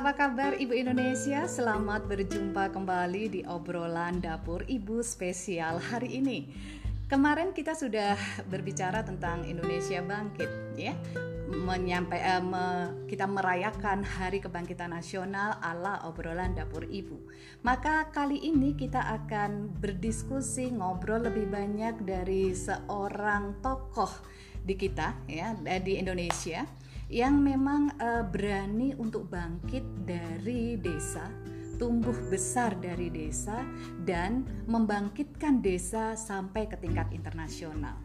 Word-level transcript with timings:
Apa 0.00 0.16
kabar 0.16 0.56
Ibu 0.56 0.72
Indonesia? 0.72 1.44
Selamat 1.44 2.08
berjumpa 2.08 2.72
kembali 2.72 3.24
di 3.36 3.40
obrolan 3.44 4.16
dapur 4.16 4.64
Ibu 4.64 5.04
spesial 5.04 5.76
hari 5.76 6.24
ini. 6.24 6.48
Kemarin 7.04 7.52
kita 7.52 7.76
sudah 7.76 8.16
berbicara 8.48 9.04
tentang 9.04 9.44
Indonesia 9.44 10.00
bangkit, 10.00 10.48
ya. 10.80 10.96
Menyampai, 11.52 12.16
eh, 12.16 12.40
me, 12.40 12.64
kita 13.12 13.28
merayakan 13.28 14.00
Hari 14.00 14.40
Kebangkitan 14.40 14.96
Nasional 14.96 15.60
ala 15.60 16.00
obrolan 16.08 16.56
dapur 16.56 16.88
Ibu. 16.88 17.20
Maka 17.60 18.08
kali 18.08 18.40
ini 18.40 18.72
kita 18.72 19.04
akan 19.04 19.68
berdiskusi 19.84 20.72
ngobrol 20.80 21.28
lebih 21.28 21.52
banyak 21.52 22.00
dari 22.08 22.56
seorang 22.56 23.60
tokoh 23.60 24.08
di 24.64 24.80
kita 24.80 25.28
ya 25.28 25.56
di 25.60 26.00
Indonesia 26.00 26.79
yang 27.10 27.42
memang 27.42 27.90
uh, 27.98 28.22
berani 28.22 28.94
untuk 28.94 29.26
bangkit 29.26 29.82
dari 30.06 30.78
desa, 30.78 31.26
tumbuh 31.74 32.14
besar 32.30 32.78
dari 32.78 33.10
desa 33.10 33.66
dan 34.06 34.46
membangkitkan 34.70 35.58
desa 35.58 36.14
sampai 36.14 36.70
ke 36.70 36.78
tingkat 36.78 37.10
internasional. 37.10 37.98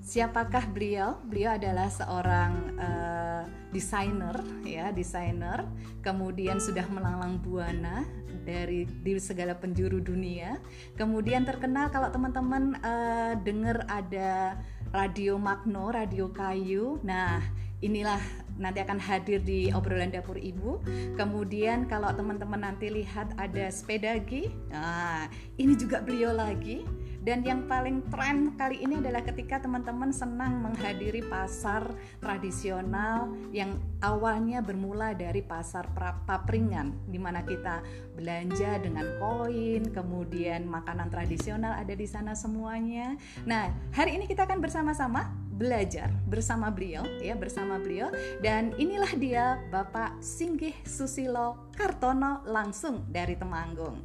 Siapakah 0.00 0.70
beliau? 0.70 1.18
Beliau 1.26 1.58
adalah 1.58 1.90
seorang 1.90 2.52
uh, 2.78 3.42
desainer, 3.74 4.38
ya 4.62 4.94
desainer. 4.94 5.66
Kemudian 6.00 6.62
sudah 6.62 6.86
melanglang 6.88 7.42
buana 7.42 8.06
dari 8.46 8.86
di 8.86 9.18
segala 9.20 9.58
penjuru 9.58 10.00
dunia. 10.00 10.56
Kemudian 10.96 11.44
terkenal 11.44 11.92
kalau 11.92 12.08
teman-teman 12.08 12.78
uh, 12.80 13.36
dengar 13.42 13.84
ada 13.90 14.56
radio 14.90 15.38
Magno, 15.38 15.92
radio 15.92 16.32
kayu. 16.32 16.98
Nah, 17.04 17.38
inilah 17.80 18.20
nanti 18.60 18.84
akan 18.84 19.00
hadir 19.00 19.40
di 19.40 19.72
obrolan 19.72 20.12
dapur 20.12 20.36
ibu. 20.36 20.80
Kemudian 21.16 21.88
kalau 21.88 22.12
teman-teman 22.12 22.60
nanti 22.60 22.92
lihat 22.92 23.32
ada 23.40 23.72
sepedagi, 23.72 24.52
nah 24.68 25.26
ini 25.56 25.72
juga 25.74 26.04
beliau 26.04 26.36
lagi. 26.36 26.84
Dan 27.20 27.44
yang 27.44 27.68
paling 27.68 28.08
tren 28.08 28.56
kali 28.56 28.80
ini 28.80 28.96
adalah 28.96 29.20
ketika 29.20 29.60
teman-teman 29.60 30.08
senang 30.08 30.64
menghadiri 30.64 31.20
pasar 31.28 31.84
tradisional 32.16 33.28
yang 33.52 33.76
awalnya 34.00 34.64
bermula 34.64 35.12
dari 35.12 35.44
pasar 35.44 35.92
papringan 36.24 36.96
di 37.04 37.20
mana 37.20 37.44
kita 37.44 37.84
belanja 38.16 38.80
dengan 38.80 39.04
koin, 39.20 39.92
kemudian 39.92 40.64
makanan 40.64 41.12
tradisional 41.12 41.76
ada 41.76 41.92
di 41.92 42.08
sana 42.08 42.32
semuanya. 42.32 43.20
Nah, 43.44 43.68
hari 43.92 44.16
ini 44.16 44.24
kita 44.24 44.48
akan 44.48 44.64
bersama-sama 44.64 45.28
belajar 45.60 46.08
bersama 46.24 46.72
beliau 46.72 47.04
ya 47.20 47.36
bersama 47.36 47.76
beliau 47.76 48.08
dan 48.40 48.72
inilah 48.80 49.12
dia 49.20 49.60
Bapak 49.68 50.24
Singgih 50.24 50.72
Susilo 50.88 51.68
Kartono 51.76 52.40
langsung 52.48 53.04
dari 53.12 53.36
Temanggung. 53.36 54.00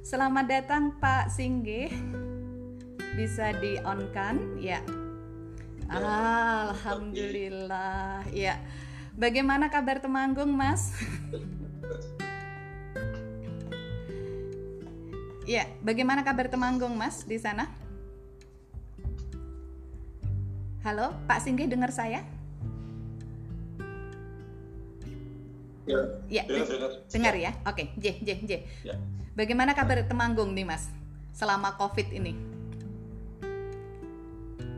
Selamat 0.00 0.48
datang 0.48 0.96
Pak 0.96 1.28
Singgih. 1.28 2.25
Bisa 3.14 3.54
di 3.62 3.78
on 3.86 4.10
kan? 4.10 4.42
Ya. 4.58 4.82
Alhamdulillah. 5.86 8.26
Ya. 8.34 8.58
Bagaimana 9.14 9.70
kabar 9.70 10.02
Temanggung, 10.02 10.50
Mas? 10.50 10.90
ya, 15.48 15.64
bagaimana 15.80 16.20
kabar 16.26 16.50
Temanggung, 16.50 16.98
Mas, 16.98 17.22
di 17.24 17.38
sana? 17.40 17.70
Halo, 20.84 21.14
Pak 21.24 21.40
Singgih 21.42 21.68
dengar 21.70 21.92
saya? 21.94 22.22
Ya, 25.86 26.02
ya 26.26 26.42
dengar, 26.50 26.90
dengar 27.14 27.38
ya. 27.38 27.54
Oke, 27.62 27.94
J, 27.94 28.18
J, 28.20 28.42
J. 28.42 28.66
Ya. 28.82 28.98
Bagaimana 29.38 29.70
kabar 29.72 30.02
Temanggung 30.04 30.50
nih, 30.50 30.66
Mas? 30.66 30.90
Selama 31.30 31.78
Covid 31.78 32.10
ini? 32.10 32.55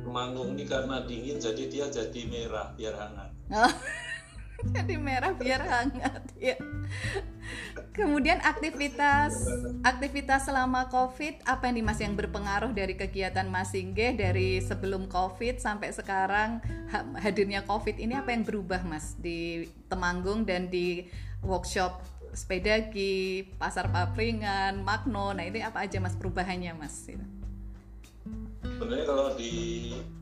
Temanggung 0.09 0.57
ini 0.57 0.65
karena 0.65 1.05
dingin 1.05 1.37
jadi 1.37 1.65
dia 1.69 1.87
jadi 1.93 2.21
merah 2.25 2.73
biar 2.73 2.97
hangat. 2.97 3.31
Oh, 3.53 3.75
jadi 4.75 4.97
merah 4.97 5.37
biar 5.37 5.61
hangat 5.61 6.25
ya. 6.41 6.57
Kemudian 7.93 8.41
aktivitas 8.41 9.45
aktivitas 9.85 10.49
selama 10.49 10.89
COVID 10.89 11.45
apa 11.45 11.69
nih 11.69 11.85
Mas 11.85 12.01
yang 12.01 12.17
berpengaruh 12.17 12.73
dari 12.73 12.97
kegiatan 12.97 13.45
Mas 13.53 13.77
Singgih 13.77 14.17
dari 14.17 14.65
sebelum 14.65 15.13
COVID 15.13 15.61
sampai 15.61 15.93
sekarang 15.93 16.65
hadirnya 17.21 17.69
COVID 17.69 18.01
ini 18.01 18.17
apa 18.17 18.33
yang 18.33 18.49
berubah 18.49 18.81
Mas 18.89 19.13
di 19.21 19.69
Temanggung 19.93 20.49
dan 20.49 20.73
di 20.73 21.05
workshop 21.45 22.01
sepedagi, 22.33 23.57
pasar 23.57 23.91
papringan, 23.91 24.85
Magno. 24.85 25.33
Nah, 25.33 25.45
ini 25.45 25.65
apa 25.65 25.85
aja 25.85 25.99
Mas 25.99 26.15
perubahannya 26.15 26.77
Mas? 26.77 27.09
Sebenarnya 28.63 29.07
kalau 29.07 29.27
di 29.39 29.55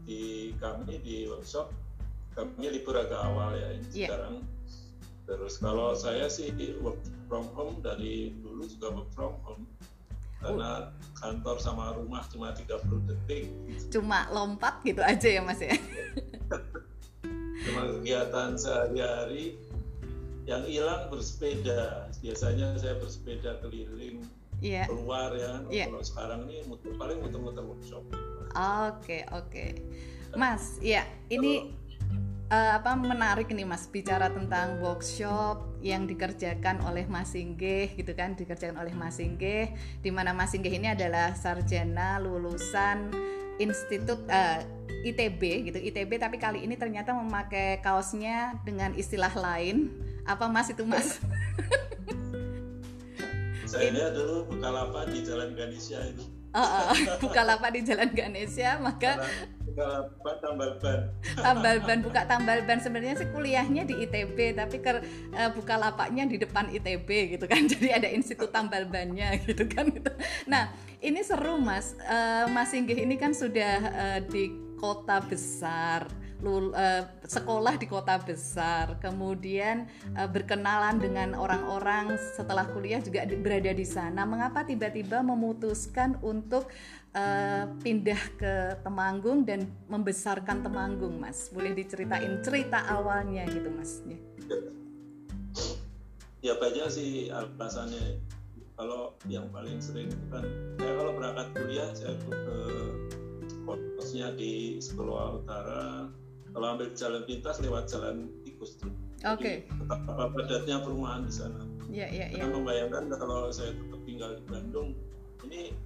di 0.07 0.53
kami 0.61 1.01
di 1.03 1.27
workshop 1.27 1.73
kami 2.37 2.69
libur 2.69 3.01
agak 3.01 3.17
awal 3.17 3.57
ya 3.57 3.75
ini 3.75 3.89
yeah. 3.97 4.13
sekarang 4.13 4.45
Terus 5.27 5.59
kalau 5.59 5.91
saya 5.99 6.31
sih 6.31 6.55
work 6.79 7.03
from 7.27 7.51
home 7.59 7.83
dari 7.83 8.31
dulu 8.47 8.63
juga 8.71 8.95
work 8.95 9.11
from 9.11 9.35
home 9.43 9.67
karena 10.39 10.95
kantor 11.19 11.59
sama 11.59 11.99
rumah 11.99 12.23
cuma 12.31 12.55
30 12.55 13.11
detik. 13.11 13.51
Cuma 13.91 14.31
lompat 14.31 14.79
gitu 14.87 15.03
aja 15.03 15.27
ya 15.27 15.43
Mas 15.43 15.59
ya. 15.59 15.75
cuma 17.67 17.83
kegiatan 17.99 18.55
sehari-hari 18.55 19.59
yang 20.47 20.63
hilang 20.63 21.11
bersepeda. 21.11 22.07
Biasanya 22.23 22.79
saya 22.79 22.95
bersepeda 23.03 23.59
keliling 23.67 24.23
yeah. 24.61 24.87
keluar 24.89 25.33
ya. 25.37 25.65
Yeah. 25.69 25.89
Kalau 25.93 26.05
sekarang 26.05 26.41
ini 26.49 26.65
muter, 26.69 26.95
paling 26.97 27.19
muter-muter 27.21 27.65
workshop. 27.65 28.03
Oke, 28.09 28.21
okay, 28.57 29.23
oke. 29.33 29.51
Okay. 29.53 29.71
Mas, 30.37 30.77
ya, 30.85 31.05
ini 31.33 31.73
uh, 32.51 32.73
apa 32.79 32.95
menarik 32.95 33.51
nih 33.51 33.67
Mas 33.67 33.87
bicara 33.91 34.31
tentang 34.31 34.79
workshop 34.83 35.65
yang 35.83 36.07
dikerjakan 36.07 36.83
oleh 36.87 37.07
Mas 37.07 37.35
Singgih 37.35 37.95
gitu 37.95 38.13
kan 38.15 38.35
dikerjakan 38.35 38.79
oleh 38.83 38.95
Mas 38.95 39.19
Singgih 39.19 39.75
di 40.03 40.11
mana 40.11 40.35
Mas 40.35 40.55
Singgih 40.55 40.75
ini 40.75 40.93
adalah 40.93 41.35
sarjana 41.35 42.19
lulusan 42.23 43.11
Institut 43.57 44.21
uh, 44.29 44.61
eh, 44.61 45.09
ITB 45.09 45.73
gitu 45.73 45.79
ITB 45.81 46.21
tapi 46.21 46.37
kali 46.37 46.67
ini 46.67 46.77
ternyata 46.77 47.17
memakai 47.17 47.81
kaosnya 47.81 48.61
dengan 48.69 48.93
istilah 48.93 49.33
lain 49.33 49.95
apa 50.27 50.51
Mas 50.51 50.69
itu 50.69 50.83
Mas? 50.83 51.17
Saya 53.67 53.91
lihat 53.91 54.15
dulu 54.15 54.47
Bukalapak 54.47 55.11
di 55.11 55.27
Jalan 55.27 55.51
Ganesha 55.59 55.99
itu. 56.07 56.23
Uh, 56.55 56.63
uh, 56.63 56.95
Bukalapak 57.23 57.75
di 57.75 57.83
Jalan 57.83 58.15
Ganesha 58.15 58.79
maka 58.79 59.27
buka 59.67 60.33
tambal 60.39 60.79
ban. 60.79 61.01
Tambal 61.35 61.77
ban 61.83 61.99
buka 62.01 62.23
tambal 62.31 62.59
ban. 62.63 62.79
Sebenarnya 62.79 63.19
sih 63.19 63.29
kuliahnya 63.35 63.83
di 63.85 64.07
ITB 64.07 64.55
tapi 64.55 64.79
ke 64.79 65.03
uh, 65.35 65.51
buka 65.51 65.75
lapaknya 65.83 66.31
di 66.31 66.39
depan 66.39 66.71
ITB 66.71 67.37
gitu 67.37 67.51
kan. 67.51 67.67
Jadi 67.75 67.91
ada 67.91 68.07
institut 68.07 68.55
tambal 68.55 68.87
bannya 68.87 69.35
gitu 69.43 69.67
kan. 69.67 69.91
Gitu. 69.91 70.15
nah 70.47 70.71
ini 71.03 71.27
seru 71.27 71.59
mas. 71.59 71.99
Uh, 72.07 72.47
mas 72.55 72.71
Singgih 72.71 73.03
ini 73.03 73.19
kan 73.19 73.35
sudah 73.35 73.75
uh, 73.83 74.21
di 74.23 74.55
kota 74.79 75.19
besar 75.27 76.07
lul, 76.45 76.77
uh, 76.77 77.05
sekolah 77.25 77.81
di 77.81 77.89
kota 77.89 78.21
besar, 78.21 79.01
kemudian 79.01 79.89
uh, 80.13 80.29
berkenalan 80.29 81.01
dengan 81.01 81.33
orang-orang 81.33 82.21
setelah 82.37 82.69
kuliah 82.69 83.01
juga 83.01 83.25
di, 83.25 83.41
berada 83.41 83.73
di 83.73 83.87
sana. 83.89 84.29
Mengapa 84.29 84.65
tiba-tiba 84.69 85.25
memutuskan 85.25 86.21
untuk 86.21 86.69
uh, 87.17 87.65
pindah 87.81 88.23
ke 88.37 88.55
Temanggung 88.85 89.49
dan 89.49 89.65
membesarkan 89.89 90.61
Temanggung, 90.61 91.17
Mas? 91.17 91.49
Boleh 91.49 91.73
diceritain 91.73 92.45
cerita 92.45 92.85
awalnya 92.85 93.49
gitu, 93.49 93.73
Mas? 93.73 94.05
Ya, 94.05 94.59
ya 96.53 96.53
banyak 96.61 96.87
sih 96.93 97.33
alasannya. 97.33 98.21
Kalau 98.77 99.17
yang 99.25 99.49
paling 99.49 99.81
sering 99.81 100.13
kan, 100.29 100.45
saya 100.77 100.93
kalau 101.01 101.17
berangkat 101.17 101.49
kuliah 101.57 101.89
saya 101.97 102.13
ke 102.29 102.37
kosnya 103.67 104.31
di 104.37 104.79
Sekolah 104.79 105.43
Utara 105.43 106.13
kalau 106.57 106.73
ambil 106.73 106.89
jalan 106.97 107.21
pintas 107.29 107.61
lewat 107.61 107.85
jalan 107.85 108.33
tikus 108.41 108.81
tuh. 108.81 108.89
Oke. 109.29 109.69
Okay. 109.69 109.77
Betapa 109.77 110.33
padatnya 110.33 110.81
perumahan 110.81 111.29
di 111.29 111.33
sana. 111.37 111.61
Iya, 111.93 112.09
iya, 112.09 112.27
iya. 112.33 112.49
membayangkan 112.49 113.13
kalau 113.13 113.53
saya 113.53 113.77
tetap 113.77 114.01
tinggal 114.09 114.41
di 114.41 114.45
Bandung, 114.49 114.97
ini 115.45 115.77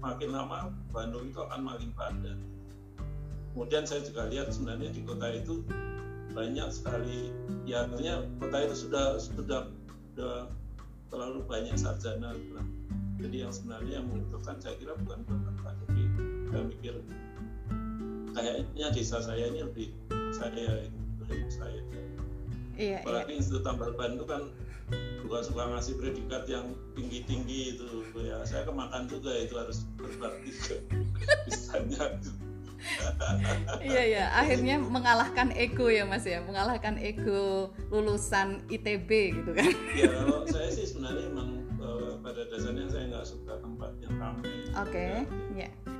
makin 0.00 0.32
lama 0.32 0.72
Bandung 0.96 1.28
itu 1.28 1.44
akan 1.44 1.60
makin 1.68 1.92
padat. 1.92 2.40
Kemudian 3.52 3.84
saya 3.84 4.00
juga 4.00 4.26
lihat 4.32 4.48
sebenarnya 4.48 4.96
di 4.96 5.04
kota 5.04 5.28
itu 5.28 5.60
banyak 6.32 6.68
sekali, 6.72 7.30
ya 7.68 7.84
artinya 7.84 8.24
kota 8.40 8.56
itu 8.64 8.74
sudah 8.88 9.06
sudah 9.20 9.68
sudah 10.16 10.48
terlalu 11.12 11.44
banyak 11.44 11.76
sarjana. 11.76 12.32
Jadi 13.20 13.44
yang 13.44 13.52
sebenarnya 13.52 14.00
yang 14.00 14.08
membutuhkan 14.08 14.56
saya 14.56 14.74
kira 14.80 14.96
bukan 15.04 15.20
kota, 15.28 15.50
tapi 15.68 16.02
saya 16.48 16.62
mikir 16.66 16.94
kayaknya 18.34 18.86
desa 18.90 19.22
saya 19.22 19.48
ini 19.48 19.62
lebih 19.62 19.88
saya 20.34 20.82
itu 20.82 20.94
saya. 21.48 21.80
Iya, 22.74 23.06
apalagi 23.06 23.32
iya. 23.32 23.38
Institut 23.38 23.62
Tambal 23.62 23.94
Ban 23.94 24.18
itu 24.18 24.26
kan 24.26 24.42
bukan 25.22 25.40
suka 25.46 25.62
ngasih 25.70 25.94
predikat 25.96 26.44
yang 26.50 26.74
tinggi 26.98 27.22
tinggi 27.24 27.78
itu. 27.78 27.86
Ya 28.18 28.42
saya 28.42 28.66
kemakan 28.66 29.06
juga 29.06 29.30
itu 29.38 29.54
harus 29.54 29.86
berbakti 29.94 30.50
ke 30.50 30.74
bisanya. 31.46 32.18
Iya 33.80 34.02
ya 34.04 34.24
akhirnya 34.36 34.76
mengalahkan 34.76 35.54
ego 35.54 35.88
ya 35.88 36.04
mas 36.04 36.26
ya. 36.26 36.42
Mengalahkan 36.42 36.98
ego 36.98 37.72
lulusan 37.88 38.60
ITB 38.68 39.40
gitu 39.40 39.50
kan. 39.54 39.70
Ya 39.94 40.10
kalau 40.10 40.44
saya 40.50 40.68
sih 40.68 40.84
sebenarnya 40.90 41.30
memang 41.30 41.62
uh, 41.78 42.18
pada 42.20 42.44
dasarnya 42.50 42.90
saya 42.90 43.04
nggak 43.08 43.24
suka 43.24 43.54
tempat 43.62 43.94
yang 44.02 44.14
ramai. 44.18 44.50
Oke 44.74 44.90
okay. 44.90 45.08
ya 45.54 45.70
ya 45.70 45.93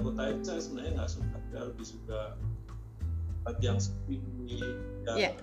kota 0.00 0.22
itu 0.32 0.42
saya 0.48 0.60
sebenarnya 0.60 0.92
nggak 0.96 1.10
suka 1.12 1.36
saya 1.52 1.62
lebih 1.68 1.86
suka 1.86 2.20
tempat 3.44 3.56
yang 3.60 3.76
sepi 3.76 4.16
ya 5.04 5.14
yeah 5.16 5.34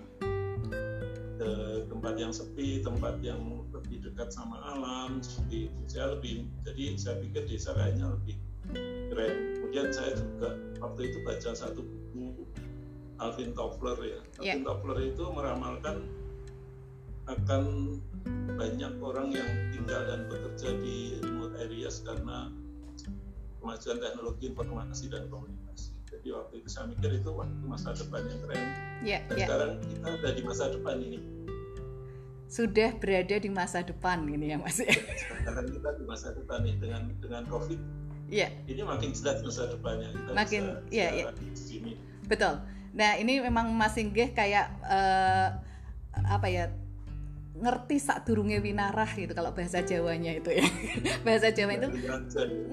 ke 1.42 1.50
tempat 1.90 2.14
yang 2.22 2.30
sepi, 2.30 2.86
tempat 2.86 3.18
yang 3.26 3.66
lebih 3.74 4.06
dekat 4.06 4.30
sama 4.30 4.62
alam 4.62 5.26
seperti 5.26 5.74
itu. 5.74 5.80
Saya 5.90 6.14
lebih 6.14 6.46
jadi 6.62 6.84
saya 7.02 7.18
pikir 7.18 7.50
desa 7.50 7.74
kayaknya 7.74 8.14
lebih 8.14 8.36
keren. 9.10 9.36
Kemudian 9.58 9.88
saya 9.90 10.14
juga 10.14 10.54
waktu 10.78 11.02
itu 11.10 11.18
baca 11.26 11.50
satu 11.58 11.82
buku 11.82 12.46
Alvin 13.18 13.58
Toffler 13.58 13.98
ya. 14.06 14.22
Yeah. 14.38 14.62
Alvin 14.62 14.64
Toffler 14.70 14.98
itu 15.02 15.24
meramalkan 15.34 15.98
akan 17.26 17.64
banyak 18.62 18.94
orang 19.02 19.34
yang 19.34 19.50
tinggal 19.74 20.02
dan 20.06 20.30
bekerja 20.30 20.78
di 20.78 21.18
remote 21.26 21.58
areas 21.58 22.06
karena 22.06 22.54
kemajuan 23.62 23.98
teknologi 24.02 24.44
informasi 24.50 25.06
dan 25.14 25.30
komunikasi. 25.30 25.94
Jadi 26.10 26.28
waktu 26.36 26.54
itu 26.60 26.68
saya 26.68 26.86
mikir 26.92 27.22
itu 27.24 27.30
waktu 27.32 27.64
masa 27.64 27.96
depan 27.96 28.22
yang 28.28 28.40
keren. 28.44 28.66
Yeah, 29.02 29.22
Dan 29.30 29.38
yeah. 29.38 29.48
sekarang 29.48 29.72
kita 29.86 30.08
ada 30.12 30.30
di 30.34 30.42
masa 30.44 30.64
depan 30.74 30.96
ini. 31.00 31.20
Sudah 32.52 32.90
berada 33.00 33.36
di 33.40 33.50
masa 33.54 33.80
depan 33.80 34.28
ini 34.28 34.52
ya 34.52 34.58
Mas 34.60 34.84
ya. 34.84 34.92
Sekarang 34.92 35.72
kita 35.72 35.90
di 35.96 36.04
masa 36.04 36.28
depan 36.36 36.68
nih 36.68 36.76
dengan 36.84 37.02
dengan 37.24 37.44
COVID. 37.48 37.80
Iya. 38.28 38.52
Yeah. 38.52 38.76
Ini 38.76 38.82
makin 38.84 39.10
jelas 39.16 39.40
masa 39.46 39.72
depannya 39.72 40.10
kita 40.12 40.30
makin 40.36 40.62
iya 40.92 41.08
iya. 41.16 41.26
Betul. 42.28 42.60
Nah, 42.92 43.16
ini 43.16 43.40
memang 43.40 43.72
Mas 43.72 43.96
Inggih 43.96 44.36
kayak 44.36 44.68
uh, 44.84 45.48
apa 46.12 46.48
ya 46.52 46.76
ngerti 47.62 48.02
sak 48.02 48.26
durunge 48.26 48.58
winarah 48.58 49.08
gitu 49.14 49.32
kalau 49.38 49.54
bahasa 49.54 49.86
Jawanya 49.86 50.34
itu 50.34 50.50
ya. 50.50 50.66
Bahasa 51.26 51.54
Jawa 51.54 51.78
itu 51.78 51.88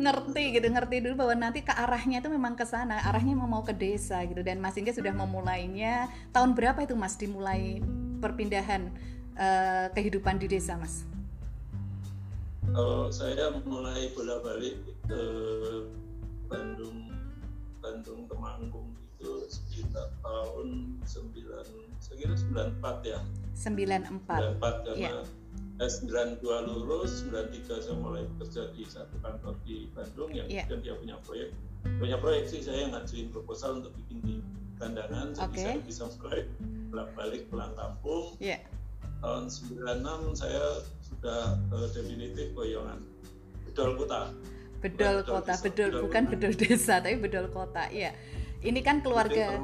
ngerti 0.00 0.42
gitu 0.56 0.66
ngerti 0.72 0.96
dulu 1.04 1.14
bahwa 1.24 1.34
nanti 1.36 1.60
ke 1.60 1.70
arahnya 1.76 2.24
itu 2.24 2.32
memang 2.32 2.56
ke 2.56 2.64
sana. 2.64 3.04
Arahnya 3.04 3.36
mau 3.36 3.44
mau 3.44 3.60
ke 3.60 3.76
desa 3.76 4.24
gitu. 4.24 4.40
Dan 4.40 4.64
Mas 4.64 4.80
Inge 4.80 4.96
sudah 4.96 5.12
memulainya. 5.12 6.08
Tahun 6.32 6.56
berapa 6.56 6.80
itu 6.80 6.96
Mas 6.96 7.20
dimulai 7.20 7.84
perpindahan 8.18 8.88
uh, 9.36 9.86
kehidupan 9.92 10.40
di 10.40 10.48
desa 10.48 10.80
Mas? 10.80 11.04
Kalau 12.72 13.12
saya 13.12 13.52
mulai 13.68 14.08
bolak 14.16 14.40
balik 14.40 14.76
ke 15.04 15.22
Bandung 16.48 17.12
Bandung 17.84 18.24
Temanggung 18.28 18.88
itu 19.18 19.50
sekitar 19.50 20.14
tahun 20.22 20.94
9 21.02 21.98
saya 21.98 22.14
kira 22.22 22.34
94 22.38 23.02
ya 23.02 23.18
94 23.58 24.62
94 24.62 24.86
karena 24.86 24.96
yeah. 24.96 25.22
S92 25.78 26.42
lulus 26.42 27.22
93 27.30 27.86
saya 27.86 27.96
mulai 27.98 28.26
bekerja 28.34 28.70
di 28.74 28.82
satu 28.86 29.14
kantor 29.22 29.54
di 29.62 29.86
Bandung 29.94 30.30
yang 30.34 30.46
yeah. 30.50 30.66
kemudian 30.66 30.82
dia 30.82 30.94
punya 30.98 31.16
proyek. 31.22 31.50
Punya 32.02 32.16
proyek 32.18 32.44
sih 32.50 32.60
saya 32.62 32.90
ngajuin 32.90 33.30
proposal 33.30 33.82
untuk 33.82 33.94
bikin 33.94 34.18
di 34.26 34.34
kandangan 34.78 35.34
jadi 35.34 35.46
okay. 35.50 35.62
saya 35.62 35.78
bisa 35.82 36.02
mulai 36.90 37.06
balik 37.14 37.42
pulang 37.50 37.74
kampung. 37.74 38.34
Yeah. 38.38 38.62
tahun 39.18 39.50
96 39.50 40.38
saya 40.38 40.62
sudah 41.02 41.58
uh, 41.74 41.86
definitif 41.90 42.54
boyongan 42.54 43.02
bedol 43.66 43.98
kota. 43.98 44.30
Bedol, 44.78 45.22
bedol 45.22 45.42
kota. 45.42 45.52
bedol, 45.58 45.90
bedol 45.90 46.02
bukan 46.06 46.22
bedol 46.30 46.54
desa 46.54 46.94
tapi 47.02 47.16
bedol 47.18 47.46
kota. 47.50 47.86
Iya. 47.90 48.14
Ini 48.58 48.82
kan 48.82 49.06
keluarga 49.06 49.54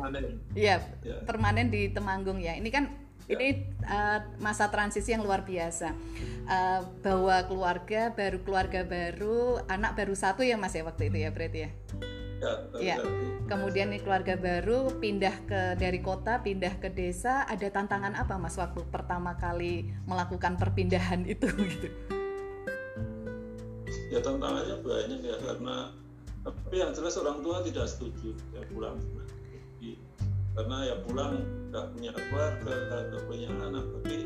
iya 0.55 0.79
ya. 1.03 1.19
permanen 1.27 1.67
di 1.71 1.91
Temanggung 1.91 2.39
ya. 2.39 2.55
Ini 2.55 2.71
kan 2.71 2.87
ya. 2.87 3.04
Ini 3.29 3.73
uh, 3.89 4.21
masa 4.41 4.69
transisi 4.69 5.17
yang 5.17 5.25
luar 5.25 5.49
biasa. 5.49 5.97
Uh, 6.45 6.85
bahwa 7.01 7.41
keluarga 7.49 8.13
baru 8.13 8.39
keluarga 8.45 8.85
baru 8.85 9.65
anak 9.65 9.97
baru 9.97 10.13
satu 10.13 10.45
ya 10.45 10.61
mas 10.61 10.77
ya 10.77 10.85
waktu 10.85 11.09
itu 11.09 11.25
ya 11.25 11.31
berarti 11.33 11.59
ya? 11.65 11.71
Ya, 12.45 12.53
ya. 12.77 12.97
kemudian 13.49 13.89
ini 13.89 14.05
keluarga 14.05 14.37
baru 14.37 14.93
pindah 15.01 15.49
ke 15.49 15.61
dari 15.81 16.05
kota 16.05 16.45
pindah 16.45 16.77
ke 16.77 16.93
desa 16.93 17.49
ada 17.49 17.65
tantangan 17.73 18.13
apa 18.13 18.37
mas 18.37 18.61
waktu 18.61 18.85
pertama 18.93 19.41
kali 19.41 19.89
melakukan 20.05 20.61
perpindahan 20.61 21.25
itu 21.25 21.49
gitu? 21.73 21.89
Ya 24.13 24.21
tantangannya 24.21 24.77
banyak 24.85 25.21
ya 25.25 25.37
karena 25.41 25.97
tapi 26.45 26.77
yang 26.77 26.93
jelas 26.93 27.17
orang 27.17 27.41
tua 27.41 27.65
tidak 27.65 27.89
setuju 27.89 28.37
ya 28.53 28.61
pulang 28.69 29.01
karena 30.55 30.77
ya 30.87 30.95
pulang 31.03 31.43
nggak 31.75 31.87
punya 31.91 32.11
keluarga 32.15 32.75
nggak 33.11 33.23
punya 33.27 33.49
anak 33.59 33.85
tapi 34.01 34.17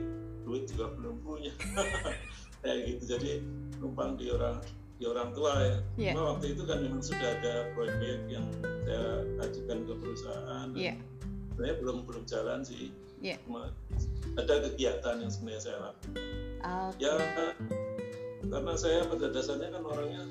duit 0.44 0.64
juga 0.68 0.92
belum 0.96 1.16
punya 1.24 1.52
kayak 2.64 2.78
gitu 2.84 3.16
jadi 3.16 3.32
numpang 3.80 4.20
di 4.20 4.28
orang 4.32 4.60
di 4.98 5.04
orang 5.06 5.30
tua 5.30 5.52
ya 5.62 5.78
yeah. 5.94 6.12
Cuma 6.12 6.34
waktu 6.34 6.58
itu 6.58 6.62
kan 6.66 6.78
memang 6.82 7.00
sudah 7.00 7.28
ada 7.38 7.70
proyek 7.72 8.18
yang 8.26 8.44
saya 8.82 9.22
ajukan 9.46 9.78
ke 9.86 9.94
perusahaan 9.94 10.68
yeah. 10.74 10.96
sebenarnya 11.54 11.76
belum 11.80 11.96
belum 12.04 12.24
jalan 12.26 12.60
sih 12.66 12.90
yeah. 13.22 13.38
Cuma 13.46 13.70
ada 14.34 14.54
kegiatan 14.68 15.14
yang 15.22 15.30
sebenarnya 15.30 15.62
saya 15.62 15.76
lakukan 15.80 16.12
okay. 16.62 17.06
ya 17.06 17.14
karena 18.48 18.72
saya 18.74 18.98
pada 19.06 19.26
dasarnya 19.30 19.68
kan 19.74 19.82
orangnya 19.86 20.22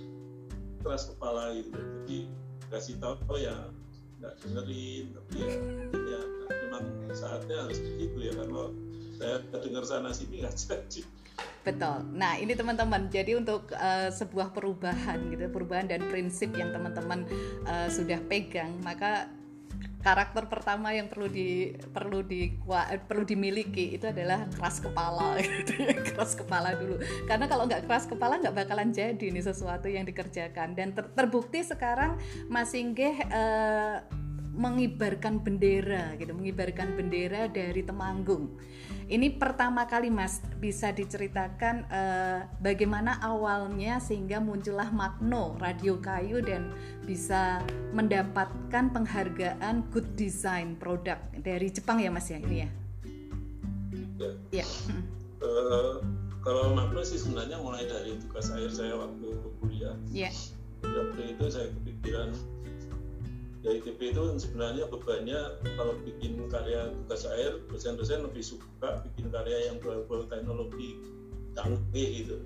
keras 0.84 1.12
kepala 1.12 1.54
gitu 1.56 1.72
jadi 1.72 2.20
kasih 2.68 2.96
tahu 3.00 3.16
oh 3.32 3.40
ya 3.40 3.56
nggak 4.18 4.34
dengerin 4.42 5.06
tapi 5.14 5.36
ya, 5.38 5.50
ya 5.94 6.22
memang 6.50 6.86
saatnya 7.14 7.58
harus 7.70 7.80
begitu 7.82 8.18
ya 8.30 8.34
kalau 8.34 8.74
saya 9.18 9.36
dengar 9.62 9.84
sana 9.86 10.10
sini 10.14 10.40
nggak 10.42 10.56
jadi 10.58 11.02
Betul. 11.62 12.00
Nah, 12.16 12.40
ini 12.40 12.56
teman-teman. 12.56 13.12
Jadi 13.12 13.36
untuk 13.36 13.70
uh, 13.76 14.08
sebuah 14.08 14.56
perubahan 14.56 15.20
gitu, 15.30 15.52
perubahan 15.52 15.86
dan 15.86 16.00
prinsip 16.08 16.56
yang 16.56 16.72
teman-teman 16.72 17.28
uh, 17.68 17.92
sudah 17.92 18.24
pegang, 18.26 18.72
maka 18.82 19.28
karakter 20.08 20.48
pertama 20.48 20.96
yang 20.96 21.12
perlu 21.12 21.28
di 21.28 21.76
perlu 21.92 22.24
di 22.24 22.56
perlu 23.04 23.28
dimiliki 23.28 24.00
itu 24.00 24.08
adalah 24.08 24.48
keras 24.56 24.80
kepala 24.80 25.36
gitu 25.44 25.84
ya 25.84 26.00
keras 26.00 26.32
kepala 26.40 26.80
dulu. 26.80 26.96
Karena 27.28 27.52
kalau 27.52 27.68
nggak 27.68 27.84
keras 27.84 28.08
kepala 28.08 28.40
nggak 28.40 28.56
bakalan 28.56 28.96
jadi 28.96 29.20
nih 29.20 29.44
sesuatu 29.44 29.92
yang 29.92 30.08
dikerjakan. 30.08 30.80
Dan 30.80 30.96
ter 30.96 31.12
terbukti 31.12 31.60
sekarang 31.60 32.16
Mas 32.48 32.72
Inggeh 32.72 33.20
uh, 33.28 34.00
mengibarkan 34.58 35.40
bendera 35.40 36.18
gitu 36.18 36.34
mengibarkan 36.34 36.98
bendera 36.98 37.46
dari 37.48 37.86
Temanggung 37.86 38.58
ini 39.08 39.32
pertama 39.32 39.88
kali 39.88 40.12
Mas 40.12 40.44
bisa 40.60 40.92
diceritakan 40.92 41.88
uh, 41.88 42.40
bagaimana 42.60 43.24
awalnya 43.24 44.04
sehingga 44.04 44.44
muncullah 44.44 44.92
Magno 44.92 45.56
Radio 45.64 45.96
Kayu 46.04 46.44
dan 46.44 46.76
bisa 47.08 47.64
mendapatkan 47.96 48.92
penghargaan 48.92 49.88
Good 49.96 50.20
Design 50.20 50.76
Product 50.76 51.40
dari 51.40 51.72
Jepang 51.72 52.04
ya 52.04 52.12
Mas 52.12 52.28
ya 52.28 52.42
ini 52.44 52.68
ya. 52.68 52.70
Ya. 54.52 54.66
Uh, 55.40 56.04
kalau 56.44 56.76
Magno 56.76 57.00
sih 57.06 57.16
sebenarnya 57.22 57.64
mulai 57.64 57.88
dari 57.88 58.18
tugas 58.28 58.52
akhir 58.52 58.72
saya 58.76 58.94
waktu 58.98 59.28
kuliah. 59.64 59.96
Ya. 60.12 60.32
Waktu 60.84 61.38
itu 61.38 61.46
saya 61.48 61.72
kepikiran 61.80 62.36
ya 63.68 63.84
ITB 63.84 64.16
itu 64.16 64.24
sebenarnya 64.40 64.88
bebannya 64.88 65.40
kalau 65.76 66.00
bikin 66.08 66.40
karya 66.48 66.96
tugas 67.04 67.28
air 67.28 67.60
dosen-dosen 67.68 68.24
lebih 68.24 68.40
suka 68.40 69.04
bikin 69.04 69.28
karya 69.28 69.68
yang 69.68 69.78
berbau 69.84 70.24
teknologi 70.32 70.96
canggih 71.52 72.24
gitu 72.24 72.38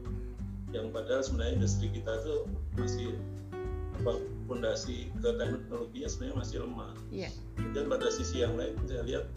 yang 0.74 0.90
padahal 0.90 1.22
sebenarnya 1.22 1.62
industri 1.62 1.94
kita 1.94 2.10
itu 2.26 2.36
masih 2.74 3.14
apa 4.02 4.18
fondasi 4.50 5.14
ke 5.22 5.30
teknologinya 5.38 6.10
sebenarnya 6.10 6.38
masih 6.42 6.58
lemah 6.66 6.94
yeah. 7.14 7.32
dan 7.78 7.86
pada 7.86 8.10
sisi 8.10 8.42
yang 8.42 8.58
lain 8.58 8.74
saya 8.90 9.06
lihat 9.06 9.30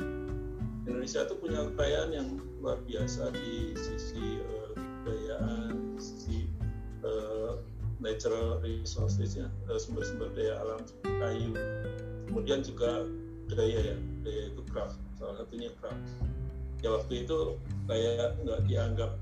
Indonesia 0.89 1.21
itu 1.29 1.35
punya 1.37 1.61
kekayaan 1.73 2.11
yang 2.17 2.29
luar 2.61 2.81
biasa 2.89 3.33
di 3.37 3.77
sisi 3.77 4.41
uh, 4.41 4.73
kebudayaan, 5.05 5.97
sisi 6.01 6.49
uh, 7.05 7.61
natural 8.05 8.61
resources 8.61 9.41
ya 9.41 9.49
eh, 9.73 9.79
sumber-sumber 9.81 10.29
daya 10.37 10.61
alam 10.61 10.81
kayu. 11.03 11.57
Kemudian 12.29 12.61
juga 12.61 13.09
daya 13.49 13.81
ya 13.81 13.97
daya 14.21 14.43
itu 14.53 14.63
craft 14.69 15.01
salah 15.17 15.41
satunya 15.41 15.73
craft. 15.81 16.05
Ya 16.85 16.93
waktu 16.93 17.25
itu 17.25 17.57
kayak 17.89 18.37
nggak 18.45 18.61
dianggap 18.69 19.17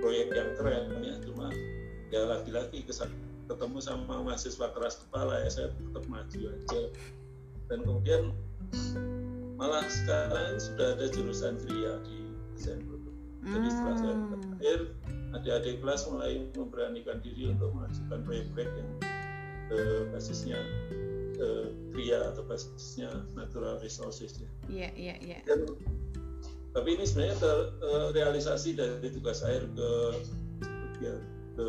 proyek 0.00 0.32
yang 0.32 0.50
keren 0.56 0.84
ya 1.04 1.14
cuma 1.20 1.52
ya 2.08 2.24
lagi-lagi 2.24 2.88
ketemu 3.48 3.78
sama 3.80 4.24
mahasiswa 4.24 4.72
keras 4.72 5.04
kepala 5.04 5.44
ya 5.44 5.48
saya 5.52 5.68
tetap 5.76 6.04
maju 6.08 6.40
aja. 6.56 6.80
Dan 7.68 7.84
kemudian 7.84 8.32
malah 9.60 9.84
sekarang 9.84 10.56
sudah 10.56 10.96
ada 10.96 11.06
jurusan 11.12 11.60
kria 11.60 12.00
di 12.08 12.16
desain 12.56 12.80
produk 12.88 13.08
jadi 13.48 13.68
setelah 13.70 13.96
saya 13.96 14.14
Hmm. 14.14 14.28
terakhir 14.34 14.78
adik-adik 15.36 15.84
kelas 15.84 16.08
mulai 16.08 16.44
memberanikan 16.56 17.20
diri 17.20 17.52
untuk 17.52 17.72
mengajukan 17.76 18.20
proyek-proyek 18.24 18.70
yang 18.72 18.90
eh, 19.74 20.02
basisnya 20.12 20.58
eh, 21.36 21.68
kria 21.92 22.32
atau 22.32 22.42
basisnya 22.48 23.10
natural 23.36 23.76
resources 23.82 24.40
ya. 24.40 24.50
Iya, 24.68 24.88
iya, 24.96 25.14
iya. 25.20 25.38
Dan, 25.44 25.68
tapi 26.72 26.94
ini 26.94 27.04
sebenarnya 27.04 27.36
terrealisasi 27.80 28.76
dari 28.76 29.08
tugas 29.10 29.42
air 29.42 29.64
ke 29.72 29.90
ya, 31.02 31.14
ke 31.58 31.68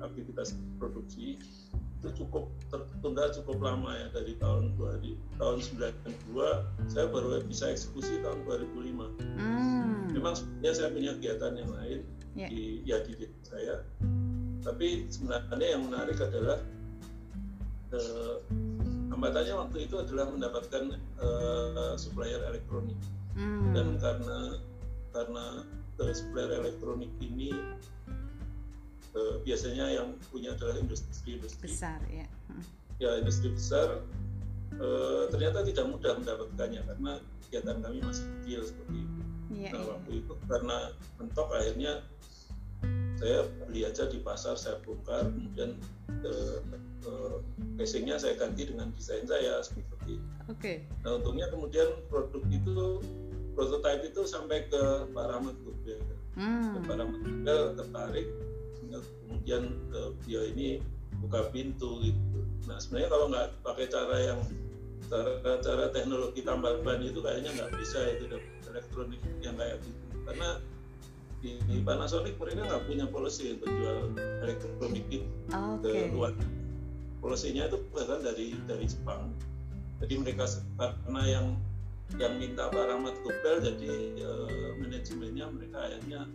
aktivitas 0.00 0.56
produksi 0.80 1.36
itu 2.06 2.22
cukup 2.22 2.46
tertunda 2.70 3.26
cukup 3.34 3.58
lama 3.58 3.90
ya 3.90 4.06
dari 4.14 4.38
tahun 4.38 4.78
2000 4.78 5.18
tahun 5.42 5.56
92 6.30 6.86
saya 6.86 7.06
baru 7.10 7.42
bisa 7.42 7.74
eksekusi 7.74 8.22
tahun 8.22 8.46
2005 8.46 9.10
Hmm. 9.36 10.06
memang 10.14 10.38
sebenarnya 10.38 10.72
saya 10.72 10.88
punya 10.94 11.10
kegiatan 11.18 11.52
yang 11.58 11.70
lain 11.74 12.00
Ya. 12.36 12.46
di 12.52 12.84
ya 12.84 13.00
di 13.02 13.12
desa 13.16 13.56
saya 13.58 13.76
tapi 14.60 15.08
sebenarnya 15.10 15.68
yang 15.74 15.82
menarik 15.88 16.20
adalah 16.20 16.60
eh, 17.90 18.36
hambatannya 19.10 19.54
waktu 19.56 19.78
itu 19.88 19.96
adalah 19.98 20.28
mendapatkan 20.30 20.84
eh, 20.94 21.92
supplier 21.98 22.40
elektronik 22.46 22.96
Hmm. 23.36 23.72
dan 23.76 24.00
karena 24.00 24.38
karena 25.12 25.44
eh, 26.00 26.12
supplier 26.12 26.50
elektronik 26.56 27.12
ini 27.20 27.52
eh, 29.16 29.34
biasanya 29.42 29.86
yang 29.96 30.08
punya 30.28 30.52
adalah 30.52 30.76
industri-industri 30.76 31.72
besar 31.72 32.00
ya. 32.12 32.26
Ya 33.00 33.10
industri 33.20 33.52
besar 33.52 34.04
eh, 34.76 35.22
ternyata 35.32 35.64
tidak 35.64 35.86
mudah 35.88 36.12
mendapatkannya 36.20 36.80
karena 36.84 37.12
kegiatan 37.48 37.80
kami 37.80 37.98
masih 38.04 38.24
kecil 38.40 38.60
seperti 38.68 38.96
itu. 39.00 39.22
Iya, 39.46 39.70
Nah 39.72 39.80
iya. 39.82 39.90
waktu 39.96 40.10
itu 40.20 40.32
karena 40.50 40.76
mentok 41.16 41.48
akhirnya 41.54 41.92
saya 43.16 43.48
beli 43.64 43.88
aja 43.88 44.04
di 44.12 44.20
pasar 44.20 44.60
saya 44.60 44.76
bongkar 44.84 45.32
kemudian 45.32 45.80
eh, 46.20 46.58
casingnya 47.80 48.18
saya 48.18 48.34
ganti 48.36 48.66
dengan 48.66 48.90
desain 48.92 49.24
saya 49.24 49.62
seperti 49.64 50.18
itu. 50.18 50.28
Oke. 50.50 50.74
Nah 51.06 51.16
untungnya 51.16 51.46
kemudian 51.48 51.88
produk 52.10 52.42
itu 52.50 53.00
prototipe 53.56 54.12
itu 54.12 54.22
sampai 54.28 54.68
ke 54.68 55.08
Pak 55.16 55.26
Rahmat. 55.32 55.56
Hmm. 56.36 56.84
Pak 56.84 56.96
Rahmat 57.00 57.20
tertarik 57.80 58.28
kemudian 58.92 59.62
eh, 59.94 60.10
dia 60.26 60.40
ini 60.52 60.68
buka 61.22 61.48
pintu 61.50 62.02
gitu. 62.04 62.38
Nah 62.68 62.76
sebenarnya 62.78 63.10
kalau 63.10 63.26
nggak 63.32 63.46
pakai 63.64 63.86
cara 63.88 64.16
yang 64.20 64.40
cara, 65.08 65.58
cara 65.62 65.84
teknologi 65.94 66.40
tambal 66.42 66.82
ban 66.82 67.00
itu 67.02 67.22
kayaknya 67.22 67.50
nggak 67.54 67.72
bisa 67.78 67.98
itu 68.18 68.26
elektronik 68.66 69.20
yang 69.40 69.54
kayak 69.56 69.78
gitu 69.80 70.04
karena 70.26 70.48
di, 71.40 71.50
di 71.68 71.76
Panasonic 71.84 72.34
mereka 72.42 72.66
nggak 72.66 72.84
punya 72.90 73.04
policy 73.06 73.54
untuk 73.54 73.70
jual 73.70 73.98
elektronik 74.42 75.04
itu 75.12 75.28
Oke. 75.52 75.86
ke 75.86 76.10
luar. 76.10 76.32
Polisinya 77.22 77.70
itu 77.70 77.78
bahkan 77.94 78.20
dari 78.22 78.54
dari 78.66 78.84
Jepang. 78.86 79.30
Jadi 80.02 80.14
mereka 80.20 80.44
karena 80.76 81.22
yang 81.24 81.46
yang 82.18 82.38
minta 82.38 82.70
Pak 82.70 82.84
Rahmat 82.86 83.16
Gobel 83.22 83.56
jadi 83.66 83.92
eh, 84.14 84.70
manajemennya 84.78 85.46
mereka 85.50 85.78
akhirnya 85.90 86.30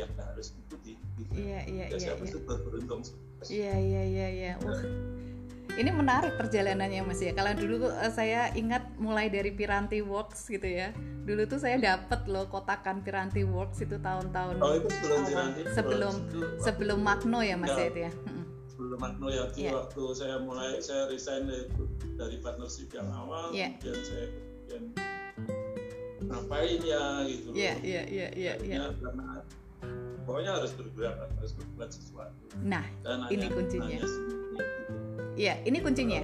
ya 0.00 0.06
harus 0.18 0.52
ikuti. 0.52 0.94
Gitu. 1.16 1.32
Iya, 1.32 1.60
iya, 1.64 1.84
Ya, 1.88 1.96
iya, 1.96 1.98
siapa 1.98 2.22
iya. 2.24 2.30
itu 2.30 2.38
beruntung. 2.44 3.00
Iya 3.46 3.74
iya 3.78 4.02
iya 4.04 4.26
iya. 4.28 4.52
Wah. 4.60 4.80
Ini 5.76 5.92
menarik 5.92 6.40
perjalanannya 6.40 7.04
Mas 7.04 7.20
ya. 7.20 7.36
Kalau 7.36 7.52
dulu 7.52 7.92
eh, 7.92 8.08
saya 8.08 8.48
ingat 8.56 8.96
mulai 8.96 9.28
dari 9.28 9.52
Piranti 9.52 10.00
Works 10.00 10.48
gitu 10.48 10.64
ya. 10.64 10.88
Dulu 11.28 11.44
tuh 11.44 11.60
saya 11.60 11.76
dapat 11.76 12.24
loh 12.28 12.48
kotakan 12.48 13.04
Piranti 13.04 13.44
Works 13.44 13.84
itu 13.84 14.00
tahun-tahun 14.00 14.56
Oh 14.64 14.72
itu 14.72 14.88
sebelum. 14.88 15.20
Piranti 15.28 15.60
sebelum 15.76 16.14
itu 16.16 16.38
sebelum 16.64 16.98
Magno 17.04 17.44
ya 17.44 17.60
Mas 17.60 17.72
Ya. 17.72 17.76
ya 17.76 17.86
itu 17.92 18.00
ya. 18.08 18.12
Sebelum 18.72 18.98
Magno 18.98 19.26
ya 19.28 19.42
itu 19.52 19.56
Iya. 19.68 19.72
waktu 19.76 20.02
saya 20.16 20.36
mulai 20.40 20.80
saya 20.80 21.12
resign 21.12 21.44
dari, 21.44 21.68
dari 22.16 22.36
partnership 22.40 22.88
yang 22.96 23.08
awal 23.12 23.52
Iya. 23.52 23.76
kemudian 23.76 24.00
saya 24.00 24.26
kemudian 24.32 24.82
ngapain 26.26 26.80
ya 26.82 27.02
gitu. 27.28 27.48
Iya 27.52 27.74
iya 27.84 28.02
iya 28.08 28.28
iya 28.32 28.52
iya. 28.64 28.78
Karena 28.96 29.44
pokoknya 30.26 30.58
harus 30.58 30.72
bergerak 30.74 31.16
harus 31.30 31.52
berbuat 31.54 31.88
sesuatu. 31.88 32.42
Nah, 32.60 32.84
dan 33.00 33.30
Ini 33.30 33.46
hanya- 33.46 33.54
kuncinya. 33.54 33.98
iya 35.36 35.54
ini 35.62 35.78
kuncinya. 35.78 36.20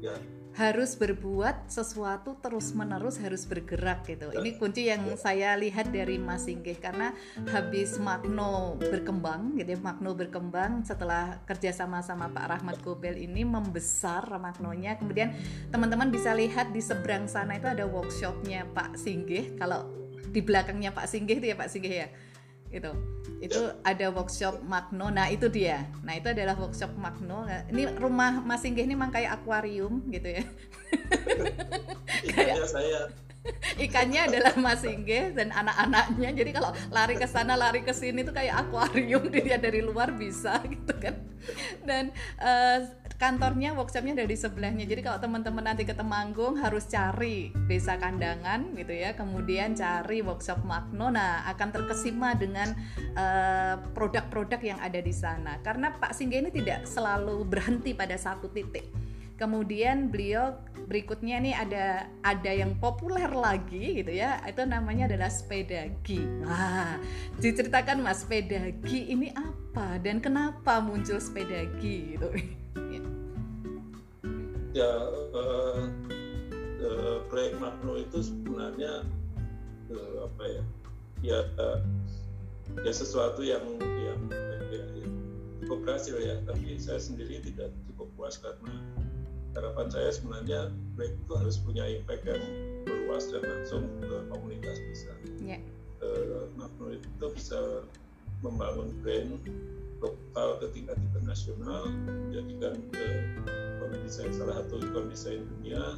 ya. 0.00 0.14
Harus 0.50 0.98
berbuat 0.98 1.70
sesuatu 1.70 2.34
terus 2.42 2.74
menerus 2.74 3.22
harus 3.22 3.46
bergerak 3.46 4.02
gitu. 4.04 4.34
Ini 4.34 4.58
kunci 4.58 4.90
yang 4.90 5.06
saya 5.14 5.54
lihat 5.54 5.88
dari 5.88 6.18
Mas 6.18 6.44
Singgih 6.44 6.74
karena 6.76 7.14
habis 7.48 7.96
Magno 7.96 8.74
berkembang 8.76 9.54
gitu 9.54 9.70
ya 9.70 9.80
Magno 9.80 10.10
berkembang 10.12 10.82
setelah 10.82 11.38
kerjasama 11.46 12.02
sama 12.02 12.28
Pak 12.28 12.46
Rahmat 12.50 12.82
Gobel 12.82 13.14
ini 13.16 13.46
membesar 13.46 14.26
Magnonya. 14.36 14.98
Kemudian 14.98 15.32
teman-teman 15.70 16.10
bisa 16.10 16.34
lihat 16.34 16.74
di 16.74 16.82
seberang 16.82 17.30
sana 17.30 17.54
itu 17.54 17.70
ada 17.70 17.86
workshopnya 17.86 18.66
Pak 18.74 18.98
Singgih 18.98 19.54
kalau 19.54 19.86
di 20.30 20.42
belakangnya 20.42 20.90
Pak 20.90 21.06
Singgih 21.06 21.38
itu 21.38 21.46
ya 21.46 21.56
Pak 21.56 21.70
Singgih 21.70 21.94
ya 21.94 22.08
itu 22.70 22.90
itu 23.42 23.60
ada 23.82 24.06
workshop 24.14 24.62
Magno. 24.62 25.10
Nah 25.10 25.26
itu 25.26 25.50
dia. 25.50 25.88
Nah 26.06 26.14
itu 26.14 26.30
adalah 26.30 26.54
workshop 26.54 26.94
Magno. 26.94 27.48
Ini 27.72 27.98
rumah 27.98 28.38
Mas 28.44 28.62
Singgih 28.62 28.86
ini 28.86 28.94
memang 28.94 29.10
kayak 29.10 29.42
akuarium 29.42 30.04
gitu 30.12 30.28
ya. 30.38 30.44
Ikannya 32.30 32.66
saya. 32.68 33.00
Ikannya 33.80 34.20
adalah 34.28 34.52
Mas 34.60 34.84
Singgih 34.84 35.32
dan 35.32 35.50
anak-anaknya. 35.50 36.30
Jadi 36.36 36.50
kalau 36.52 36.70
lari 36.92 37.16
ke 37.16 37.26
sana 37.26 37.56
lari 37.56 37.80
ke 37.80 37.90
sini 37.96 38.22
tuh 38.22 38.36
kayak 38.36 38.68
akuarium. 38.68 39.24
Dilihat 39.34 39.64
dari 39.64 39.80
luar 39.80 40.12
bisa 40.14 40.60
gitu 40.68 40.94
kan. 41.00 41.16
Dan 41.82 42.12
eh, 42.38 42.78
kantornya 43.20 43.76
workshopnya 43.76 44.16
dari 44.24 44.32
sebelahnya. 44.32 44.88
Jadi 44.88 45.04
kalau 45.04 45.20
teman-teman 45.20 45.60
nanti 45.60 45.84
ke 45.84 45.92
Temanggung 45.92 46.56
harus 46.56 46.88
cari 46.88 47.52
desa 47.68 48.00
kandangan 48.00 48.72
gitu 48.80 48.96
ya. 48.96 49.12
Kemudian 49.12 49.76
cari 49.76 50.24
workshop 50.24 50.64
Magno. 50.64 51.12
Nah 51.12 51.44
akan 51.52 51.68
terkesima 51.68 52.32
dengan 52.32 52.72
eh, 52.96 53.76
produk-produk 53.92 54.58
yang 54.64 54.80
ada 54.80 55.04
di 55.04 55.12
sana. 55.12 55.60
Karena 55.60 55.92
Pak 55.92 56.16
Singgih 56.16 56.48
ini 56.48 56.50
tidak 56.50 56.88
selalu 56.88 57.44
berhenti 57.44 57.92
pada 57.92 58.16
satu 58.16 58.48
titik. 58.48 58.88
Kemudian 59.36 60.12
beliau 60.12 60.52
berikutnya 60.84 61.40
nih 61.40 61.54
ada 61.56 61.86
ada 62.20 62.52
yang 62.52 62.76
populer 62.80 63.28
lagi 63.28 64.00
gitu 64.00 64.16
ya. 64.16 64.40
Itu 64.48 64.64
namanya 64.64 65.12
adalah 65.12 65.28
sepeda 65.28 65.92
gi 66.04 66.24
wah 66.44 66.96
diceritakan 67.40 68.00
mas 68.00 68.24
sepeda 68.24 68.68
gi 68.84 69.12
ini 69.12 69.28
apa? 69.32 70.00
Dan 70.00 70.24
kenapa 70.24 70.80
muncul 70.80 71.20
sepeda 71.20 71.68
gi 71.80 72.16
gitu 72.16 72.59
Ya. 72.78 73.02
ya 74.74 74.90
eh, 75.34 75.82
eh, 76.82 77.16
proyek 77.26 77.58
Magno 77.58 77.98
itu 77.98 78.18
sebenarnya 78.22 79.02
eh, 79.90 80.16
apa 80.22 80.44
ya 80.46 80.62
ya 81.20 81.38
eh, 81.58 81.78
ya 82.86 82.92
sesuatu 82.94 83.42
yang 83.42 83.64
yang, 83.82 84.20
ya, 84.70 84.82
yang 85.02 85.14
cukup 85.64 85.78
berhasil 85.82 86.16
ya 86.22 86.38
tapi 86.46 86.78
saya 86.78 87.02
sendiri 87.02 87.42
tidak 87.42 87.74
cukup 87.90 88.08
puas 88.14 88.38
karena 88.38 88.74
harapan 89.58 89.86
saya 89.90 90.08
sebenarnya 90.14 90.60
proyek 90.94 91.14
itu 91.18 91.32
harus 91.34 91.56
punya 91.58 91.84
impact 91.90 92.22
yang 92.22 92.42
meluas 92.86 93.26
dan 93.34 93.42
langsung 93.42 93.82
ke 93.98 94.16
komunitas 94.30 94.78
desa. 94.78 95.12
Ya. 95.42 95.58
Eh, 96.00 96.46
Magno 96.54 96.94
itu 96.94 97.26
bisa 97.34 97.82
membangun 98.40 98.94
brand 99.02 99.36
lokal 100.00 100.58
ke 100.58 100.66
tingkat 100.72 100.96
internasional, 101.12 101.88
menjadikan 101.88 102.74
eh, 102.96 103.20
desain 104.10 104.34
salah 104.34 104.58
satu 104.58 104.82
ikon 104.82 105.06
desain 105.06 105.46
dunia. 105.46 105.94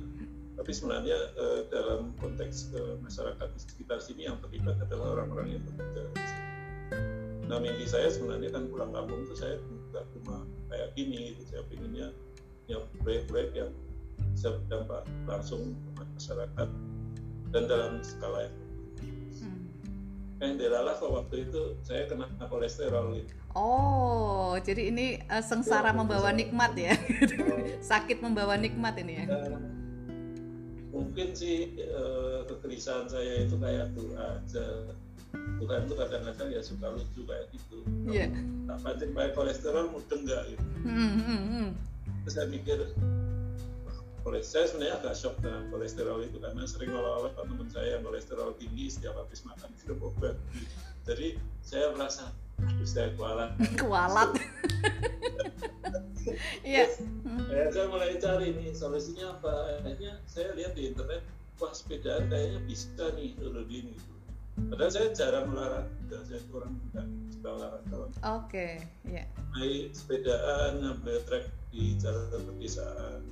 Tapi 0.52 0.68
sebenarnya 0.68 1.16
eh, 1.32 1.60
dalam 1.72 2.12
konteks 2.20 2.76
eh, 2.76 3.00
masyarakat 3.00 3.48
di 3.56 3.60
sekitar 3.64 4.04
sini 4.04 4.28
yang 4.28 4.36
terlibat 4.44 4.76
adalah 4.84 5.16
orang-orang 5.16 5.56
yang 5.56 5.62
bekerja 5.64 6.12
di 6.12 6.20
sini. 6.20 6.44
Nah 7.48 7.56
mimpi 7.56 7.88
saya 7.88 8.12
sebenarnya 8.12 8.52
kan 8.52 8.68
pulang 8.68 8.92
kampung 8.92 9.24
itu 9.24 9.32
saya 9.32 9.56
nggak 9.90 10.04
cuma 10.12 10.44
kayak 10.68 10.92
gini, 10.92 11.32
gitu. 11.32 11.42
saya 11.56 11.62
pinginnya 11.72 12.12
yang 12.68 12.84
proyek-proyek 13.00 13.50
yang 13.56 13.72
bisa 14.36 14.60
berdampak 14.60 15.08
langsung 15.24 15.72
ke 15.96 16.02
masyarakat 16.20 16.68
dan 17.52 17.62
dalam 17.64 18.04
skala 18.04 18.44
yang 18.44 18.56
Hmm. 19.42 19.66
eh 20.38 20.54
delalah 20.54 20.94
kok 20.94 21.10
waktu 21.10 21.50
itu 21.50 21.74
saya 21.82 22.06
kena 22.06 22.30
kolesterol 22.46 23.18
gitu. 23.18 23.34
Oh 23.56 24.54
jadi 24.60 24.92
ini 24.92 25.06
eh, 25.20 25.44
sengsara 25.44 25.92
Ya, 25.92 25.96
membawa 25.96 26.30
nikmat 26.32 26.72
ya? 26.76 26.94
Sakit 27.92 28.22
membawa 28.24 28.56
nikmat 28.56 28.96
ini 29.00 29.22
ya? 29.22 29.26
Eh, 29.28 29.58
mungkin 30.92 31.32
sih 31.36 31.76
eh, 31.76 32.38
kegelisahan 32.48 33.08
saya 33.08 33.44
itu 33.44 33.56
kayak 33.58 33.92
tuh 33.96 34.12
aja. 34.16 34.66
Tuhan 35.32 35.88
tuh 35.88 35.96
kadang-kadang 35.96 36.48
ya 36.52 36.60
suka 36.60 36.92
lucu 36.92 37.24
kayak 37.24 37.48
gitu. 37.56 37.80
Iya. 38.04 38.28
tak 38.68 38.78
pancing 38.84 39.10
pakai 39.16 39.32
kolesterol 39.34 39.90
mudeng 39.90 40.22
nggak 40.22 40.42
gitu 40.54 40.64
Hmm, 40.82 41.12
hmm, 41.18 41.40
hmm. 41.50 41.68
terus 42.26 42.34
saya 42.34 42.46
mikir 42.50 42.78
saya 44.42 44.66
sebenarnya 44.70 44.94
agak 45.02 45.14
shock 45.18 45.34
dengan 45.42 45.66
kolesterol 45.70 46.22
itu 46.22 46.38
karena 46.38 46.62
sering 46.66 46.94
oleh 46.94 47.30
teman 47.34 47.68
saya 47.70 47.98
yang 47.98 48.02
kolesterol 48.06 48.54
tinggi 48.58 48.86
setiap 48.90 49.18
habis 49.18 49.42
makan 49.42 49.70
itu 49.74 49.94
obat. 49.98 50.38
Jadi 51.02 51.38
saya 51.62 51.90
merasa 51.94 52.30
saya 52.84 53.10
kualat 53.16 53.50
kualat 53.82 54.30
iya 56.68 56.86
ya, 57.50 57.64
saya 57.70 57.86
mulai 57.90 58.18
cari 58.18 58.54
nih 58.54 58.70
solusinya 58.74 59.38
apa 59.38 59.80
akhirnya 59.82 60.18
saya 60.26 60.54
lihat 60.54 60.74
di 60.74 60.90
internet 60.90 61.22
wah 61.58 61.72
sepedaan 61.74 62.26
kayaknya 62.30 62.60
bisa 62.66 63.04
nih 63.14 63.34
dulu 63.38 63.62
ini 63.70 63.94
Padahal 64.52 64.92
saya 64.92 65.08
jarang 65.16 65.48
olahraga, 65.48 66.18
saya 66.28 66.40
kurang 66.52 66.76
suka 67.32 67.48
olahraga. 67.56 67.96
Oke, 67.96 68.12
okay, 68.20 68.72
ya. 69.08 69.24
Yeah. 69.24 69.26
Naik 69.56 69.96
sepedaan, 69.96 70.84
ngambil 70.84 71.24
trek 71.24 71.48
di 71.72 71.96
jalan 71.96 72.28
pedesaan. 72.28 73.24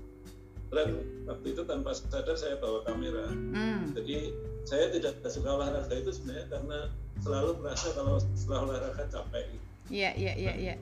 Dan 0.71 1.03
waktu 1.27 1.47
itu 1.55 1.63
tanpa 1.67 1.91
sadar 1.95 2.37
saya 2.39 2.57
bawa 2.63 2.87
kamera. 2.87 3.27
Mm. 3.35 3.95
Jadi 3.95 4.35
saya 4.67 4.91
tidak 4.95 5.19
suka 5.27 5.51
olahraga 5.51 5.95
itu 5.95 6.15
sebenarnya 6.15 6.47
karena 6.47 6.79
selalu 7.21 7.51
merasa 7.59 7.91
kalau 7.95 8.23
setelah 8.39 8.61
olahraga 8.71 9.05
capek. 9.11 9.47
Iya, 9.91 10.15
iya, 10.15 10.33
iya, 10.39 10.55
iya. 10.55 10.75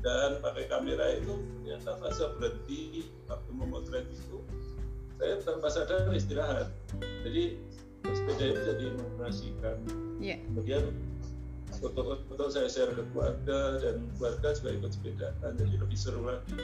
Dan 0.00 0.40
pakai 0.40 0.68
kamera 0.68 1.16
itu 1.16 1.36
ternyata 1.64 2.12
saya 2.12 2.32
berhenti 2.40 3.08
waktu 3.28 3.50
memotret 3.52 4.08
itu 4.08 4.40
saya 5.20 5.40
tanpa 5.44 5.68
sadar 5.68 6.08
istirahat. 6.12 6.68
Jadi 7.24 7.60
sepeda 8.12 8.44
itu 8.52 8.60
jadi 8.68 8.86
mengasihkan 8.92 9.76
yeah. 10.20 10.38
kemudian 10.52 10.84
foto-foto 11.80 12.44
saya 12.52 12.68
share 12.68 12.92
ke 12.92 13.02
keluarga 13.12 13.80
dan 13.80 14.04
keluarga 14.20 14.48
juga 14.52 14.70
ikut 14.76 14.90
sepedaan 14.92 15.52
jadi 15.56 15.74
lebih 15.80 15.98
seru 15.98 16.22
lagi 16.28 16.54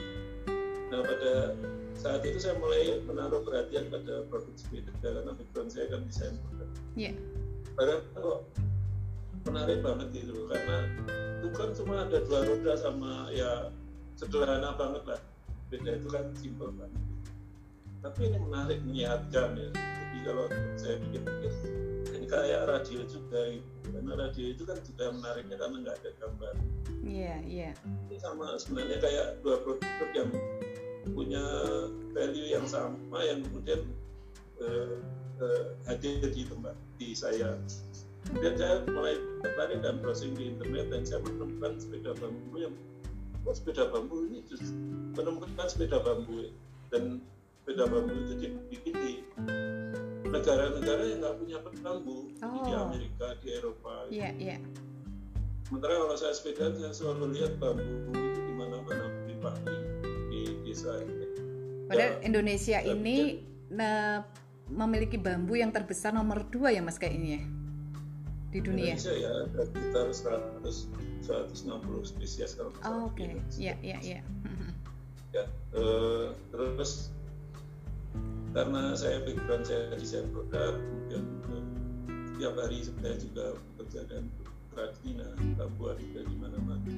nah 0.91 1.01
pada 1.07 1.55
saat 1.95 2.21
itu 2.27 2.37
saya 2.41 2.59
mulai 2.59 2.99
menaruh 3.07 3.41
perhatian 3.47 3.87
pada 3.87 4.27
produk 4.27 4.55
sepeda 4.59 4.91
karena 4.99 5.31
background 5.31 5.71
saya 5.71 5.87
kan 5.87 6.01
desain 6.03 6.35
produk. 6.49 6.69
Yeah. 6.99 7.15
padahal 7.71 8.03
kok 8.11 8.39
menarik 9.47 9.79
banget 9.79 10.07
gitu 10.11 10.45
karena 10.51 10.77
itu 11.39 11.47
kan 11.55 11.69
cuma 11.73 11.93
ada 12.05 12.17
dua 12.27 12.39
roda 12.45 12.73
sama 12.75 13.31
ya 13.31 13.71
sederhana 14.19 14.75
banget 14.75 15.03
lah. 15.07 15.21
Beda 15.71 15.97
itu 15.97 16.07
kan 16.11 16.25
simpel 16.35 16.69
banget. 16.75 17.01
Tapi 18.03 18.19
ini 18.27 18.37
menarik 18.43 18.79
menyehatkan 18.83 19.55
ya. 19.55 19.69
Kalau 20.21 20.45
saya 20.77 21.01
pikir-pikir 21.01 21.49
ini 22.13 22.29
kayak 22.29 22.69
radio 22.69 23.01
juga 23.09 23.57
karena 23.89 24.13
radio 24.13 24.45
itu 24.53 24.63
kan 24.69 24.77
juga 24.85 25.09
menariknya 25.09 25.57
karena 25.57 25.75
nggak 25.81 25.95
ada 25.97 26.09
gambar. 26.21 26.53
Iya 27.01 27.25
yeah, 27.25 27.37
iya. 27.41 27.69
Yeah. 27.73 27.73
ini 28.05 28.17
sama 28.21 28.53
sebenarnya 28.61 29.01
kayak 29.01 29.27
dua 29.41 29.57
produk 29.65 30.09
yang 30.13 30.29
punya 31.11 31.43
value 32.11 32.47
yang 32.51 32.65
sama 32.67 33.19
yang 33.23 33.43
kemudian 33.45 33.81
uh, 34.59 34.95
uh, 35.41 35.65
hadir 35.89 36.21
di 36.31 36.43
tempat 36.45 36.75
di 36.99 37.13
saya. 37.15 37.57
Kemudian 38.29 38.55
saya 38.55 38.85
mulai 38.85 39.17
tertarik 39.41 39.79
dan 39.81 39.97
browsing 39.99 40.37
di 40.37 40.53
internet 40.53 40.93
dan 40.93 41.01
saya 41.03 41.19
menemukan 41.25 41.81
sepeda 41.81 42.13
bambu 42.21 42.53
yang 42.61 42.73
oh 43.41 43.53
sepeda 43.55 43.89
bambu 43.89 44.29
ini 44.29 44.45
justru 44.45 44.77
menemukan 45.17 45.65
sepeda 45.65 45.97
bambu. 46.05 46.53
Dan 46.93 47.25
sepeda 47.63 47.89
bambu 47.89 48.13
itu 48.13 48.33
dibikin 48.37 48.93
di 48.93 49.13
negara-negara 50.29 51.03
yang 51.11 51.19
nggak 51.25 51.35
punya 51.41 51.57
bambu. 51.81 52.29
Oh. 52.45 52.63
di 52.63 52.71
Amerika 52.71 53.27
di 53.41 53.47
Eropa. 53.51 53.93
Iya 54.07 54.29
yeah, 54.29 54.33
iya. 54.37 54.49
Yeah. 54.57 54.61
sementara 55.71 56.03
kalau 56.03 56.17
saya 56.19 56.35
sepeda 56.35 56.75
saya 56.75 56.91
selalu 56.91 57.31
lihat 57.31 57.55
bambu 57.55 58.11
itu 58.11 58.39
di 58.43 58.53
mana-mana 58.59 59.07
di 59.23 59.35
pagi 59.39 59.90
desa 60.71 61.03
ini. 61.03 61.27
Padahal 61.91 62.15
ya, 62.15 62.23
Indonesia 62.23 62.79
ini 62.79 63.43
nah, 63.67 64.23
memiliki 64.71 65.19
bambu 65.19 65.59
yang 65.59 65.75
terbesar 65.75 66.15
nomor 66.15 66.47
dua 66.47 66.71
ya 66.71 66.79
mas 66.79 66.95
kayak 66.95 67.19
ini 67.19 67.29
ya 67.35 67.41
di 68.51 68.59
dunia. 68.63 68.95
Indonesia 68.95 69.15
ya 69.15 69.31
ada 69.47 69.61
sekitar 69.67 70.07
100 70.63 71.11
160 71.21 72.11
spesies 72.11 72.55
kalau 72.55 72.71
oh, 72.87 73.11
oke. 73.11 73.19
Okay. 73.19 73.39
iya 73.59 73.75
iya 73.83 73.97
iya. 73.99 74.19
Ya 75.31 75.47
uh, 75.75 76.35
terus 76.51 77.11
karena 78.51 78.91
saya 78.99 79.23
background 79.23 79.63
saya 79.63 79.95
desain 79.95 80.27
produk 80.35 80.75
kemudian 80.75 81.23
setiap 82.35 82.53
hari 82.59 82.83
saya 82.83 83.15
juga 83.15 83.45
bekerja 83.55 84.01
dan 84.11 84.23
kerajinan 84.75 85.35
bambu 85.55 85.91
ada 85.91 86.19
di 86.27 86.35
mana-mana 86.35 86.95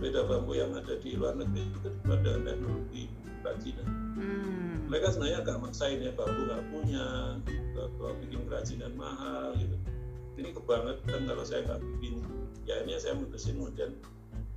beda 0.00 0.24
bambu 0.24 0.56
yang 0.56 0.72
ada 0.72 0.96
di 0.96 1.14
luar 1.14 1.36
negeri 1.36 1.68
itu 1.68 1.90
pada 2.08 2.40
teknologi 2.40 3.04
kerajinan 3.44 3.86
hmm. 4.16 4.88
mereka 4.88 5.12
sebenarnya 5.12 5.38
agak 5.44 5.56
maksain 5.60 6.00
ya 6.00 6.12
bambu 6.16 6.40
nggak 6.48 6.64
punya 6.72 7.06
kalau 7.76 8.16
bikin 8.24 8.40
kerajinan 8.48 8.92
mahal 8.96 9.52
gitu 9.60 9.76
ini 10.40 10.56
kebangetan 10.56 11.20
kalau 11.28 11.44
saya 11.44 11.60
nggak 11.68 11.80
bikin 11.84 12.24
ya 12.64 12.80
ini 12.84 12.96
saya 12.96 13.14
mutusin 13.20 13.60
kemudian 13.60 13.92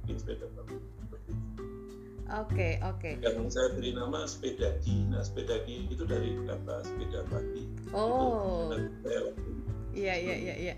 bikin 0.04 0.16
sepeda 0.18 0.48
bambu 0.56 0.80
Oke, 2.34 2.56
okay, 2.56 2.74
oke. 2.82 3.10
Okay. 3.20 3.30
Yang 3.30 3.52
saya 3.54 3.68
beri 3.78 3.94
nama 3.94 4.26
sepeda 4.26 4.74
sepedagi. 4.82 4.96
Nah, 5.12 5.22
sepedagi 5.22 5.76
itu 5.92 6.02
dari 6.02 6.34
kata 6.48 6.82
sepeda 6.82 7.20
pagi. 7.30 7.64
Oh. 7.94 8.74
Iya, 9.94 10.16
iya, 10.18 10.36
iya, 10.42 10.56
iya. 10.58 10.76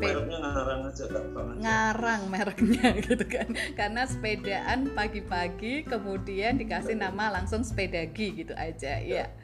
Mereknya 0.00 0.38
ngarang 0.40 0.80
aja 0.88 1.04
gampang 1.06 1.46
aja. 1.54 1.60
Ngarang 1.60 2.22
mereknya 2.32 2.86
gitu 3.06 3.24
kan. 3.28 3.48
Karena 3.76 4.02
sepedaan 4.08 4.90
pagi-pagi 4.96 5.84
kemudian 5.86 6.56
dikasih 6.56 6.96
nama 6.96 7.30
langsung 7.30 7.62
sepedagi 7.62 8.44
gitu 8.44 8.54
aja. 8.56 8.98
Iya. 8.98 9.28
Ya. 9.30 9.36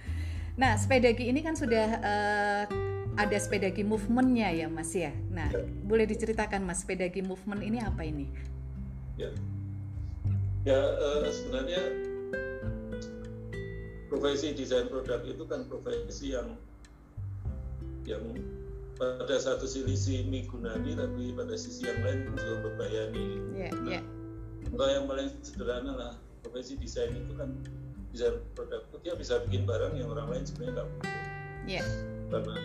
Nah, 0.56 0.76
sepedagi 0.76 1.28
ini 1.30 1.40
kan 1.40 1.54
sudah 1.54 1.88
uh, 2.00 2.64
ada 3.16 3.36
sepedagi 3.38 3.84
movementnya 3.84 4.48
ya 4.52 4.66
Mas 4.66 4.92
ya. 4.96 5.12
Nah, 5.30 5.52
ya. 5.52 5.64
boleh 5.84 6.08
diceritakan 6.08 6.64
Mas 6.64 6.82
sepedagi 6.82 7.20
movement 7.20 7.62
ini 7.62 7.78
apa 7.80 8.02
ini? 8.04 8.26
Ya 9.20 9.30
ya 10.60 10.76
uh, 10.76 11.24
sebenarnya 11.32 11.80
profesi 14.12 14.52
desain 14.52 14.92
produk 14.92 15.24
itu 15.24 15.44
kan 15.48 15.64
profesi 15.64 16.36
yang 16.36 16.52
yang 18.04 18.20
pada 19.00 19.36
satu 19.40 19.64
sisi 19.64 20.28
migunani 20.28 20.92
tapi 20.92 21.32
pada 21.32 21.56
sisi 21.56 21.88
yang 21.88 22.04
lain 22.04 22.28
juga 22.28 22.68
membayani. 22.68 23.26
Yeah, 23.56 23.72
nah, 23.80 23.90
yeah. 23.96 24.04
Kalau 24.68 24.92
yang 24.92 25.06
paling 25.08 25.28
sederhana 25.40 25.92
lah 25.96 26.12
profesi 26.44 26.76
desain 26.76 27.16
itu 27.16 27.32
kan 27.32 27.48
desain 28.12 28.44
produk 28.52 28.84
itu 28.92 28.96
dia 29.00 29.14
bisa 29.16 29.40
bikin 29.48 29.64
barang 29.64 29.96
yang 29.96 30.12
orang 30.12 30.28
lain 30.28 30.44
sebenarnya 30.44 30.84
nggak 30.84 30.88
butuh. 30.92 31.22
Yeah. 31.64 31.86
Karena 32.28 32.56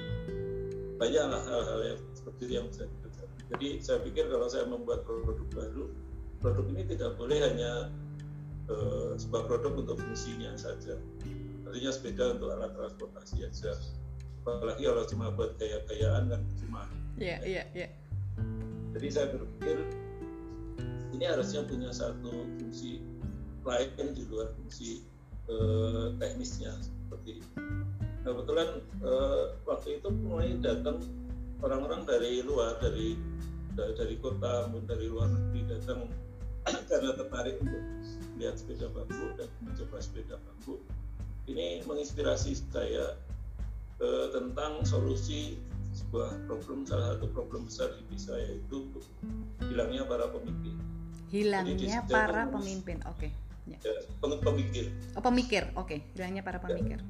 banyak 0.95 1.23
hal-hal 1.23 1.79
yang 1.87 1.99
seperti 2.11 2.43
yang 2.51 2.65
bisa 2.67 2.83
dikerjakan. 2.83 3.39
Jadi 3.55 3.67
saya 3.79 3.97
pikir 4.03 4.27
kalau 4.27 4.47
saya 4.51 4.67
membuat 4.67 5.07
produk 5.07 5.47
baru, 5.55 5.87
produk 6.43 6.65
ini 6.75 6.83
tidak 6.83 7.15
boleh 7.15 7.39
hanya 7.39 7.95
uh, 8.69 9.15
sebuah 9.15 9.47
produk 9.47 9.71
untuk 9.77 9.97
fungsinya 10.03 10.51
saja 10.59 10.99
artinya 11.65 11.91
sepeda 11.91 12.37
untuk 12.37 12.55
alat 12.55 12.71
transportasi 12.77 13.35
aja 13.43 13.73
apalagi 14.45 14.85
kalau 14.85 15.03
cuma 15.09 15.25
buat 15.33 15.57
gaya-gayaan 15.57 16.29
kan 16.29 16.41
cuma 16.61 16.81
iya 17.17 17.41
iya 17.41 17.63
iya 17.73 17.89
jadi 18.93 19.07
saya 19.11 19.27
berpikir 19.33 19.77
ini 21.15 21.25
harusnya 21.25 21.65
punya 21.65 21.89
satu 21.91 22.31
fungsi 22.59 23.03
lain 23.65 24.13
di 24.13 24.23
luar 24.29 24.53
fungsi 24.55 25.01
uh, 25.49 26.13
teknisnya 26.21 26.75
seperti 26.79 27.41
itu. 27.41 27.49
Nah, 28.25 28.33
kebetulan 28.33 28.69
uh, 29.01 29.55
waktu 29.65 30.01
itu 30.01 30.07
mulai 30.11 30.53
datang 30.61 31.01
orang-orang 31.63 32.05
dari 32.05 32.41
luar 32.45 32.77
dari 32.83 33.17
dari 33.75 34.15
kota 34.23 34.71
maupun 34.71 34.87
dari 34.87 35.05
luar 35.11 35.27
negeri 35.27 35.61
datang 35.67 36.07
karena 36.89 37.11
tertarik 37.15 37.59
untuk 37.59 37.83
melihat 38.35 38.55
sepeda 38.55 38.87
bambu 38.91 39.25
dan 39.35 39.49
mencoba 39.61 39.97
sepeda 39.99 40.35
bambu 40.39 40.79
ini 41.45 41.83
menginspirasi 41.83 42.55
saya 42.71 43.19
eh, 44.01 44.27
tentang 44.33 44.83
solusi 44.83 45.59
sebuah 45.95 46.43
problem 46.51 46.83
salah 46.83 47.15
satu 47.15 47.31
problem 47.31 47.71
besar 47.71 47.95
di 48.11 48.19
saya 48.19 48.59
itu 48.59 48.91
hilangnya 49.71 50.03
para 50.03 50.27
pemimpin 50.27 50.75
hilangnya 51.31 52.03
para 52.03 52.43
pemimpin 52.51 52.99
oke 53.07 53.15
okay. 53.15 53.31
ya. 53.63 53.79
ya, 53.79 53.95
pemikir 54.19 54.85
oh 55.15 55.23
pemikir 55.23 55.63
oke 55.79 55.87
okay. 55.87 55.99
hilangnya 56.19 56.43
para 56.43 56.59
pemikir 56.59 56.99
ya. 56.99 57.09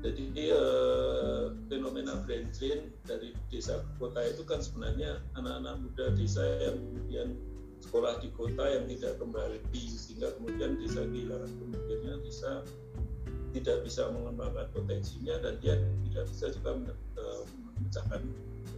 jadi 0.00 0.24
eh, 0.56 1.44
fenomena 1.68 2.16
brain 2.24 2.48
drain 2.56 2.88
dari 3.04 3.36
desa 3.52 3.84
ke 3.84 3.90
kota 4.00 4.20
itu 4.24 4.42
kan 4.48 4.64
sebenarnya 4.64 5.20
anak-anak 5.36 5.84
muda 5.84 6.16
desa 6.16 6.40
yang 6.64 6.80
kemudian 6.80 7.28
sekolah 7.80 8.20
di 8.20 8.28
kota 8.36 8.64
yang 8.64 8.84
tidak 8.88 9.16
kembali 9.16 9.60
sehingga 9.72 10.32
kemudian 10.36 10.76
desa 10.80 11.00
kehilangan 11.04 11.48
pemimpinnya 11.48 12.14
bisa 12.24 12.64
tidak 13.50 13.82
bisa 13.82 14.06
mengembangkan 14.10 14.66
potensinya 14.70 15.34
dan 15.42 15.58
dia 15.58 15.74
tidak 16.10 16.24
bisa 16.30 16.46
juga 16.54 16.70
eh, 17.18 17.42
memecahkan 17.78 18.20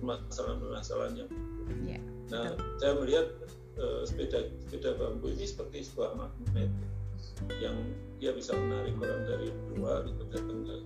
permasalahan-permasalahan 0.01 1.13
yang 1.15 1.31
yeah, 1.85 2.03
nah 2.33 2.51
betul. 2.57 2.79
saya 2.81 2.93
melihat 2.99 3.27
uh, 3.79 4.03
sepeda 4.03 4.51
sepeda 4.67 4.91
bambu 4.99 5.31
ini 5.31 5.47
seperti 5.47 5.87
sebuah 5.87 6.19
magnet 6.19 6.71
yang 7.63 7.77
dia 8.23 8.31
bisa 8.35 8.55
menarik 8.55 8.95
orang 9.03 9.23
dari 9.27 9.49
luar 9.75 10.07
untuk 10.07 10.31
datang 10.31 10.63
ke 10.63 10.77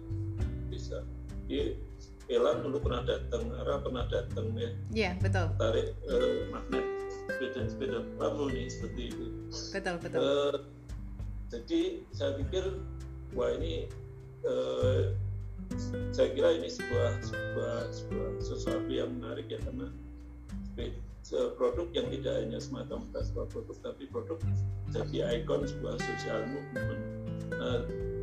desa. 0.73 1.05
Di 1.47 1.77
Elan 2.27 2.67
dulu 2.67 2.83
pernah 2.83 3.07
datang, 3.07 3.55
Ara 3.55 3.79
pernah 3.79 4.05
datang 4.11 4.51
ya. 4.59 4.71
Iya 4.91 5.11
betul. 5.23 5.47
Tarik 5.61 5.95
uh, 6.11 6.51
magnet 6.51 6.87
sepeda-sepeda 7.31 8.03
bambu 8.19 8.51
nih 8.51 8.67
seperti 8.67 9.15
itu. 9.15 9.27
Betul 9.71 9.95
betul. 10.03 10.21
Uh, 10.21 10.57
jadi 11.53 12.03
saya 12.11 12.35
pikir 12.43 12.65
wah 13.37 13.53
ini 13.55 13.87
uh, 14.49 15.13
saya 16.11 16.33
kira 16.33 16.57
ini 16.57 16.73
sebuah 16.73 17.21
sebuah 17.21 17.77
sebuah 17.93 18.29
sesuatu 18.41 18.91
yang 18.91 19.13
menarik 19.21 19.47
ya 19.53 19.61
karena 19.61 19.93
produk 21.59 21.89
yang 21.91 22.07
tidak 22.15 22.35
hanya 22.39 22.59
semata-mata 22.63 23.19
sebuah 23.27 23.47
produk 23.51 23.77
tapi 23.83 24.07
produk 24.07 24.39
jadi 24.95 25.43
ikon 25.43 25.67
sebuah 25.67 25.99
sosial 25.99 26.47
movement. 26.47 27.03
Nah, 27.51 27.81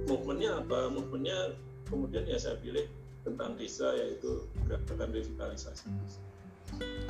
movementnya 0.07 0.63
apa? 0.63 0.87
Movementnya 0.87 1.59
kemudian 1.91 2.23
ya 2.23 2.39
saya 2.39 2.55
pilih 2.63 2.87
tentang 3.27 3.59
desa 3.59 3.91
yaitu 3.99 4.47
gerakan 4.67 5.11
revitalisasi. 5.11 5.85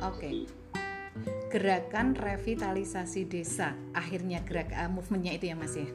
Oke. 0.02 0.18
Okay. 0.18 0.32
Gerakan 1.54 2.18
revitalisasi 2.18 3.30
desa, 3.30 3.78
akhirnya 3.94 4.42
gerak 4.42 4.74
uh, 4.74 4.90
movementnya 4.90 5.38
itu 5.38 5.46
ya 5.46 5.54
Mas 5.54 5.78
ya. 5.78 5.86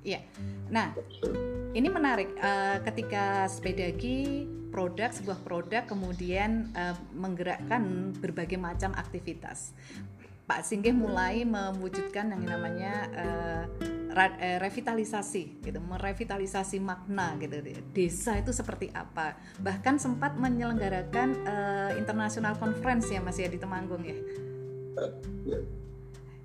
Iya. 0.00 0.20
Nah, 0.72 0.96
ini 1.76 1.88
menarik 1.92 2.32
uh, 2.40 2.80
ketika 2.84 3.44
sepedagi 3.46 4.48
produk 4.70 5.10
sebuah 5.10 5.42
produk 5.42 5.82
kemudian 5.84 6.70
uh, 6.72 6.96
menggerakkan 7.12 8.14
berbagai 8.16 8.56
macam 8.56 8.94
aktivitas. 8.96 9.74
Pak 10.50 10.66
Singgih 10.66 10.90
mulai 10.90 11.46
mewujudkan 11.46 12.34
yang 12.34 12.42
namanya 12.42 12.94
uh, 13.14 13.64
revitalisasi 14.58 15.62
gitu, 15.62 15.78
merevitalisasi 15.78 16.82
makna 16.82 17.38
gitu. 17.38 17.62
Desa 17.94 18.34
itu 18.34 18.50
seperti 18.50 18.90
apa? 18.90 19.38
Bahkan 19.62 20.02
sempat 20.02 20.34
menyelenggarakan 20.34 21.28
uh, 21.46 21.90
international 21.94 22.58
conference 22.58 23.06
ya 23.14 23.22
Mas 23.22 23.38
ya 23.38 23.46
di 23.46 23.62
Temanggung 23.62 24.02
ya 24.02 24.18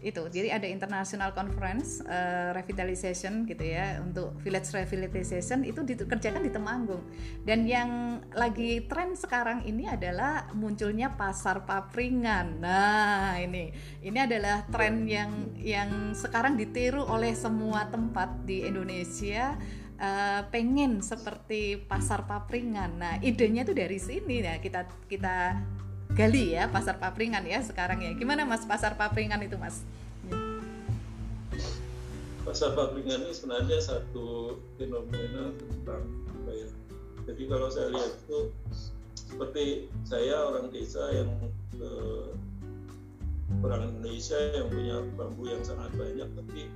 itu. 0.06 0.22
Jadi 0.30 0.54
ada 0.54 0.70
international 0.70 1.34
conference 1.34 2.06
uh, 2.06 2.54
revitalization 2.54 3.50
gitu 3.50 3.66
ya 3.66 3.98
untuk 4.06 4.38
village 4.46 4.70
revitalization 4.70 5.66
itu 5.66 5.82
dikerjakan 5.82 6.46
di 6.46 6.54
Temanggung. 6.54 7.02
Dan 7.42 7.66
yang 7.66 8.22
lagi 8.38 8.86
tren 8.86 9.18
sekarang 9.18 9.66
ini 9.66 9.90
adalah 9.90 10.54
munculnya 10.54 11.18
pasar 11.18 11.66
papringan. 11.66 12.62
Nah 12.62 13.42
ini. 13.42 13.74
Ini 14.06 14.30
adalah 14.30 14.70
tren 14.70 15.10
yang 15.10 15.58
yang 15.58 16.14
sekarang 16.14 16.54
ditiru 16.54 17.02
oleh 17.02 17.34
semua 17.34 17.90
tempat 17.90 18.46
di 18.46 18.62
Indonesia 18.62 19.58
uh, 19.98 20.42
pengen 20.54 21.02
seperti 21.02 21.82
pasar 21.82 22.30
papringan. 22.30 23.02
Nah 23.02 23.14
idenya 23.26 23.66
tuh 23.66 23.74
dari 23.74 23.98
sini. 23.98 24.46
Ya 24.46 24.62
kita 24.62 24.86
kita 25.10 25.58
gali 26.16 26.56
ya 26.56 26.72
pasar 26.72 26.96
papringan 26.96 27.44
ya 27.44 27.60
sekarang 27.60 28.00
ya. 28.00 28.16
Gimana 28.16 28.48
mas 28.48 28.64
pasar 28.64 28.96
papringan 28.96 29.44
itu 29.44 29.60
mas? 29.60 29.84
Pasar 32.48 32.72
papringan 32.72 33.28
ini 33.28 33.36
sebenarnya 33.36 33.84
satu 33.84 34.56
fenomena 34.80 35.52
tentang 35.60 36.08
apa 36.32 36.52
ya? 36.56 36.68
Jadi 37.28 37.44
kalau 37.52 37.68
saya 37.68 37.92
lihat 37.92 38.16
itu 38.16 38.40
seperti 39.14 39.92
saya 40.08 40.40
orang 40.48 40.72
desa 40.72 41.04
yang 41.12 41.30
eh, 41.84 42.32
orang 43.60 43.92
Indonesia 43.92 44.40
yang 44.56 44.72
punya 44.72 45.04
bambu 45.20 45.52
yang 45.52 45.64
sangat 45.68 45.92
banyak 46.00 46.30
tapi 46.32 46.72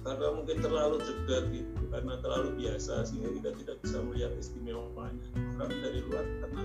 karena 0.00 0.26
mungkin 0.32 0.56
terlalu 0.64 0.96
dekat 1.04 1.44
gitu 1.52 1.80
karena 1.92 2.16
terlalu 2.24 2.48
biasa 2.56 3.04
sehingga 3.04 3.28
kita 3.36 3.50
tidak 3.60 3.76
bisa 3.84 3.98
melihat 4.00 4.32
istimewanya. 4.40 5.28
Orang 5.60 5.76
dari 5.84 6.00
luar 6.08 6.24
karena 6.40 6.64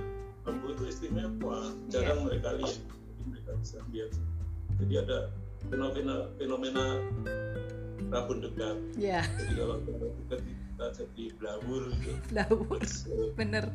itu 0.76 0.84
istimewa 0.92 1.72
jarang 1.88 2.20
yeah. 2.20 2.28
mereka 2.28 2.50
lihat 2.60 2.78
mereka 3.24 3.52
bisa 3.64 3.78
lihat 3.96 4.12
jadi 4.84 4.94
ada 5.08 5.20
fenomena 5.72 6.28
fenomena 6.36 6.86
rabun 8.12 8.44
dekat 8.44 8.78
yeah. 9.00 9.24
jadi 9.40 9.64
kalau 9.64 9.76
rabun 9.80 10.12
dekat 10.28 10.42
kita 10.44 10.86
jadi 11.00 11.24
blawur 11.40 11.84
gitu 12.04 12.20
blawur 12.28 12.82
bener 13.40 13.66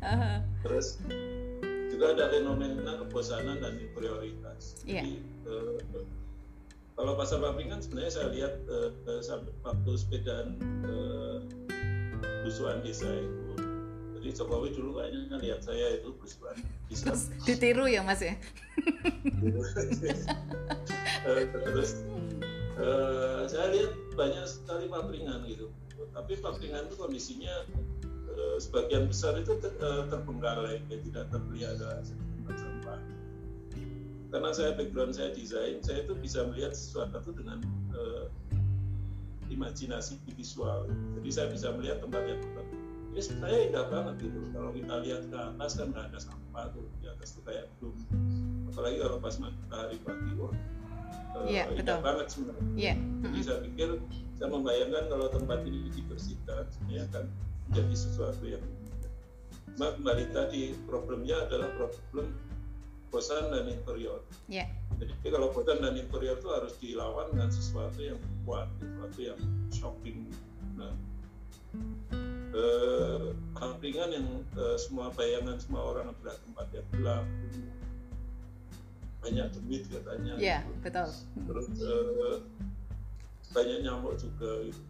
uh. 0.00 0.40
terus 0.64 0.96
juga 1.92 2.16
ada 2.16 2.32
fenomena 2.32 3.04
kebosanan 3.04 3.60
dan 3.60 3.76
prioritas 3.92 4.80
yeah. 4.88 5.04
jadi 5.04 5.14
uh, 5.52 5.76
kalau 6.96 7.12
pasar 7.20 7.44
papringan 7.44 7.84
sebenarnya 7.84 8.12
saya 8.16 8.28
lihat 8.32 8.54
uh, 8.72 8.88
waktu 9.60 9.90
sepedaan 10.00 10.56
uh, 10.88 11.44
busuan 12.40 12.80
desa 12.80 13.04
itu 13.04 13.45
jadi 14.26 14.42
Jokowi 14.42 14.74
dulu 14.74 14.98
kayaknya 14.98 15.38
lihat 15.38 15.62
saya 15.62 16.02
itu 16.02 16.10
bisa. 16.18 16.50
Terus 16.90 17.30
ditiru 17.46 17.86
ya 17.86 18.02
mas 18.02 18.18
ya? 18.18 18.34
Eh, 21.26 21.42
terus 21.50 22.06
uh, 22.78 23.50
saya 23.50 23.74
lihat 23.74 23.90
banyak 24.14 24.46
sekali 24.46 24.86
papringan 24.86 25.42
gitu. 25.50 25.70
Tapi 26.14 26.38
papringan 26.38 26.86
itu 26.86 26.94
kondisinya 26.94 27.66
uh, 28.30 28.58
sebagian 28.62 29.10
besar 29.10 29.34
itu 29.34 29.58
ter, 29.58 29.74
uh, 29.82 30.06
terbengkalai 30.06 30.78
ya, 30.86 30.98
tidak 31.02 31.26
terpelihara 31.34 32.02
sampah 32.54 32.98
karena 34.30 34.50
saya 34.54 34.70
background 34.78 35.18
saya 35.18 35.34
desain 35.34 35.82
saya 35.82 36.06
itu 36.06 36.14
bisa 36.18 36.46
melihat 36.46 36.74
sesuatu 36.78 37.30
dengan 37.34 37.58
uh, 37.94 38.30
imajinasi 39.50 40.18
visual. 40.34 40.86
Jadi 41.18 41.28
saya 41.30 41.50
bisa 41.50 41.74
melihat 41.74 42.02
tempat 42.02 42.22
yang 42.26 42.38
tertentu 42.38 42.75
ini 43.16 43.22
sebenarnya 43.24 43.60
indah 43.72 43.84
banget 43.88 44.14
gitu 44.28 44.40
kalau 44.52 44.70
kita 44.76 44.94
lihat 45.08 45.22
ke 45.32 45.38
atas 45.40 45.70
kan 45.80 45.86
nggak 45.88 46.04
ada 46.12 46.18
sampah 46.20 46.64
tuh 46.76 46.84
di 47.00 47.06
atas 47.08 47.28
tuh 47.32 47.42
kayak 47.48 47.64
belum 47.80 47.96
apalagi 48.68 48.96
kalau 49.00 49.16
pas 49.24 49.34
matahari 49.40 49.96
pagi 50.04 50.32
wah 50.36 50.52
yeah, 51.48 51.64
uh, 51.64 51.80
indah 51.80 51.96
betul. 51.96 52.04
banget 52.04 52.26
sebenarnya 52.28 52.68
yeah. 52.76 52.96
jadi 53.24 53.38
saya 53.40 53.58
pikir 53.64 53.88
saya 54.36 54.48
membayangkan 54.52 55.04
kalau 55.08 55.26
tempat 55.32 55.58
ini 55.64 55.88
dibersihkan 55.96 56.68
sebenarnya 56.68 57.02
akan 57.08 57.24
menjadi 57.72 57.94
sesuatu 57.96 58.44
yang 58.44 58.60
Cuma 59.76 59.92
kembali 59.92 60.32
tadi 60.32 60.72
problemnya 60.88 61.36
adalah 61.44 61.68
problem 61.76 62.32
bosan 63.12 63.52
dan 63.52 63.68
inferior. 63.68 64.24
Yeah. 64.48 64.72
Jadi 64.96 65.28
kalau 65.28 65.52
bosan 65.52 65.84
dan 65.84 66.00
inferior 66.00 66.40
itu 66.40 66.48
harus 66.48 66.80
dilawan 66.80 67.28
dengan 67.36 67.52
sesuatu 67.52 68.00
yang 68.00 68.16
kuat, 68.48 68.72
sesuatu 68.80 69.20
yang 69.20 69.40
shocking. 69.68 70.32
Nah, 70.80 70.96
eh, 72.54 73.34
sampingan 73.56 74.10
yang 74.12 74.26
eh, 74.54 74.76
semua 74.78 75.10
bayangan 75.14 75.56
semua 75.58 75.82
orang 75.94 76.06
adalah 76.12 76.36
tempat 76.44 76.66
yang 76.74 76.86
gelap 76.94 77.24
banyak 79.26 79.46
duit 79.58 79.82
katanya 79.90 80.32
iya 80.38 80.58
gitu. 80.62 80.78
betul 80.86 81.08
terus 81.50 81.66
eh, 81.82 82.36
banyak 83.50 83.78
nyamuk 83.82 84.14
juga 84.20 84.50
gitu. 84.68 84.82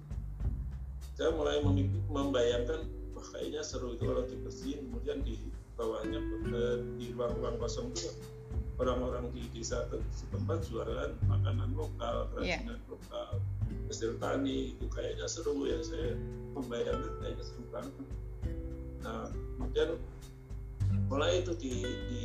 saya 1.17 1.31
mulai 1.33 1.65
membayangkan 2.13 2.85
wah 3.17 3.27
kayaknya 3.33 3.65
seru 3.65 3.97
itu 3.97 4.05
kalau 4.05 4.25
dibersihin 4.29 4.81
kemudian 4.91 5.25
di 5.25 5.41
bawahnya 5.77 6.21
di 7.01 7.13
ruang-ruang 7.13 7.57
kosong 7.61 7.93
itu 7.93 8.13
orang-orang 8.77 9.33
di 9.33 9.49
desa 9.57 9.89
setempat 10.13 10.69
jualan 10.69 11.17
makanan 11.29 11.73
lokal 11.73 12.29
iya. 12.45 12.61
kerajinan 12.61 12.77
yeah. 12.81 12.89
lokal 12.93 13.31
hasil 13.89 14.19
tani 14.21 14.77
itu 14.77 14.87
kayaknya 14.93 15.27
seru 15.31 15.65
ya 15.65 15.79
saya 15.81 16.13
membayangkan 16.57 17.13
kayaknya 17.21 17.45
seru 17.45 17.65
banget 17.69 17.95
nah 19.05 19.29
kemudian 19.57 19.91
mulai 21.07 21.45
itu 21.45 21.53
di, 21.61 21.73
di, 22.11 22.25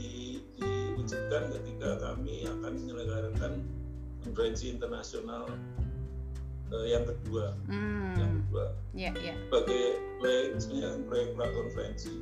diwujudkan 0.58 1.54
ketika 1.54 1.90
kami 2.02 2.48
akan 2.48 2.72
menyelenggarakan 2.82 3.54
konferensi 4.24 4.74
internasional 4.74 5.46
uh, 6.72 6.86
yang 6.88 7.04
kedua 7.06 7.54
hmm. 7.70 8.16
yang 8.18 8.32
kedua 8.42 8.66
yeah, 8.96 9.14
yeah. 9.22 9.38
sebagai 9.50 10.00
proyek 10.18 10.46
misalnya 10.58 10.90
proyek 11.06 11.30
prakonferensi 11.38 12.14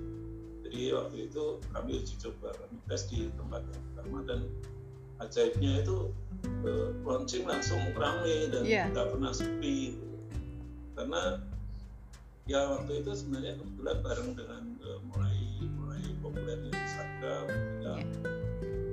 jadi 0.67 0.81
waktu 0.95 1.17
itu 1.31 1.43
kami 1.73 1.89
uji 1.97 2.13
coba 2.21 2.53
kami 2.53 2.75
tes 2.91 3.01
di 3.09 3.19
tempat 3.33 3.61
yang 3.65 3.83
pertama 3.93 4.17
dan 4.27 4.39
ajaibnya 5.19 5.83
itu 5.83 5.97
uh, 6.63 6.89
launching 7.03 7.43
langsung 7.43 7.81
ramai 7.95 8.47
dan 8.51 8.63
yeah. 8.63 8.87
pernah 8.91 9.33
sepi 9.35 9.97
karena 10.95 11.39
ya 12.49 12.65
waktu 12.65 13.05
itu 13.05 13.11
sebenarnya 13.13 13.61
kebetulan 13.61 13.97
bareng 14.01 14.29
dengan 14.33 14.63
uh, 14.81 14.99
mulai 15.05 15.37
mulai 15.77 16.01
populernya 16.17 16.71
Instagram 16.73 17.45
ya. 17.85 17.95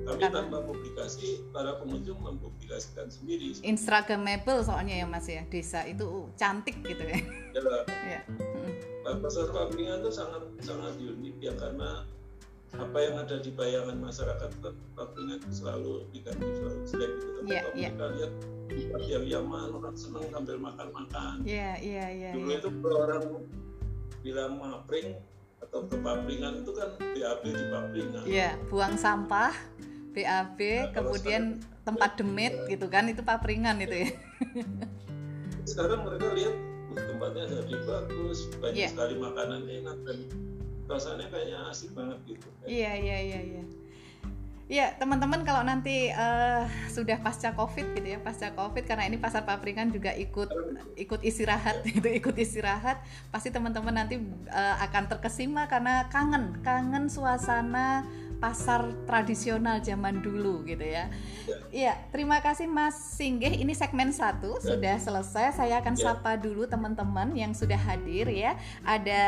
Kami 0.07 0.23
Karena 0.23 0.39
tanpa 0.39 0.63
publikasi, 0.63 1.43
para 1.51 1.83
pengunjung 1.83 2.15
mempublikasikan 2.23 3.11
sendiri. 3.11 3.59
Instagramable 3.59 4.63
soalnya 4.63 5.03
ya 5.03 5.05
Mas 5.09 5.27
ya, 5.27 5.43
desa 5.51 5.83
itu 5.83 6.31
cantik 6.39 6.79
gitu 6.79 7.03
ya. 7.03 7.19
Ya. 7.51 7.83
ya. 7.83 8.21
Pasar 9.19 9.51
Papringan 9.51 9.99
itu 9.99 10.11
sangat 10.15 10.47
sangat 10.63 10.95
unik 10.95 11.35
ya 11.43 11.51
karena 11.59 12.07
apa 12.75 12.97
yang 12.99 13.15
ada 13.15 13.35
di 13.39 13.51
bayangan 13.55 13.95
masyarakat 13.95 14.49
papringan 14.93 15.39
itu 15.39 15.49
selalu 15.63 15.93
negatif 16.11 16.49
selalu 16.59 16.79
jelek 16.83 17.11
gitu 17.15 17.27
tapi 17.39 17.47
yeah, 17.47 17.61
kalau 17.63 17.73
yeah. 17.79 17.91
mereka 17.95 18.05
lihat 18.11 18.33
yang 19.07 19.25
Yaman 19.25 19.69
orang 19.71 19.95
seneng 19.95 20.27
sambil 20.27 20.57
makan-makan 20.59 21.35
yeah, 21.47 21.79
yeah, 21.79 22.07
yeah, 22.11 22.33
dulu 22.35 22.51
yeah. 22.51 22.59
itu 22.59 22.69
kalau 22.83 22.97
orang 23.07 23.23
bilang 24.19 24.51
mapring 24.59 25.15
atau 25.63 25.79
ke 25.87 25.95
papringan 26.03 26.53
itu 26.61 26.71
kan 26.75 26.89
BAB 26.99 27.43
di 27.49 27.65
papringan 27.71 28.23
Iya, 28.27 28.49
buang 28.67 28.95
sampah 28.99 29.55
BAB 30.11 30.59
Nah, 30.59 30.91
kemudian 30.91 31.43
sekarang- 31.57 31.75
tempat 31.87 32.11
demit 32.19 32.53
gitu 32.67 32.91
kan 32.91 33.07
itu 33.07 33.23
papringan 33.23 33.79
itu 33.79 33.95
ya 34.03 34.09
sekarang 35.67 36.03
mereka 36.03 36.27
lihat 36.35 36.55
"Wah, 36.91 37.03
tempatnya 37.03 37.43
jadi 37.47 37.75
bagus 37.83 38.39
banyak 38.59 38.75
Iya. 38.75 38.89
sekali 38.91 39.15
makanan 39.19 39.61
enak 39.67 39.97
dan 40.03 40.17
rasanya 40.87 41.27
kayaknya 41.27 41.57
asik 41.67 41.91
banget 41.93 42.19
gitu 42.25 42.47
Iya 42.67 42.91
iya 42.95 43.17
iya 43.19 43.39
iya. 43.43 43.63
Iya 44.67 44.99
teman-teman 44.99 45.47
kalau 45.47 45.63
nanti 45.63 46.11
eh, 46.11 46.63
sudah 46.91 47.23
pasca 47.23 47.55
covid 47.55 47.87
gitu 47.95 48.03
ya 48.03 48.19
pasca 48.19 48.51
covid 48.51 48.83
karena 48.83 49.07
ini 49.07 49.15
pasar 49.15 49.47
papringan 49.47 49.95
juga 49.95 50.11
ikut 50.11 50.51
ikut 50.99 51.23
istirahat 51.23 51.87
itu 51.87 52.03
ikut 52.03 52.35
istirahat 52.35 52.99
pasti 53.31 53.47
teman-teman 53.47 53.95
nanti 53.95 54.19
eh, 54.51 54.75
akan 54.83 55.07
terkesima 55.07 55.71
karena 55.71 56.11
kangen 56.11 56.59
kangen 56.67 57.07
suasana 57.07 58.03
pasar 58.37 58.93
tradisional 59.09 59.81
zaman 59.81 60.21
dulu 60.21 60.61
gitu 60.69 60.85
ya. 60.85 61.09
Iya 61.73 61.97
terima 62.13 62.37
kasih 62.37 62.69
Mas 62.69 62.93
Singgih 63.17 63.57
ini 63.57 63.73
segmen 63.73 64.13
satu 64.13 64.61
sudah 64.61 65.01
selesai 65.01 65.57
saya 65.57 65.81
akan 65.81 65.95
Ya. 65.97 66.13
sapa 66.13 66.37
dulu 66.37 66.69
teman-teman 66.69 67.33
yang 67.33 67.57
sudah 67.57 67.79
hadir 67.79 68.29
ya 68.29 68.53
ada 68.85 69.23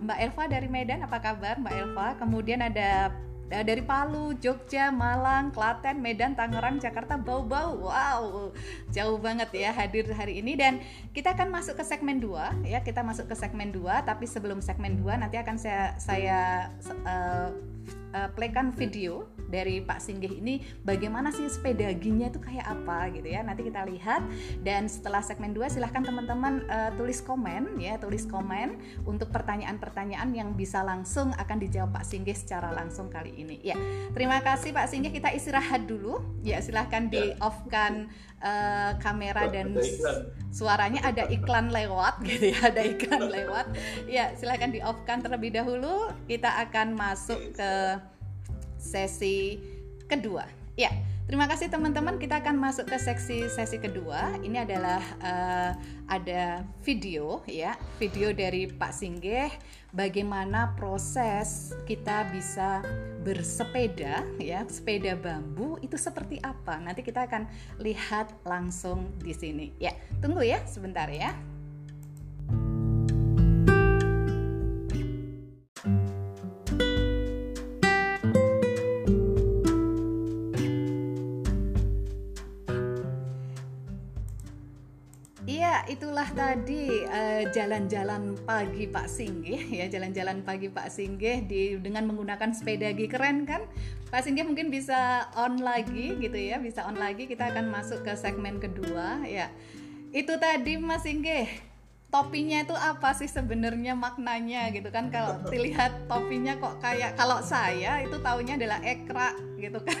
Mbak 0.00 0.18
Elva 0.24 0.44
dari 0.48 0.68
Medan 0.72 1.04
apa 1.04 1.20
kabar 1.20 1.60
Mbak 1.60 1.74
Elva 1.76 2.08
kemudian 2.16 2.64
ada 2.64 3.12
eh, 3.52 3.60
dari 3.60 3.84
Palu, 3.84 4.32
Jogja, 4.40 4.88
Malang, 4.88 5.52
Klaten, 5.52 6.00
Medan, 6.00 6.32
Tangerang, 6.32 6.80
Jakarta, 6.80 7.20
Bau-Bau. 7.20 7.76
Wow, 7.76 8.56
jauh 8.88 9.20
banget 9.20 9.52
ya 9.52 9.68
hadir 9.68 10.08
hari 10.16 10.40
ini 10.40 10.56
dan 10.56 10.80
kita 11.12 11.36
akan 11.36 11.52
masuk 11.52 11.76
ke 11.76 11.84
segmen 11.84 12.24
2 12.24 12.64
ya. 12.64 12.80
Kita 12.80 13.04
masuk 13.04 13.28
ke 13.28 13.36
segmen 13.36 13.68
2 13.68 13.84
tapi 14.08 14.24
sebelum 14.24 14.64
segmen 14.64 14.96
2 14.96 15.20
nanti 15.20 15.36
akan 15.36 15.60
saya 15.60 15.92
saya 16.00 16.72
eh, 17.04 17.73
eh, 18.14 18.28
playkan 18.34 18.72
video 18.72 19.28
dari 19.48 19.80
Pak 19.84 20.00
Singgih 20.00 20.40
ini 20.40 20.60
bagaimana 20.82 21.30
sih 21.30 21.46
sepeda 21.48 21.88
ginya 21.96 22.28
itu 22.32 22.40
kayak 22.40 22.64
apa 22.64 23.12
gitu 23.12 23.28
ya. 23.28 23.40
Nanti 23.44 23.66
kita 23.66 23.84
lihat 23.86 24.22
dan 24.64 24.88
setelah 24.88 25.20
segmen 25.20 25.52
2 25.52 25.78
silahkan 25.78 26.02
teman-teman 26.04 26.64
eh, 26.68 26.90
tulis 26.96 27.20
komen 27.22 27.78
ya, 27.80 27.96
tulis 28.00 28.24
komen 28.28 28.76
untuk 29.04 29.30
pertanyaan-pertanyaan 29.30 30.30
yang 30.32 30.52
bisa 30.56 30.82
langsung 30.82 31.32
akan 31.36 31.56
dijawab 31.60 31.94
Pak 31.94 32.04
Singgih 32.06 32.36
secara 32.36 32.72
langsung 32.72 33.08
kali 33.08 33.32
ini. 33.34 33.60
Ya, 33.62 33.76
terima 34.12 34.40
kasih 34.40 34.74
Pak 34.74 34.90
Singgih. 34.90 35.12
Kita 35.14 35.30
istirahat 35.30 35.86
dulu. 35.86 36.20
Ya, 36.44 36.60
silahkan 36.60 37.08
di 37.08 37.32
off-kan 37.40 38.08
eh, 38.42 38.92
kamera 39.00 39.48
dan 39.48 39.76
suaranya 40.52 41.02
ada 41.04 41.26
iklan 41.30 41.72
lewat 41.72 42.20
gitu 42.28 42.52
ya, 42.52 42.70
ada 42.70 42.82
iklan 42.82 43.26
lewat. 43.30 43.66
Ya, 44.06 44.32
silahkan 44.36 44.70
di 44.70 44.80
off-kan 44.84 45.24
terlebih 45.24 45.54
dahulu. 45.54 46.12
Kita 46.28 46.62
akan 46.68 46.96
masuk 46.96 47.54
ke 47.56 47.70
sesi 48.84 49.56
kedua. 50.04 50.44
Ya, 50.74 50.90
terima 51.30 51.46
kasih 51.46 51.70
teman-teman. 51.70 52.18
Kita 52.18 52.42
akan 52.42 52.58
masuk 52.58 52.90
ke 52.90 52.98
seksi 52.98 53.46
sesi 53.46 53.78
kedua. 53.80 54.36
Ini 54.42 54.66
adalah 54.66 55.02
eh, 55.22 55.72
ada 56.10 56.66
video 56.82 57.40
ya, 57.46 57.78
video 57.96 58.34
dari 58.34 58.68
Pak 58.68 58.92
Singgeh 58.92 59.54
bagaimana 59.94 60.74
proses 60.74 61.72
kita 61.86 62.28
bisa 62.28 62.82
bersepeda 63.22 64.26
ya, 64.36 64.66
sepeda 64.66 65.14
bambu 65.14 65.78
itu 65.80 65.94
seperti 65.94 66.42
apa. 66.42 66.76
Nanti 66.82 67.06
kita 67.06 67.24
akan 67.24 67.46
lihat 67.80 68.34
langsung 68.44 69.14
di 69.22 69.32
sini. 69.32 69.72
Ya, 69.78 69.94
tunggu 70.18 70.42
ya 70.42 70.60
sebentar 70.66 71.06
ya. 71.06 71.53
Iya, 85.74 85.90
itulah 85.90 86.30
tadi 86.30 87.02
eh, 87.02 87.50
jalan-jalan 87.50 88.38
pagi 88.46 88.86
Pak 88.86 89.10
Singgih 89.10 89.58
ya, 89.82 89.90
jalan-jalan 89.90 90.46
pagi 90.46 90.70
Pak 90.70 90.86
Singgih 90.86 91.50
di 91.50 91.74
dengan 91.82 92.06
menggunakan 92.06 92.54
sepeda 92.54 92.94
gi 92.94 93.10
keren 93.10 93.42
kan? 93.42 93.66
Pak 94.06 94.22
Singgih 94.22 94.46
mungkin 94.46 94.70
bisa 94.70 95.26
on 95.34 95.58
lagi 95.58 96.14
gitu 96.22 96.38
ya, 96.38 96.62
bisa 96.62 96.86
on 96.86 96.94
lagi. 96.94 97.26
Kita 97.26 97.50
akan 97.50 97.74
masuk 97.74 98.06
ke 98.06 98.14
segmen 98.14 98.62
kedua 98.62 99.26
ya. 99.26 99.50
Itu 100.14 100.38
tadi 100.38 100.78
Mas 100.78 101.02
Singgih. 101.02 101.50
Topinya 102.06 102.62
itu 102.62 102.78
apa 102.78 103.10
sih 103.18 103.26
sebenarnya 103.26 103.98
maknanya 103.98 104.70
gitu 104.70 104.94
kan? 104.94 105.10
Kalau 105.10 105.42
dilihat 105.50 106.06
topinya 106.06 106.54
kok 106.54 106.78
kayak 106.86 107.18
kalau 107.18 107.42
saya 107.42 107.98
itu 107.98 108.14
taunya 108.22 108.54
adalah 108.54 108.78
ekra 108.78 109.34
gitu 109.58 109.82
kan. 109.82 109.98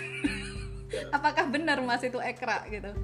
Apakah 1.18 1.50
benar 1.50 1.82
Mas 1.82 2.06
itu 2.06 2.22
ekra 2.22 2.62
gitu? 2.70 2.94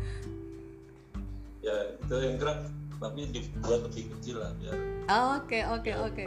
Ya 1.60 1.76
itu 1.96 2.14
yang 2.16 2.36
gerak 2.40 2.58
tapi 3.00 3.24
dibuat 3.32 3.80
lebih 3.88 4.04
kecil 4.16 4.36
lah 4.44 4.52
biar 4.60 4.76
Oke, 5.10 5.66
oke, 5.66 5.90
oke. 6.06 6.22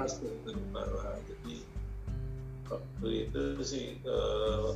bawah 0.76 1.16
jadi 1.24 1.56
waktu 2.68 3.08
itu 3.30 3.42
sih 3.64 3.86
eh, 4.04 4.68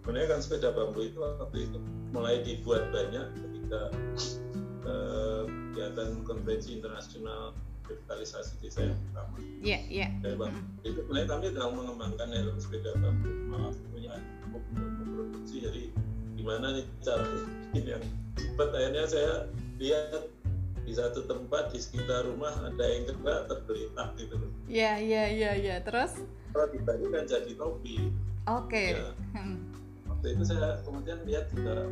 sebenarnya 0.00 0.28
kan 0.32 0.40
sepeda 0.40 0.72
bambu 0.72 1.04
itu 1.04 1.20
waktu 1.20 1.68
itu 1.68 1.78
mulai 2.16 2.40
dibuat 2.40 2.88
banyak 2.88 3.28
ketika 3.36 3.80
eh, 4.88 5.42
kegiatan 5.72 6.24
konvensi 6.24 6.80
internasional 6.80 7.52
revitalisasi 7.84 8.56
desa 8.62 8.88
yang 8.88 8.98
pertama. 9.10 9.36
Iya, 9.60 9.78
iya. 9.90 10.06
itu 10.86 10.98
sebenarnya 11.04 11.28
kami 11.28 11.44
sedang 11.52 11.72
mengembangkan 11.76 12.28
helm 12.32 12.56
sepeda 12.56 12.96
bambu. 12.96 13.30
Malah 13.52 13.72
punya 13.92 14.12
memproduksi 14.72 15.60
jadi 15.60 15.84
gimana 16.40 16.78
nih 16.78 16.84
cara 17.04 17.24
bikin 17.68 17.84
yang 17.98 18.04
cepat. 18.38 18.68
Akhirnya 18.72 19.04
saya 19.04 19.32
lihat 19.82 20.30
di 20.82 20.92
satu 20.94 21.26
tempat 21.26 21.74
di 21.74 21.78
sekitar 21.78 22.26
rumah 22.26 22.54
ada 22.62 22.84
yang 22.86 23.06
gerak 23.10 23.50
tergeletak 23.50 24.08
gitu 24.18 24.34
loh 24.38 24.50
Iya, 24.70 24.98
iya, 24.98 25.24
iya, 25.30 25.50
iya. 25.58 25.76
Terus? 25.82 26.22
kalau 26.52 26.68
dibagi 26.68 27.06
kan 27.08 27.24
jadi 27.24 27.52
topi 27.56 27.96
Oke. 28.44 28.98
Ya. 28.98 29.10
Hmm. 29.34 29.58
waktu 30.10 30.26
itu 30.38 30.42
saya 30.46 30.82
kemudian 30.86 31.18
lihat 31.26 31.48
juga 31.54 31.90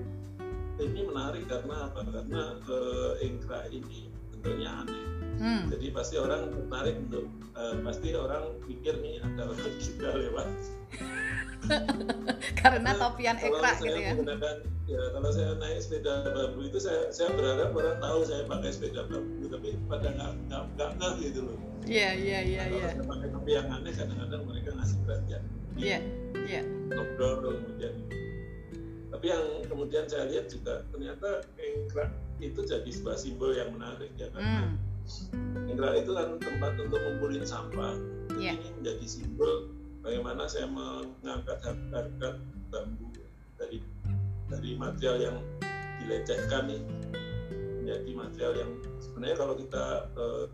ini 0.81 1.01
menarik 1.07 1.45
karena 1.47 1.93
apa 1.93 2.01
karena 2.09 2.43
eh, 2.67 3.13
engkra 3.27 3.61
ini 3.71 4.10
bentuknya 4.41 4.73
aneh 4.85 5.05
Hmm. 5.41 5.73
jadi 5.73 5.89
pasti 5.97 6.21
orang 6.21 6.53
tertarik 6.53 7.01
untuk 7.01 7.25
eh, 7.57 7.73
pasti 7.81 8.13
orang 8.13 8.61
pikir 8.69 8.93
nih 9.01 9.25
ada 9.25 9.49
orang 9.49 9.73
kita 9.81 10.09
lewat 10.13 10.49
Karena 12.61 12.93
topian 12.97 13.37
ekra 13.41 13.73
gitu 13.81 14.01
ya. 14.01 14.13
ya 14.85 15.01
kalau 15.17 15.31
saya 15.33 15.57
naik 15.57 15.81
sepeda 15.81 16.29
bambu 16.29 16.69
itu 16.69 16.77
saya 16.77 17.09
saya 17.09 17.33
berharap 17.33 17.73
orang 17.73 17.97
tahu 18.01 18.21
saya 18.21 18.45
pakai 18.45 18.69
sepeda 18.69 19.09
bambu 19.09 19.49
tapi 19.49 19.81
pada 19.89 20.13
nggak 20.13 20.33
nggak 20.49 20.63
nggak 20.77 20.91
ngeh 21.01 21.15
gitu 21.25 21.41
loh 21.49 21.57
Iya, 21.89 22.13
iya, 22.13 22.39
iya, 22.45 22.63
kalau 22.69 22.77
iya. 22.77 22.89
saya 22.93 23.05
pakai 23.09 23.29
topi 23.33 23.51
yang 23.57 23.69
aneh 23.73 23.93
kadang-kadang 23.97 24.43
mereka 24.45 24.71
ngasih 24.77 24.97
perhatian 25.09 25.43
Iya, 25.81 25.99
iya. 26.45 26.63
ngobrol 26.93 27.57
kemudian 27.57 27.95
tapi 29.09 29.27
yang 29.33 29.45
kemudian 29.65 30.05
saya 30.05 30.29
lihat 30.29 30.53
juga 30.53 30.85
ternyata 30.93 31.49
engkrak 31.57 32.13
itu 32.43 32.61
jadi 32.63 32.87
sebuah 32.87 33.17
simbol 33.17 33.53
yang 33.53 33.71
menarik 33.71 34.11
ya 34.17 34.29
karena 34.31 34.73
Hmm. 35.01 35.67
engkrak 35.67 35.95
itu 35.99 36.11
kan 36.13 36.29
tempat 36.39 36.73
untuk 36.79 36.99
ngumpulin 36.99 37.43
sampah 37.43 37.95
Iya. 38.35 38.55
ini 38.55 38.69
menjadi 38.79 39.07
simbol 39.07 39.69
bagaimana 40.01 40.47
saya 40.47 40.65
mengangkat 40.65 41.59
harkat 41.61 42.35
bambu 42.71 43.11
dari 43.59 43.83
dari 44.47 44.71
material 44.75 45.17
yang 45.21 45.37
dilecehkan 45.99 46.71
nih 46.71 46.81
menjadi 47.83 48.11
material 48.15 48.53
yang 48.57 48.71
sebenarnya 48.99 49.37
kalau 49.37 49.55
kita 49.55 49.85
eh, 50.15 50.45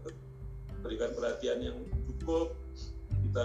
berikan 0.80 1.10
perhatian 1.12 1.58
yang 1.60 1.76
cukup 2.16 2.56
kita 3.06 3.42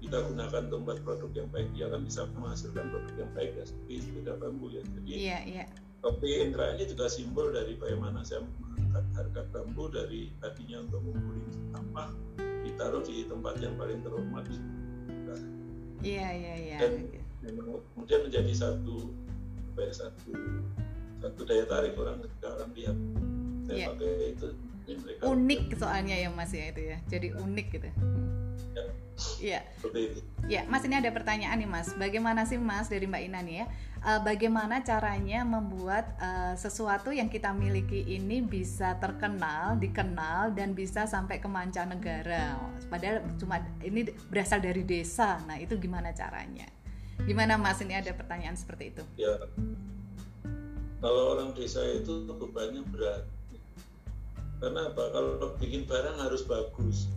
kita 0.00 0.18
gunakan 0.24 0.60
untuk 0.64 0.78
membuat 0.80 0.98
produk 1.02 1.30
yang 1.34 1.48
baik 1.50 1.68
dia 1.74 1.86
akan 1.86 2.00
bisa 2.02 2.24
menghasilkan 2.32 2.88
produk 2.88 3.14
yang 3.18 3.32
baik 3.34 3.50
ya 3.52 3.64
seperti 3.66 3.94
sepeda 4.00 4.32
bambu 4.38 4.66
ya 4.70 4.80
jadi 4.80 5.10
Iya, 5.12 5.38
iya. 5.44 5.64
Topi 6.04 6.44
Indra 6.44 6.76
ini 6.76 6.84
juga 6.84 7.08
simbol 7.08 7.48
dari 7.48 7.80
bagaimana 7.80 8.20
saya 8.20 8.44
mengangkat 8.44 9.04
harga 9.16 9.40
bambu 9.48 9.88
dari 9.88 10.28
tadinya 10.36 10.84
untuk 10.84 11.00
mengumpulkan 11.00 11.64
sampah 11.72 12.08
ditaruh 12.60 13.00
di 13.00 13.24
tempat 13.24 13.54
yang 13.58 13.74
paling 13.80 14.04
terhormat 14.04 14.44
Iya, 16.04 16.28
iya, 16.36 16.54
iya. 16.60 16.78
Dan- 16.84 17.08
kemudian 17.96 18.20
menjadi 18.28 18.52
satu 18.52 19.08
apa 19.72 19.80
ya, 19.88 19.92
satu 20.04 20.32
satu 21.24 21.40
daya 21.48 21.64
tarik 21.64 21.96
orang 21.96 22.20
ketika 22.20 22.48
orang 22.60 22.70
lihat 22.76 22.96
saya 23.64 23.76
Iya. 23.80 23.86
pakai 23.88 24.12
itu 24.36 24.46
unik 25.24 25.62
soalnya 25.80 26.16
ya 26.20 26.28
Mas 26.28 26.52
ya 26.52 26.68
itu 26.68 26.82
ya. 26.92 27.00
Jadi 27.08 27.32
unik 27.32 27.66
gitu. 27.72 27.88
Ya. 28.76 28.84
Iya. 29.40 29.60
Ya, 30.44 30.60
Mas 30.68 30.84
ini 30.84 31.00
ada 31.00 31.08
pertanyaan 31.08 31.56
nih 31.56 31.68
Mas. 31.68 31.88
Bagaimana 31.96 32.44
sih 32.44 32.60
Mas 32.60 32.92
dari 32.92 33.08
Mbak 33.08 33.22
Ina 33.32 33.40
nih 33.40 33.54
ya? 33.64 33.66
Uh, 34.04 34.20
bagaimana 34.20 34.84
caranya 34.84 35.48
membuat 35.48 36.12
uh, 36.20 36.52
sesuatu 36.60 37.08
yang 37.08 37.32
kita 37.32 37.56
miliki 37.56 38.04
ini 38.04 38.44
bisa 38.44 39.00
terkenal, 39.00 39.80
dikenal 39.80 40.52
dan 40.52 40.76
bisa 40.76 41.08
sampai 41.08 41.40
ke 41.40 41.48
mancanegara? 41.48 42.52
Padahal 42.92 43.24
cuma 43.40 43.64
ini 43.80 44.04
berasal 44.28 44.60
dari 44.60 44.84
desa. 44.84 45.40
Nah, 45.48 45.56
itu 45.56 45.80
gimana 45.80 46.12
caranya? 46.12 46.68
Gimana 47.24 47.56
Mas 47.56 47.80
ini 47.80 47.96
ada 47.96 48.12
pertanyaan 48.12 48.60
seperti 48.60 48.92
itu? 48.92 49.02
Ya. 49.16 49.40
Kalau 51.00 51.40
orang 51.40 51.56
desa 51.56 51.80
itu 51.88 52.28
bebannya 52.28 52.84
berat. 52.92 53.24
Karena 54.60 54.92
apa? 54.92 55.16
Kalau 55.16 55.56
bikin 55.56 55.88
barang 55.88 56.20
harus 56.20 56.44
bagus 56.44 57.08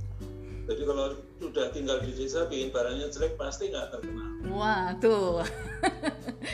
jadi 0.68 0.84
kalau 0.84 1.16
sudah 1.40 1.72
tinggal 1.72 1.98
di 2.04 2.12
desa 2.12 2.44
bikin 2.52 2.76
barangnya 2.76 3.08
jelek 3.08 3.40
pasti 3.40 3.72
nggak 3.72 3.88
terkenal. 3.88 4.30
Wah 4.52 4.92
tuh. 5.00 5.40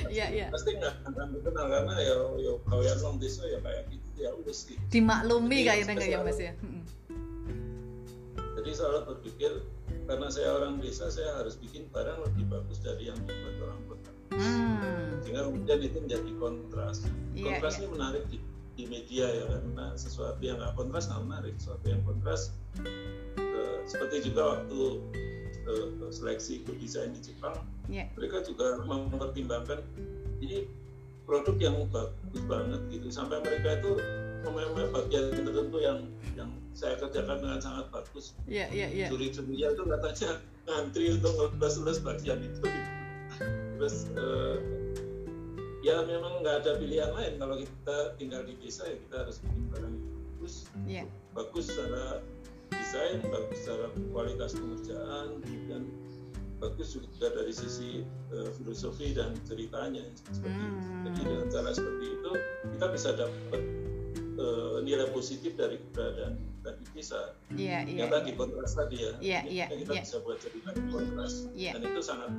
Iya 0.10 0.30
iya. 0.30 0.48
Pasti 0.54 0.74
nggak 0.78 1.06
akan 1.06 1.38
terkenal 1.38 1.66
karena 1.70 1.94
ya 2.02 2.16
ya 2.38 2.54
yang 2.54 2.98
orang 3.02 3.18
desa 3.18 3.46
ya 3.46 3.58
kayak 3.62 3.90
gitu 3.90 4.10
ya 4.22 4.30
udah 4.34 4.54
sih. 4.54 4.78
Dimaklumi 4.94 5.66
kayaknya 5.66 5.94
nggak 5.98 6.10
ya 6.14 6.20
mas 6.22 6.38
ya. 6.38 6.54
Jadi 8.38 8.70
selalu 8.74 9.00
berpikir 9.10 9.52
karena 10.06 10.28
saya 10.30 10.50
orang 10.62 10.78
desa 10.82 11.10
saya 11.10 11.34
harus 11.42 11.58
bikin 11.58 11.90
barang 11.90 12.22
lebih 12.30 12.46
bagus 12.54 12.78
dari 12.82 13.10
yang 13.10 13.18
dibuat 13.26 13.56
orang 13.66 13.82
kota. 13.90 14.12
Hmm. 14.38 15.18
Sehingga 15.26 15.42
kemudian 15.50 15.80
itu 15.82 15.98
menjadi 15.98 16.32
kontras. 16.38 16.98
Yeah, 17.34 17.58
kontras 17.58 17.74
yeah. 17.78 17.82
ini 17.82 17.88
menarik 17.94 18.24
di, 18.30 18.38
di 18.78 18.84
media 18.90 19.26
ya 19.30 19.46
karena 19.50 19.86
sesuatu 19.98 20.42
yang 20.42 20.62
nggak 20.62 20.74
kontras 20.78 21.10
nggak 21.10 21.22
menarik, 21.26 21.54
sesuatu 21.58 21.86
yang 21.90 22.02
kontras 22.06 22.54
seperti 23.88 24.32
juga 24.32 24.58
waktu 24.58 24.80
uh, 25.68 26.10
seleksi 26.12 26.64
good 26.64 26.80
design 26.80 27.12
di 27.16 27.32
Jepang 27.32 27.56
yeah. 27.88 28.08
mereka 28.16 28.44
juga 28.44 28.80
mempertimbangkan 28.84 29.80
ini 30.44 30.68
produk 31.24 31.56
yang 31.56 31.76
bagus 31.88 32.42
banget 32.52 32.82
gitu 32.92 33.08
sampai 33.08 33.40
mereka 33.40 33.80
itu 33.80 33.92
memang 34.44 34.92
bagian 34.92 35.32
tertentu 35.32 35.80
yang 35.80 36.00
yang 36.36 36.52
saya 36.76 37.00
kerjakan 37.00 37.40
dengan 37.40 37.60
sangat 37.64 37.88
bagus 37.96 38.36
yeah, 38.44 38.68
yeah, 38.76 38.92
yeah. 38.92 39.08
curi-curinya 39.08 39.72
itu 39.72 39.84
katanya 39.88 40.32
ngantri 40.68 41.06
untuk 41.16 41.32
ngelulus-lulus 41.40 42.00
bagian 42.04 42.40
itu 42.44 42.60
gitu. 42.64 42.92
terus 43.80 43.96
uh, 44.20 44.58
ya 45.84 46.04
memang 46.08 46.44
nggak 46.44 46.64
ada 46.64 46.72
pilihan 46.80 47.12
lain 47.12 47.34
kalau 47.40 47.56
kita 47.60 47.98
tinggal 48.20 48.42
di 48.44 48.56
desa 48.60 48.88
ya 48.88 48.96
kita 49.00 49.16
harus 49.28 49.36
bikin 49.44 49.64
barang 49.72 49.96
bagus 49.96 50.54
yeah. 50.88 51.06
bagus 51.36 51.66
secara 51.72 52.20
desain 52.94 53.26
bagus 53.26 53.58
secara 53.66 53.90
kualitas 54.14 54.54
pengerjaan 54.54 55.42
dan 55.66 55.82
bagus 56.62 56.94
juga 56.94 57.34
dari 57.34 57.50
sisi 57.50 58.06
uh, 58.30 58.54
filosofi 58.54 59.18
dan 59.18 59.34
ceritanya 59.50 60.06
seperti 60.30 60.62
hmm. 60.62 60.78
itu. 60.78 60.94
Jadi 61.10 61.20
dengan 61.26 61.48
cara 61.50 61.70
seperti 61.74 62.06
itu 62.14 62.32
kita 62.78 62.86
bisa 62.94 63.10
dapat 63.18 63.62
uh, 64.38 64.78
nilai 64.86 65.10
positif 65.10 65.58
dari 65.58 65.82
keberadaan 65.82 66.38
tadi 66.62 66.84
bisa. 66.94 67.34
Yeah, 67.58 67.82
yeah, 67.82 68.06
yang 68.06 68.10
tadi 68.14 68.30
yeah. 68.30 68.38
kontras 68.38 68.72
tadi 68.78 68.96
ya. 69.02 69.12
Yeah, 69.18 69.42
yeah, 69.50 69.68
kita 69.74 69.94
yeah. 69.98 70.04
bisa 70.06 70.18
buat 70.22 70.38
cerita 70.38 70.70
kontras 70.94 71.34
yeah. 71.58 71.74
dan 71.74 71.82
itu 71.90 72.02
sangat 72.06 72.30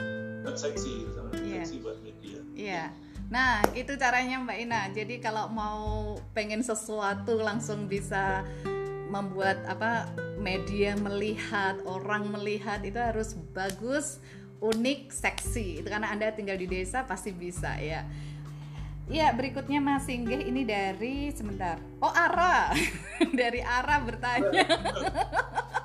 sangat 0.46 0.58
seksi, 0.70 0.94
sangat 1.18 1.32
yeah. 1.42 1.66
seksi 1.66 1.74
buat 1.82 1.98
media. 2.06 2.38
Yeah. 2.54 2.86
Nah, 3.26 3.58
itu 3.74 3.98
caranya 3.98 4.38
Mbak 4.46 4.58
Ina. 4.62 4.82
Jadi 4.94 5.18
kalau 5.18 5.50
mau 5.50 6.14
pengen 6.30 6.62
sesuatu 6.62 7.42
langsung 7.42 7.90
bisa 7.90 8.46
membuat 9.08 9.60
apa 9.68 10.08
media 10.40 10.96
melihat 10.96 11.80
orang 11.84 12.28
melihat 12.32 12.80
itu 12.82 12.96
harus 12.96 13.36
bagus 13.52 14.18
unik 14.64 15.12
seksi 15.12 15.84
itu 15.84 15.88
karena 15.88 16.08
anda 16.08 16.32
tinggal 16.32 16.56
di 16.56 16.64
desa 16.64 17.04
pasti 17.04 17.30
bisa 17.32 17.76
ya 17.80 18.04
Iya, 19.04 19.36
berikutnya 19.36 19.84
Mas 19.84 20.08
Singgih 20.08 20.48
ini 20.48 20.64
dari 20.64 21.28
sebentar. 21.28 21.76
Oh, 22.00 22.08
Ara. 22.08 22.72
dari 23.40 23.60
Ara 23.60 24.00
bertanya. 24.00 24.64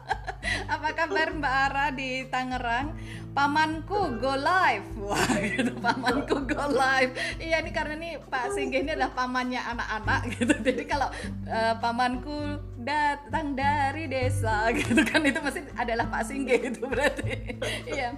Apa 0.69 0.93
kabar 0.93 1.33
Mbak 1.33 1.55
Ara 1.65 1.85
di 1.89 2.29
Tangerang? 2.29 2.93
pamanku 3.29 4.17
go 4.17 4.33
live 4.33 4.87
wah 5.07 5.31
gitu 5.39 5.73
pamanku 5.77 6.43
go 6.49 6.65
live 6.73 7.13
iya 7.37 7.61
nih 7.61 7.73
karena 7.73 7.95
nih 7.95 8.13
Pak 8.25 8.57
Singgih 8.57 8.83
ini 8.83 8.91
adalah 8.97 9.13
pamannya 9.13 9.61
anak-anak 9.61 10.21
gitu 10.35 10.53
jadi 10.59 10.83
kalau 10.89 11.09
uh, 11.47 11.73
pamanku 11.77 12.59
datang 12.81 13.53
dari 13.53 14.09
desa 14.09 14.67
gitu 14.77 15.01
kan 15.05 15.21
itu 15.23 15.39
masih 15.39 15.63
adalah 15.77 16.09
Pak 16.09 16.23
Singgih 16.25 16.73
itu 16.73 16.81
berarti 16.83 17.55
iya 17.95 18.17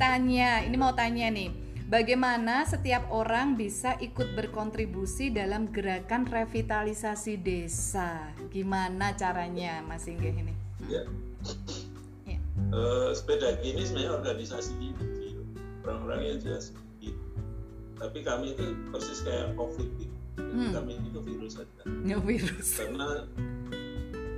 tanya 0.00 0.64
ini 0.64 0.76
mau 0.76 0.92
tanya 0.96 1.28
nih 1.30 1.50
Bagaimana 1.84 2.64
setiap 2.64 3.12
orang 3.12 3.60
bisa 3.60 3.94
ikut 4.00 4.32
berkontribusi 4.32 5.28
dalam 5.28 5.68
gerakan 5.68 6.24
revitalisasi 6.24 7.36
desa? 7.38 8.32
Gimana 8.48 9.12
caranya, 9.14 9.84
Mas 9.84 10.08
Singgih 10.08 10.32
ini? 10.32 10.56
Ya 10.88 11.04
uh, 12.74 13.10
sepeda 13.14 13.58
ini 13.62 13.82
sebenarnya 13.84 14.12
organisasi 14.18 14.72
kecil 14.98 15.38
orang-orangnya 15.84 16.34
juga 16.40 16.58
sedikit 16.60 17.16
tapi 18.00 18.18
kami 18.26 18.52
itu 18.52 18.64
persis 18.90 19.22
kayak 19.22 19.54
covid 19.54 19.86
gitu. 19.96 20.16
Hmm. 20.34 20.74
kami 20.74 20.98
itu 20.98 21.18
virus 21.22 21.56
saja 21.56 21.82
ya, 22.02 22.18
virus. 22.18 22.82
Karena 22.82 23.22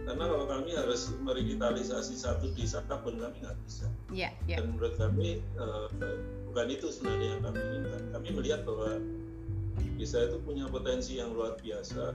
karena 0.07 0.25
kalau 0.33 0.47
kami 0.47 0.71
harus 0.77 1.11
merevitalisasi 1.25 2.14
satu 2.14 2.53
desa 2.55 2.85
pun 2.87 3.19
kami 3.19 3.37
nggak 3.42 3.59
bisa. 3.66 3.90
Yeah, 4.14 4.31
yeah. 4.47 4.62
dan 4.62 4.77
menurut 4.77 4.95
kami 5.01 5.42
uh, 5.59 5.90
bukan 6.53 6.66
itu 6.71 6.95
sebenarnya 6.95 7.29
yang 7.37 7.42
kami 7.42 7.59
inginkan. 7.59 8.03
Kami 8.14 8.29
melihat 8.38 8.61
bahwa 8.62 9.03
desa 9.99 10.31
itu 10.31 10.38
punya 10.47 10.71
potensi 10.71 11.19
yang 11.19 11.35
luar 11.35 11.59
biasa. 11.59 12.14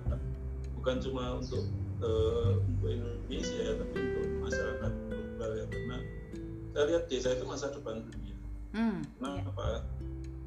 Bukan 0.78 0.98
cuma 1.04 1.42
untuk 1.42 1.68
uh, 2.02 2.60
untuk 2.62 2.90
Indonesia 2.90 3.78
tapi 3.78 3.96
untuk 3.98 4.28
masyarakat 4.50 4.92
global 5.08 5.52
ya 5.56 5.66
karena 5.70 5.98
saya 6.72 6.84
lihat 6.88 7.04
desa 7.12 7.30
itu 7.36 7.46
masa 7.46 7.68
depan 7.74 8.04
dunia. 8.06 8.36
Hmm, 8.72 9.04
Kenapa? 9.20 9.66
Iya. 9.68 9.80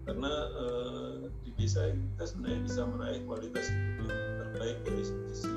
Karena 0.05 0.33
uh, 0.53 1.17
di 1.45 1.51
desa 1.57 1.89
kita 1.93 2.25
sebenarnya 2.29 2.61
bisa 2.65 2.81
meraih 2.85 3.21
kualitas 3.25 3.67
hidup 3.73 4.09
yang 4.09 4.33
terbaik 4.45 4.77
dari 4.85 5.05
sisi 5.05 5.57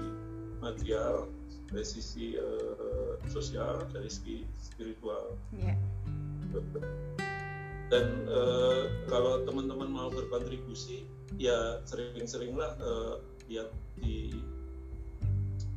material, 0.63 1.13
dari 1.71 1.85
sisi 1.87 2.25
uh, 2.39 3.19
sosial, 3.27 3.83
dari 3.91 4.07
sisi 4.07 4.47
spiritual. 4.59 5.35
Yeah. 5.55 5.75
Dan 7.87 8.27
uh, 8.27 8.91
kalau 9.07 9.47
teman-teman 9.47 9.87
mau 9.87 10.11
berkontribusi, 10.11 11.07
ya 11.39 11.79
sering-seringlah 11.87 12.75
uh, 12.83 13.23
lihat 13.47 13.71
di 13.99 14.35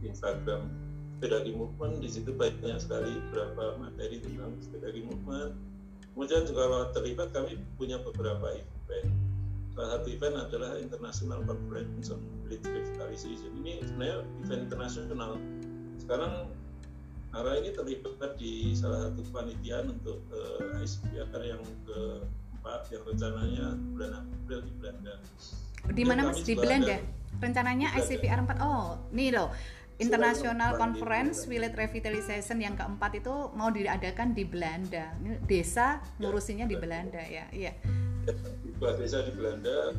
Instagram. 0.04 0.68
Sepedagi 1.20 1.52
movement 1.52 2.00
di 2.00 2.08
situ 2.08 2.32
banyak 2.32 2.80
sekali 2.80 3.20
beberapa 3.28 3.76
materi 3.76 4.24
tentang 4.24 4.56
sepedagi 4.64 5.04
movement. 5.04 5.52
Kemudian 6.16 6.42
juga 6.48 6.62
kalau 6.64 6.88
terlibat 6.96 7.28
kami 7.36 7.60
punya 7.76 8.00
beberapa 8.00 8.56
event. 8.56 9.12
Salah 9.76 10.00
satu 10.00 10.08
event 10.08 10.36
adalah 10.40 10.80
International 10.80 11.40
Conference 11.44 12.08
on 12.08 12.24
Village 12.48 12.66
Revitalization 12.66 13.52
ini 13.60 13.84
sebenarnya 13.84 14.24
event 14.42 14.62
internasional. 14.66 15.30
Sekarang 16.00 16.48
Ara 17.30 17.62
ini 17.62 17.70
terlibat 17.70 18.34
di 18.42 18.74
salah 18.74 19.06
satu 19.06 19.22
kepanitiaan 19.30 19.94
untuk 19.94 20.18
uh, 20.34 20.74
eh, 20.74 20.82
ICPR 20.82 21.42
yang 21.46 21.62
keempat 21.86 22.90
yang 22.90 23.02
rencananya 23.06 23.66
bulan 23.94 24.12
April 24.26 24.66
di 24.66 24.72
Belanda. 24.82 25.14
Di 25.94 26.02
mana 26.02 26.20
mas? 26.26 26.42
di 26.42 26.58
Belanda? 26.58 26.98
Rencananya 27.38 27.94
ICPR 28.02 28.42
4 28.50 28.58
oh 28.66 28.98
nih 29.14 29.30
loh 29.30 29.54
International 30.00 30.80
Conference 30.80 31.44
Village 31.44 31.76
Revitalization 31.76 32.58
yang 32.64 32.74
keempat 32.74 33.20
itu 33.20 33.52
mau 33.52 33.68
diadakan 33.68 34.32
di 34.32 34.48
Belanda. 34.48 35.12
Ini 35.20 35.44
desa 35.44 36.00
ngurusinnya 36.16 36.64
di 36.64 36.76
Belanda 36.80 37.20
ya. 37.20 37.44
Iya. 37.52 37.72
Dua 38.80 38.96
desa 38.96 39.20
di 39.28 39.32
Belanda. 39.36 39.92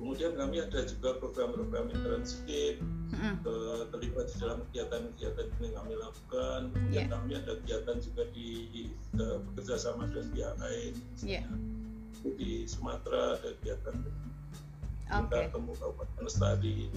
Kemudian 0.00 0.32
kami 0.32 0.64
ada 0.64 0.80
juga 0.88 1.20
program-program 1.20 1.92
internship 1.92 2.80
mm-hmm. 2.80 3.44
terlibat 3.92 4.32
di 4.32 4.36
dalam 4.40 4.58
kegiatan-kegiatan 4.72 5.46
yang 5.60 5.74
kami 5.76 5.92
lakukan. 5.92 6.60
Kemudian 6.72 7.04
yeah. 7.04 7.12
kami 7.12 7.30
ada 7.36 7.52
kegiatan 7.60 7.96
juga 8.00 8.22
di 8.32 8.48
uh, 9.20 9.44
bekerja 9.52 9.76
sama 9.76 10.08
dengan 10.08 10.26
pihak 10.32 10.54
lain. 10.56 10.92
Yeah. 11.20 11.44
Di 12.24 12.64
Sumatera 12.64 13.36
ada 13.36 13.52
kegiatan 13.60 13.94
okay. 15.12 15.52
temu 15.52 15.72
Kabupaten 15.76 16.20
Lestari 16.24 16.88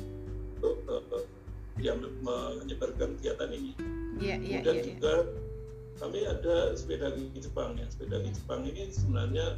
untuk 0.56 0.78
uh, 0.88 1.43
yang 1.82 1.98
menyebarkan 2.22 3.18
kegiatan 3.18 3.50
ini. 3.50 3.74
Yeah, 4.22 4.38
yeah, 4.38 4.62
Kemudian 4.62 4.76
yeah, 4.78 4.86
juga 4.94 5.14
yeah. 5.14 5.98
kami 5.98 6.20
ada 6.26 6.56
sepeda 6.78 7.08
gigi 7.18 7.40
Jepang 7.50 7.78
ya. 7.80 7.88
Sepeda 7.90 8.22
gigi 8.22 8.38
Jepang 8.38 8.62
ini 8.66 8.90
sebenarnya 8.94 9.58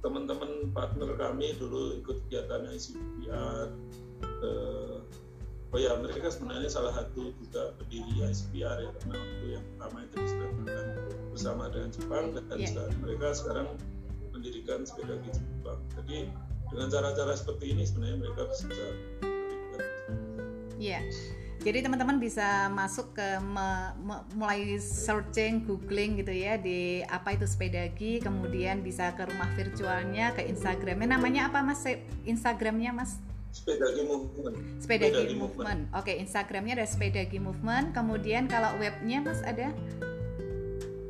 teman-teman 0.00 0.70
partner 0.72 1.10
kami 1.18 1.52
dulu 1.58 1.98
ikut 2.00 2.16
kegiatan 2.26 2.70
ICPR. 2.70 3.66
Eh, 4.22 4.96
oh 5.68 5.78
ya 5.78 5.92
mereka 6.00 6.32
sebenarnya 6.32 6.70
salah 6.72 6.96
satu 6.96 7.28
juga 7.36 7.76
pendiri 7.76 8.24
ISPR 8.24 8.88
ya 8.88 8.90
karena 9.02 9.16
waktu 9.20 9.46
yang 9.52 9.64
pertama 9.76 9.98
itu 10.08 10.16
diserahkan 10.24 10.64
bersama 11.28 11.64
dengan 11.68 11.90
Jepang 11.92 12.24
dan 12.32 12.44
yeah. 12.56 12.68
sekarang, 12.72 12.96
mereka 13.04 13.26
sekarang 13.36 13.68
mendirikan 14.32 14.80
sepeda 14.88 15.14
di 15.20 15.30
Jepang 15.34 15.80
jadi 16.00 16.18
dengan 16.72 16.88
cara-cara 16.88 17.32
seperti 17.36 17.64
ini 17.76 17.82
sebenarnya 17.84 18.16
mereka 18.16 18.42
bisa 18.48 18.64
Iya. 20.78 21.02
Yeah. 21.02 21.36
Jadi 21.58 21.90
teman-teman 21.90 22.22
bisa 22.22 22.70
masuk 22.70 23.18
ke 23.18 23.28
me, 23.42 23.90
me, 23.98 24.22
mulai 24.38 24.78
searching, 24.78 25.66
googling 25.66 26.14
gitu 26.22 26.30
ya 26.30 26.54
di 26.54 27.02
apa 27.10 27.34
itu 27.34 27.50
sepedagi, 27.50 28.22
kemudian 28.22 28.78
bisa 28.78 29.10
ke 29.18 29.26
rumah 29.26 29.50
virtualnya, 29.58 30.30
ke 30.38 30.46
Instagramnya. 30.46 31.18
Namanya 31.18 31.50
apa 31.50 31.58
mas? 31.66 31.82
Instagramnya 32.22 32.94
mas? 32.94 33.18
Sepedagi 33.50 34.06
Movement. 34.06 34.56
Sepedagi, 34.78 35.12
Sepedagi 35.18 35.34
Movement. 35.34 35.90
Movement. 35.90 35.98
Oke, 35.98 36.12
Instagramnya 36.14 36.74
ada 36.78 36.86
Sepedagi 36.86 37.38
Movement. 37.42 37.90
Kemudian 37.90 38.46
kalau 38.46 38.78
webnya 38.78 39.18
Mas 39.24 39.42
ada? 39.42 39.74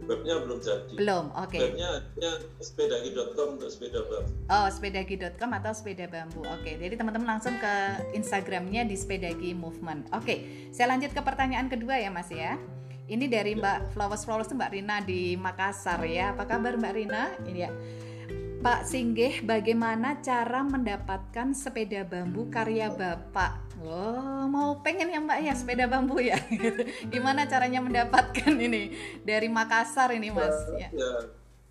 Webnya 0.09 0.41
belum 0.41 0.59
jadi. 0.65 0.95
Belum, 0.97 1.29
oke. 1.37 1.53
Okay. 1.53 1.61
Webnya 1.69 2.01
sepedagi.com 2.65 3.61
untuk 3.61 3.69
sepeda 3.69 4.01
bambu. 4.09 4.33
Oh, 4.49 4.69
sepedagi.com 4.73 5.51
atau 5.61 5.73
sepeda 5.77 6.09
bambu. 6.09 6.41
Oke, 6.49 6.65
okay. 6.65 6.75
jadi 6.81 6.97
teman-teman 6.97 7.37
langsung 7.37 7.53
ke 7.61 7.75
Instagramnya 8.17 8.89
di 8.89 8.97
Sepedagi 8.97 9.53
Movement. 9.53 10.09
Oke, 10.17 10.25
okay. 10.25 10.39
saya 10.73 10.97
lanjut 10.97 11.13
ke 11.13 11.21
pertanyaan 11.21 11.69
kedua 11.69 12.01
ya 12.01 12.09
Mas 12.09 12.33
ya. 12.33 12.57
Ini 13.05 13.29
dari 13.29 13.53
ya. 13.53 13.61
Mbak 13.61 13.79
Flowers 13.93 14.25
Flowers 14.25 14.49
Mbak 14.49 14.71
Rina 14.73 15.05
di 15.05 15.37
Makassar 15.37 16.01
ya. 16.09 16.33
Apa 16.33 16.49
kabar 16.49 16.81
Mbak 16.81 16.93
Rina? 16.97 17.23
Ini 17.45 17.61
ya. 17.61 17.71
Pak 18.59 18.91
Singgih, 18.91 19.47
bagaimana 19.47 20.19
cara 20.19 20.67
mendapatkan 20.67 21.55
sepeda 21.55 22.03
bambu 22.03 22.51
karya 22.51 22.91
Bapak? 22.91 23.68
Oh, 23.79 24.43
mau 24.51 24.83
pengen 24.83 25.07
ya 25.07 25.23
Mbak 25.23 25.39
ya 25.39 25.55
sepeda 25.55 25.87
bambu 25.87 26.19
ya? 26.19 26.35
Gimana 27.15 27.47
caranya 27.47 27.79
mendapatkan 27.79 28.55
ini 28.59 28.91
dari 29.23 29.47
Makassar 29.47 30.11
ini 30.11 30.35
Mas? 30.35 30.55
Ya, 30.75 30.91
ya. 30.91 31.13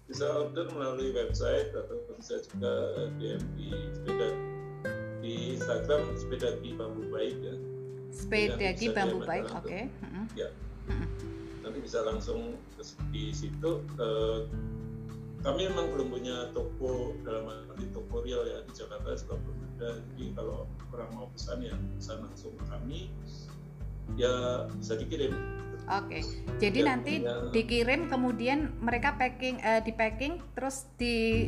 bisa 0.08 0.24
order 0.24 0.72
melalui 0.72 1.12
website 1.12 1.76
atau 1.76 2.00
bisa 2.16 2.40
juga 2.48 2.74
DM 3.20 3.44
di 3.60 3.68
sepeda 3.92 4.28
di 5.20 5.34
Instagram 5.60 6.02
sepeda 6.16 6.50
di 6.64 6.70
bambu 6.80 7.04
baik 7.12 7.36
ya. 7.44 7.56
Sepeda 8.16 8.68
di 8.72 8.88
bambu 8.88 9.20
baik, 9.28 9.52
oke. 9.52 9.68
Okay. 9.68 9.84
Ya. 10.40 10.48
Nanti 11.60 11.80
bisa 11.84 12.08
langsung 12.08 12.56
di 13.12 13.36
situ. 13.36 13.84
Uh, 14.00 14.48
kami 15.44 15.68
memang 15.68 15.92
belum 15.92 16.08
punya 16.08 16.50
toko 16.56 17.14
dalam 17.22 17.52
arti 17.52 17.86
toko 17.92 18.24
real 18.24 18.42
ya 18.48 18.64
di 18.64 18.72
Jakarta 18.74 19.12
juga 19.14 19.36
belum 19.44 19.67
jadi 19.78 20.26
kalau 20.34 20.66
orang 20.92 21.10
mau 21.14 21.28
pesan 21.32 21.62
ya 21.62 21.76
pesan 21.98 22.26
langsung 22.26 22.54
ke 22.58 22.66
kami 22.68 23.00
ya 24.18 24.66
bisa 24.78 24.98
dikirim 24.98 25.34
Oke, 25.88 26.20
okay. 26.20 26.22
jadi 26.60 26.84
ya, 26.84 26.88
nanti 26.92 27.14
ya. 27.24 27.48
dikirim 27.56 28.12
kemudian 28.12 28.76
mereka 28.84 29.16
packing, 29.16 29.56
uh, 29.64 29.80
di 29.80 29.96
packing 29.96 30.36
terus 30.52 30.84
di 31.00 31.48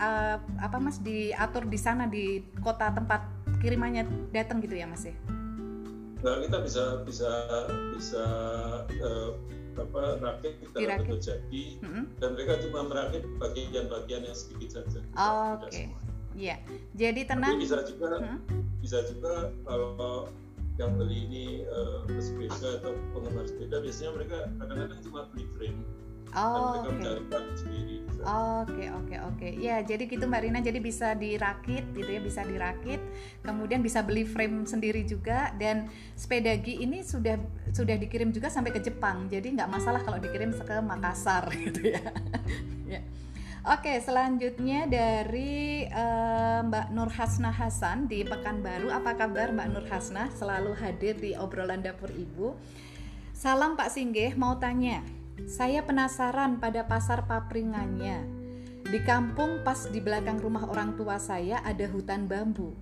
uh, 0.00 0.40
apa 0.40 0.76
mas 0.80 1.04
diatur 1.04 1.68
di 1.68 1.76
sana 1.76 2.08
di 2.08 2.40
kota 2.64 2.88
tempat 2.96 3.28
kirimannya 3.60 4.08
datang 4.32 4.64
gitu 4.64 4.72
ya 4.72 4.88
mas 4.88 5.04
ya? 5.04 5.12
Nah, 6.24 6.40
kita 6.40 6.64
bisa 6.64 7.04
bisa 7.04 7.28
bisa 7.92 8.24
uh, 8.88 9.30
apa 9.76 10.16
rakit 10.22 10.64
kita 10.64 10.76
betul 11.04 11.18
jadi 11.20 11.64
mm-hmm. 11.82 12.04
dan 12.22 12.28
mereka 12.38 12.62
cuma 12.64 12.88
merakit 12.88 13.22
bagian-bagian 13.36 14.22
yang 14.24 14.36
sedikit 14.36 14.80
saja. 14.80 15.04
Oke. 15.12 15.68
Okay. 15.68 15.86
Iya. 16.34 16.56
Jadi 16.94 17.20
tenang. 17.24 17.56
Tapi 17.56 17.64
bisa 17.64 17.78
juga 17.86 18.08
hmm? 18.18 18.38
bisa 18.82 18.98
juga 19.08 19.32
kalau 19.64 20.28
yang 20.76 20.98
beli 20.98 21.30
ini 21.30 21.44
uh, 21.70 22.02
sepeda 22.18 22.82
atau 22.82 22.98
penggemar 23.14 23.46
sepeda 23.46 23.78
biasanya 23.78 24.10
mereka 24.18 24.36
kadang-kadang 24.58 25.00
cuma 25.06 25.20
beli 25.30 25.46
frame 25.54 25.80
Oh, 26.34 26.82
oke. 26.82 26.90
Oke, 28.26 29.16
oke, 29.22 29.48
Ya, 29.62 29.78
jadi 29.86 30.10
gitu 30.10 30.26
Mbak 30.26 30.42
Rina, 30.42 30.58
jadi 30.58 30.82
bisa 30.82 31.14
dirakit 31.14 31.86
gitu 31.94 32.10
ya, 32.10 32.18
bisa 32.18 32.42
dirakit. 32.42 32.98
Kemudian 33.46 33.86
bisa 33.86 34.02
beli 34.02 34.26
frame 34.26 34.66
sendiri 34.66 35.06
juga 35.06 35.54
dan 35.62 35.86
sepedagi 36.18 36.82
ini 36.82 37.06
sudah 37.06 37.38
sudah 37.70 37.94
dikirim 37.94 38.34
juga 38.34 38.50
sampai 38.50 38.74
ke 38.74 38.82
Jepang. 38.82 39.30
Jadi 39.30 39.54
nggak 39.54 39.70
masalah 39.70 40.02
kalau 40.02 40.18
dikirim 40.18 40.50
ke 40.50 40.74
Makassar 40.82 41.46
gitu 41.70 41.94
ya. 41.94 42.02
ya. 42.98 43.00
Oke, 43.64 43.96
selanjutnya 43.96 44.84
dari 44.84 45.88
uh, 45.88 46.60
Mbak 46.68 46.92
Nur 46.92 47.08
Hasna 47.08 47.48
Hasan 47.48 48.04
di 48.04 48.20
Pekanbaru. 48.20 48.92
Apa 48.92 49.16
kabar 49.16 49.56
Mbak 49.56 49.68
Nur 49.72 49.88
Hasna? 49.88 50.28
Selalu 50.36 50.76
hadir 50.76 51.16
di 51.16 51.32
obrolan 51.32 51.80
dapur 51.80 52.12
Ibu. 52.12 52.52
Salam 53.32 53.72
Pak 53.72 53.88
Singgih, 53.88 54.36
mau 54.36 54.60
tanya. 54.60 55.00
Saya 55.48 55.80
penasaran 55.80 56.60
pada 56.60 56.84
pasar 56.84 57.24
papringannya. 57.24 58.28
Di 58.84 59.00
kampung 59.00 59.64
pas 59.64 59.88
di 59.88 59.96
belakang 59.96 60.44
rumah 60.44 60.68
orang 60.68 61.00
tua 61.00 61.16
saya 61.16 61.64
ada 61.64 61.88
hutan 61.88 62.28
bambu. 62.28 62.76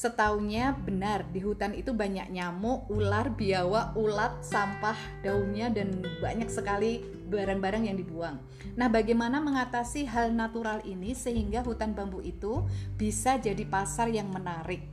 Setaunya 0.00 0.72
benar 0.80 1.28
di 1.28 1.44
hutan 1.44 1.76
itu 1.76 1.92
banyak 1.92 2.32
nyamuk, 2.32 2.88
ular, 2.88 3.36
biawak, 3.36 3.92
ulat, 4.00 4.40
sampah, 4.40 4.96
daunnya 5.20 5.68
dan 5.68 6.00
banyak 6.24 6.48
sekali 6.48 7.04
barang-barang 7.28 7.84
yang 7.84 8.00
dibuang. 8.00 8.40
Nah, 8.80 8.88
bagaimana 8.88 9.44
mengatasi 9.44 10.08
hal 10.08 10.32
natural 10.32 10.80
ini 10.88 11.12
sehingga 11.12 11.60
hutan 11.60 11.92
bambu 11.92 12.24
itu 12.24 12.64
bisa 12.96 13.36
jadi 13.36 13.60
pasar 13.68 14.08
yang 14.08 14.32
menarik? 14.32 14.88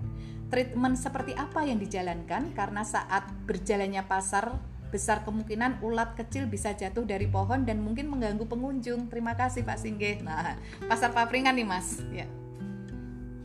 Treatment 0.51 0.99
seperti 0.99 1.31
apa 1.39 1.63
yang 1.63 1.79
dijalankan 1.79 2.51
karena 2.51 2.83
saat 2.83 3.31
berjalannya 3.47 4.03
pasar 4.03 4.59
besar 4.91 5.23
kemungkinan 5.23 5.87
ulat 5.87 6.19
kecil 6.19 6.51
bisa 6.51 6.75
jatuh 6.75 7.07
dari 7.07 7.31
pohon 7.31 7.63
dan 7.63 7.79
mungkin 7.79 8.11
mengganggu 8.11 8.43
pengunjung. 8.43 9.07
Terima 9.07 9.39
kasih 9.39 9.63
Pak 9.63 9.79
Singgih. 9.79 10.19
Nah, 10.19 10.59
pasar 10.91 11.15
papringan 11.15 11.55
nih 11.55 11.63
Mas. 11.63 12.03
Ya. 12.11 12.27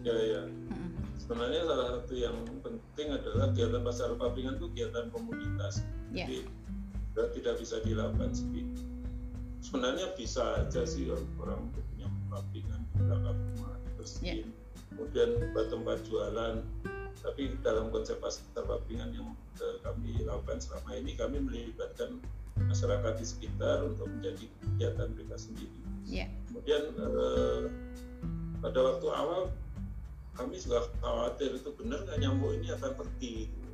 Ya 0.03 0.19
ya. 0.19 0.43
Sebenarnya 1.23 1.62
salah 1.70 1.87
satu 2.03 2.14
yang 2.18 2.35
penting 2.66 3.14
adalah 3.14 3.55
kegiatan 3.55 3.83
pasar 3.87 4.11
papringan 4.18 4.59
itu 4.59 4.66
kegiatan 4.75 5.07
komunitas. 5.14 5.87
Ya. 6.11 6.27
Jadi 6.27 6.51
tidak 7.39 7.55
bisa 7.62 7.79
dilakukan 7.87 8.35
sendiri. 8.35 8.75
Sebenarnya 9.62 10.11
bisa 10.18 10.66
aja 10.66 10.83
sih 10.83 11.07
orang 11.39 11.70
punya 11.70 12.11
papringan 12.27 12.83
di 12.91 13.07
belakang 13.07 13.39
rumah 13.39 13.79
bersihin. 13.95 14.51
Ya. 14.51 14.51
Kemudian 14.91 15.31
buat 15.55 15.70
tempat 15.70 15.99
jualan 16.11 16.55
tapi 17.23 17.55
dalam 17.62 17.95
konsep 17.95 18.18
pasar 18.18 18.43
papringan 18.66 19.14
yang 19.14 19.31
uh, 19.62 19.79
kami 19.87 20.27
lakukan 20.27 20.59
selama 20.59 20.91
ini 20.99 21.14
kami 21.14 21.39
melibatkan 21.39 22.18
masyarakat 22.66 23.14
di 23.14 23.27
sekitar 23.31 23.87
untuk 23.87 24.11
menjadi 24.11 24.51
kegiatan 24.59 25.07
mereka 25.14 25.39
sendiri. 25.39 25.79
Yeah. 26.03 26.27
Kemudian 26.51 26.99
uh, 26.99 27.70
pada 28.59 28.79
waktu 28.83 29.07
awal 29.07 29.55
kami 30.33 30.57
juga 30.57 30.89
khawatir 31.05 31.57
itu 31.61 31.70
benar 31.76 32.05
nggak 32.09 32.18
nyamuk 32.20 32.51
ini 32.57 32.68
akan 32.72 32.93
pergi. 32.97 33.49
Gitu. 33.49 33.70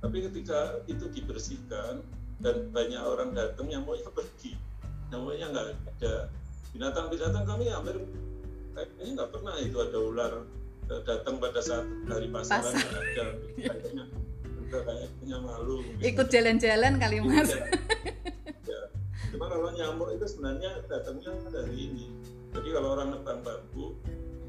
Tapi 0.00 0.16
ketika 0.28 0.58
itu 0.88 1.04
dibersihkan 1.12 2.04
dan 2.40 2.56
banyak 2.72 3.00
orang 3.00 3.36
datang 3.36 3.68
nyamuknya 3.68 4.08
pergi, 4.12 4.56
nyamuknya 5.12 5.46
nggak 5.52 5.66
ada. 5.72 6.14
Binatang-binatang 6.70 7.44
kami 7.44 7.64
hampir 7.68 7.96
kayaknya 8.74 9.12
nggak 9.20 9.30
pernah 9.34 9.54
itu 9.60 9.76
ada 9.82 9.98
ular 9.98 10.32
datang 11.06 11.38
pada 11.38 11.60
saat 11.62 11.86
hari 12.10 12.26
pasaran 12.34 12.74
Pasar. 12.74 12.98
ada 12.98 13.26
kayaknya 13.54 14.04
kayaknya 14.70 15.36
malu 15.38 15.86
ikut 16.02 16.26
jalan-jalan 16.26 16.98
kali 16.98 17.22
iya. 17.22 17.26
mas 17.26 17.50
ya. 18.66 18.80
cuma 19.30 19.46
kalau 19.46 19.70
nyamuk 19.70 20.10
itu 20.18 20.26
sebenarnya 20.26 20.82
datangnya 20.90 21.30
dari 21.54 21.74
ini 21.78 22.06
jadi 22.50 22.68
kalau 22.74 22.98
orang 22.98 23.14
nebang 23.14 23.40
bambu 23.46 23.94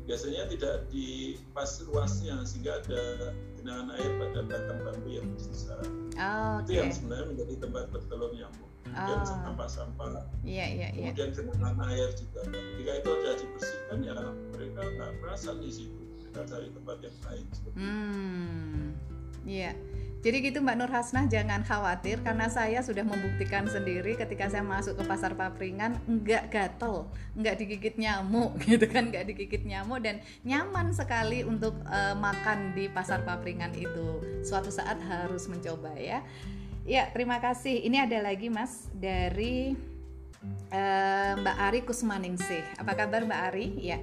biasanya 0.10 0.50
tidak 0.50 0.90
di 0.90 1.38
pas 1.54 1.70
luasnya 1.86 2.42
sehingga 2.44 2.82
ada 2.82 3.34
genangan 3.60 3.94
air 3.98 4.12
pada 4.18 4.40
batang 4.50 4.80
bambu 4.82 5.10
yang 5.14 5.28
tersisa 5.38 5.78
oh, 6.18 6.58
itu 6.66 6.72
yang 6.78 6.90
sebenarnya 6.90 7.28
menjadi 7.34 7.54
tempat 7.62 7.86
bertelur 7.94 8.32
nyamuk 8.34 8.70
kemudian 8.82 9.22
oh. 9.24 9.28
sampah-sampah 9.30 10.26
iya, 10.44 10.66
iya, 10.68 10.88
iya. 10.92 11.14
kemudian 11.14 11.30
genangan 11.38 11.78
air 11.94 12.10
juga 12.18 12.42
jika 12.82 12.92
itu 12.98 13.10
sudah 13.14 13.36
dibersihkan 13.38 13.98
ya 14.04 14.16
mereka 14.52 14.82
nggak 14.84 15.12
merasa 15.22 15.54
di 15.58 15.70
situ 15.70 16.02
kita 16.32 16.48
cari 16.48 16.72
tempat 16.72 16.98
yang 17.04 17.18
lain. 17.28 17.46
Hmm, 17.76 18.96
iya. 19.44 19.76
Jadi 20.22 20.38
gitu 20.46 20.62
Mbak 20.62 20.78
Nur 20.78 20.92
Hasnah 20.94 21.26
jangan 21.26 21.66
khawatir 21.66 22.22
karena 22.22 22.46
saya 22.46 22.86
sudah 22.86 23.02
membuktikan 23.02 23.66
sendiri 23.66 24.14
ketika 24.14 24.54
saya 24.54 24.62
masuk 24.62 25.02
ke 25.02 25.04
pasar 25.10 25.34
papringan 25.34 25.98
enggak 26.06 26.54
gatel, 26.54 27.10
enggak 27.34 27.58
digigit 27.58 27.98
nyamuk 27.98 28.54
gitu 28.70 28.86
kan, 28.86 29.10
enggak 29.10 29.26
digigit 29.26 29.66
nyamuk 29.66 29.98
dan 30.06 30.22
nyaman 30.46 30.94
sekali 30.94 31.42
untuk 31.42 31.74
uh, 31.90 32.14
makan 32.14 32.78
di 32.78 32.86
pasar 32.86 33.26
papringan 33.26 33.74
itu. 33.74 34.22
Suatu 34.46 34.70
saat 34.70 35.02
harus 35.02 35.50
mencoba 35.50 35.98
ya. 35.98 36.22
Ya, 36.86 37.10
terima 37.10 37.42
kasih. 37.42 37.82
Ini 37.82 38.06
ada 38.06 38.22
lagi 38.22 38.54
Mas 38.54 38.94
dari 38.94 39.74
uh, 40.70 41.34
Mbak 41.42 41.58
Ari 41.66 41.80
Kusmaningsih. 41.82 42.78
Apa 42.78 42.94
kabar 42.94 43.26
Mbak 43.26 43.42
Ari? 43.50 43.68
Ya. 43.82 43.98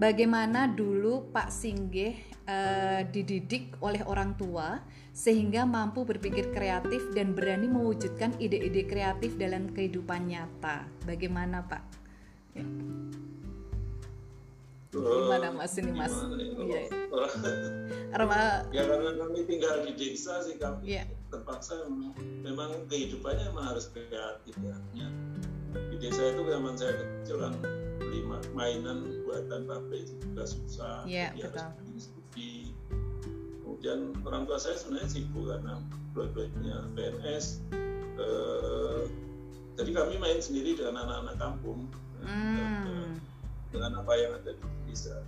bagaimana 0.00 0.64
dulu 0.64 1.28
Pak 1.28 1.52
Singgeh 1.52 2.16
uh, 2.48 3.04
dididik 3.04 3.76
oleh 3.84 4.00
orang 4.08 4.32
tua 4.32 4.80
sehingga 5.10 5.66
mampu 5.66 6.06
berpikir 6.06 6.54
kreatif 6.54 7.02
dan 7.12 7.34
berani 7.34 7.66
mewujudkan 7.66 8.34
ide-ide 8.38 8.86
kreatif 8.86 9.34
dalam 9.36 9.70
kehidupan 9.74 10.30
nyata. 10.30 10.86
Bagaimana 11.04 11.66
Pak? 11.66 11.82
Ya. 12.54 12.64
Gimana 14.90 15.54
Mas 15.54 15.74
ini 15.78 15.92
Mas? 15.94 16.14
Iya. 16.58 16.82
Karena 18.10 18.66
ya 18.74 18.82
karena 18.90 19.10
kami 19.22 19.46
tinggal 19.46 19.86
di 19.86 19.92
desa 19.94 20.42
sih 20.42 20.58
kami 20.58 20.98
ya. 20.98 21.06
terpaksa 21.30 21.86
memang 22.42 22.74
kehidupannya 22.90 23.54
memang 23.54 23.70
harus 23.70 23.86
kreatif 23.94 24.54
ya. 24.66 24.74
Di 25.94 25.96
desa 26.02 26.34
itu 26.34 26.42
zaman 26.42 26.74
saya 26.74 26.98
kecil 26.98 27.38
kan 27.38 27.54
beli 28.02 28.26
mainan 28.50 29.22
buatan 29.22 29.70
pabrik 29.70 30.10
juga 30.10 30.42
susah. 30.42 31.06
Iya 31.06 31.38
betul. 31.38 31.70
Studi. 31.94 32.74
Kemudian 33.80 34.12
orang 34.28 34.44
tua 34.44 34.60
saya 34.60 34.76
sebenarnya 34.76 35.08
sibuk 35.08 35.48
karena 35.48 35.80
dua-duanya 36.12 36.84
PNS. 36.92 37.64
Eh, 38.20 39.02
jadi 39.80 39.90
kami 39.96 40.20
main 40.20 40.36
sendiri 40.36 40.76
dengan 40.76 41.00
anak-anak 41.00 41.36
kampung. 41.40 41.88
Hmm. 42.20 43.16
Dengan 43.72 44.04
apa 44.04 44.12
yang 44.20 44.36
ada 44.36 44.52
di 44.52 44.68
desa 44.92 45.24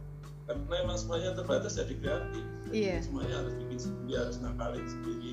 karena 0.47 0.75
emang 0.83 0.99
semuanya 0.99 1.31
terbatas 1.39 1.79
jadi 1.79 1.95
kreatif 2.03 2.45
iya. 2.75 2.99
semuanya 2.99 3.41
harus 3.41 3.55
bikin 3.63 3.79
sendiri 3.79 4.15
harus 4.19 4.37
ngakalin 4.43 4.87
sendiri 4.91 5.33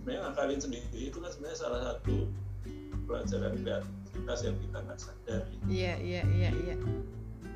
sebenarnya 0.00 0.20
ngakalin 0.26 0.60
sendiri 0.60 1.00
itu 1.12 1.18
kan 1.20 1.30
sebenarnya 1.30 1.58
salah 1.60 1.80
satu 1.84 2.16
pelajaran 3.04 3.52
kreativitas 3.60 4.38
yang 4.42 4.56
kita 4.64 4.78
nggak 4.80 4.98
sadari 4.98 5.56
iya 5.68 5.94
iya 6.00 6.22
iya 6.24 6.50
iya 6.50 6.74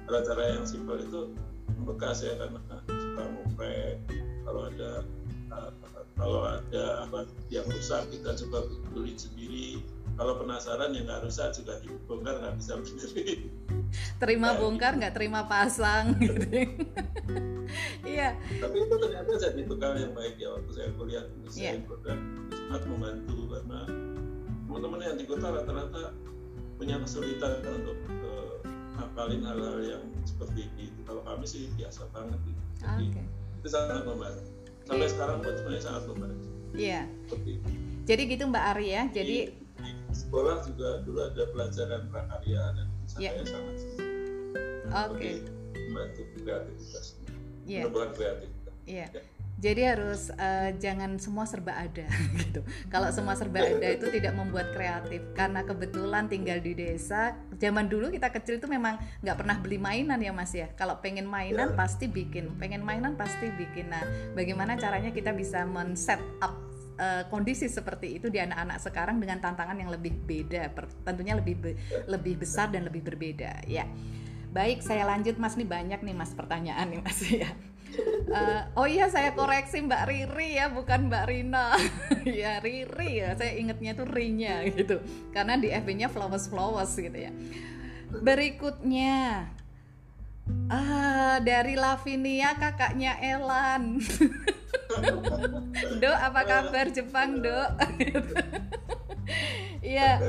cara-cara 0.05 0.43
yang 0.61 0.65
simpel 0.69 1.01
itu 1.01 1.21
bekas 1.89 2.25
ya 2.25 2.37
karena 2.37 2.61
suka 2.89 3.23
ngopek 3.25 3.97
kalau 4.45 4.63
ada 4.69 4.91
uh, 5.51 5.71
kalau 6.15 6.47
ada 6.47 6.85
apa 7.09 7.27
yang 7.51 7.67
rusak 7.67 8.07
kita 8.15 8.39
coba 8.47 8.69
betulin 8.71 9.19
sendiri 9.19 9.83
kalau 10.15 10.39
penasaran 10.39 10.95
yang 10.95 11.11
nggak 11.11 11.27
rusak 11.27 11.51
juga 11.59 11.83
dibongkar 11.83 12.39
nggak 12.39 12.55
bisa 12.63 12.79
sendiri 12.87 13.51
terima 14.23 14.55
bongkar 14.55 14.95
nggak 14.95 15.15
terima 15.15 15.47
pasang 15.51 16.15
gitu 16.23 16.47
iya 18.07 18.39
tapi 18.63 18.77
itu 18.87 18.95
ternyata 18.95 19.31
jadi 19.39 19.61
bekal 19.67 19.93
yang 19.99 20.15
baik 20.15 20.39
ya 20.39 20.55
waktu 20.55 20.71
saya 20.71 20.89
kuliah 20.95 21.25
di 21.27 21.49
yeah. 21.59 21.83
program 21.83 22.19
sangat 22.55 22.83
membantu 22.87 23.39
karena 23.51 23.81
teman-teman 24.71 25.01
yang 25.03 25.17
di 25.19 25.25
kota 25.27 25.47
rata-rata 25.51 26.05
punya 26.79 26.99
kesulitan 26.99 27.63
untuk 27.63 27.99
uh, 28.23 28.59
ngapalin 28.99 29.43
hal-hal 29.47 29.79
yang 29.83 30.05
seperti 30.27 30.71
itu 30.79 31.01
kalau 31.07 31.23
kami 31.23 31.47
sih 31.47 31.71
biasa 31.75 32.07
banget 32.15 32.39
gitu. 32.47 32.63
jadi 32.83 33.07
okay. 33.11 33.27
Itu 33.65 33.73
sangat 33.73 34.05
membantu 34.05 34.45
sampai 34.85 35.09
yeah. 35.09 35.13
sekarang 35.17 35.37
pun 35.41 35.53
sebenarnya 35.57 35.85
sangat 35.89 36.03
membantu 36.13 36.47
iya 36.77 36.93
yeah. 36.93 37.05
jadi 38.05 38.23
gitu 38.29 38.43
Mbak 38.53 38.65
Ari 38.77 38.87
ya 38.93 39.03
jadi 39.09 39.37
di 39.49 40.13
sekolah 40.13 40.57
juga 40.69 41.01
dulu 41.09 41.21
ada 41.25 41.43
pelajaran 41.49 42.03
prakarya 42.13 42.63
dan 42.77 42.87
saya 43.09 43.33
yeah. 43.33 43.49
sangat 43.49 43.77
oke 44.85 45.17
okay. 45.17 45.35
membantu 45.89 46.23
kreativitas 46.45 47.07
yeah. 47.65 47.89
kreativitas 47.89 48.75
yeah. 48.85 49.09
ya. 49.09 49.23
Jadi 49.55 49.83
harus 49.87 50.35
uh, 50.35 50.75
jangan 50.77 51.17
semua 51.23 51.47
serba 51.47 51.79
ada 51.79 52.05
gitu. 52.43 52.61
Kalau 52.91 53.09
semua 53.15 53.39
serba 53.39 53.63
ada 53.63 53.87
itu 53.87 54.11
tidak 54.11 54.35
membuat 54.35 54.75
kreatif 54.75 55.23
karena 55.33 55.63
kebetulan 55.63 56.27
tinggal 56.27 56.59
di 56.59 56.75
desa. 56.75 57.39
Zaman 57.55 57.87
dulu 57.87 58.11
kita 58.11 58.35
kecil 58.35 58.59
itu 58.59 58.67
memang 58.67 58.99
nggak 59.23 59.37
pernah 59.39 59.57
beli 59.63 59.79
mainan 59.79 60.19
ya 60.19 60.35
mas 60.35 60.53
ya. 60.53 60.69
Kalau 60.75 60.99
pengen 60.99 61.25
mainan 61.31 61.73
yeah. 61.73 61.79
pasti 61.79 62.11
bikin, 62.11 62.59
pengen 62.59 62.83
mainan 62.83 63.15
pasti 63.15 63.49
bikin. 63.55 63.89
Nah, 63.95 64.05
bagaimana 64.35 64.75
caranya 64.75 65.15
kita 65.15 65.31
bisa 65.31 65.63
men-set 65.63 66.21
up 66.43 66.55
uh, 66.99 67.23
kondisi 67.31 67.67
seperti 67.67 68.19
itu 68.19 68.27
di 68.31 68.39
anak-anak 68.43 68.79
sekarang 68.83 69.17
dengan 69.19 69.39
tantangan 69.43 69.79
yang 69.79 69.91
lebih 69.91 70.15
beda, 70.15 70.71
per, 70.75 70.91
tentunya 71.03 71.39
lebih 71.39 71.55
be, 71.59 71.71
lebih 72.07 72.43
besar 72.43 72.71
dan 72.71 72.87
lebih 72.87 73.03
berbeda. 73.03 73.67
Ya, 73.67 73.87
baik 74.55 74.83
saya 74.83 75.07
lanjut 75.07 75.39
Mas 75.39 75.59
nih 75.59 75.67
banyak 75.67 76.01
nih 76.03 76.15
Mas 76.15 76.33
pertanyaan 76.35 76.87
nih 76.91 77.01
Mas 77.03 77.21
ya. 77.43 77.51
Uh, 78.25 78.63
oh 78.75 78.87
iya 78.89 79.07
saya 79.07 79.31
koreksi 79.37 79.85
Mbak 79.85 80.03
Riri 80.11 80.59
ya 80.59 80.67
bukan 80.73 81.07
Mbak 81.07 81.25
Rina 81.31 81.79
ya 82.43 82.59
Riri 82.59 83.23
ya 83.23 83.39
saya 83.39 83.55
ingetnya 83.55 83.95
tuh 83.95 84.09
Rinya 84.11 84.65
gitu 84.67 84.99
karena 85.31 85.55
di 85.55 85.71
FB-nya 85.71 86.11
flowers 86.11 86.51
flowers 86.51 86.91
gitu 86.99 87.15
ya 87.15 87.31
berikutnya 88.11 89.47
ah 90.67 91.39
dari 91.41 91.79
Lavinia 91.79 92.59
kakaknya 92.59 93.17
Elan 93.23 94.03
Dok, 96.01 96.19
apa 96.19 96.41
kabar 96.47 96.87
Jepang, 96.91 97.41
Dok? 97.43 97.71
Iya. 99.85 100.21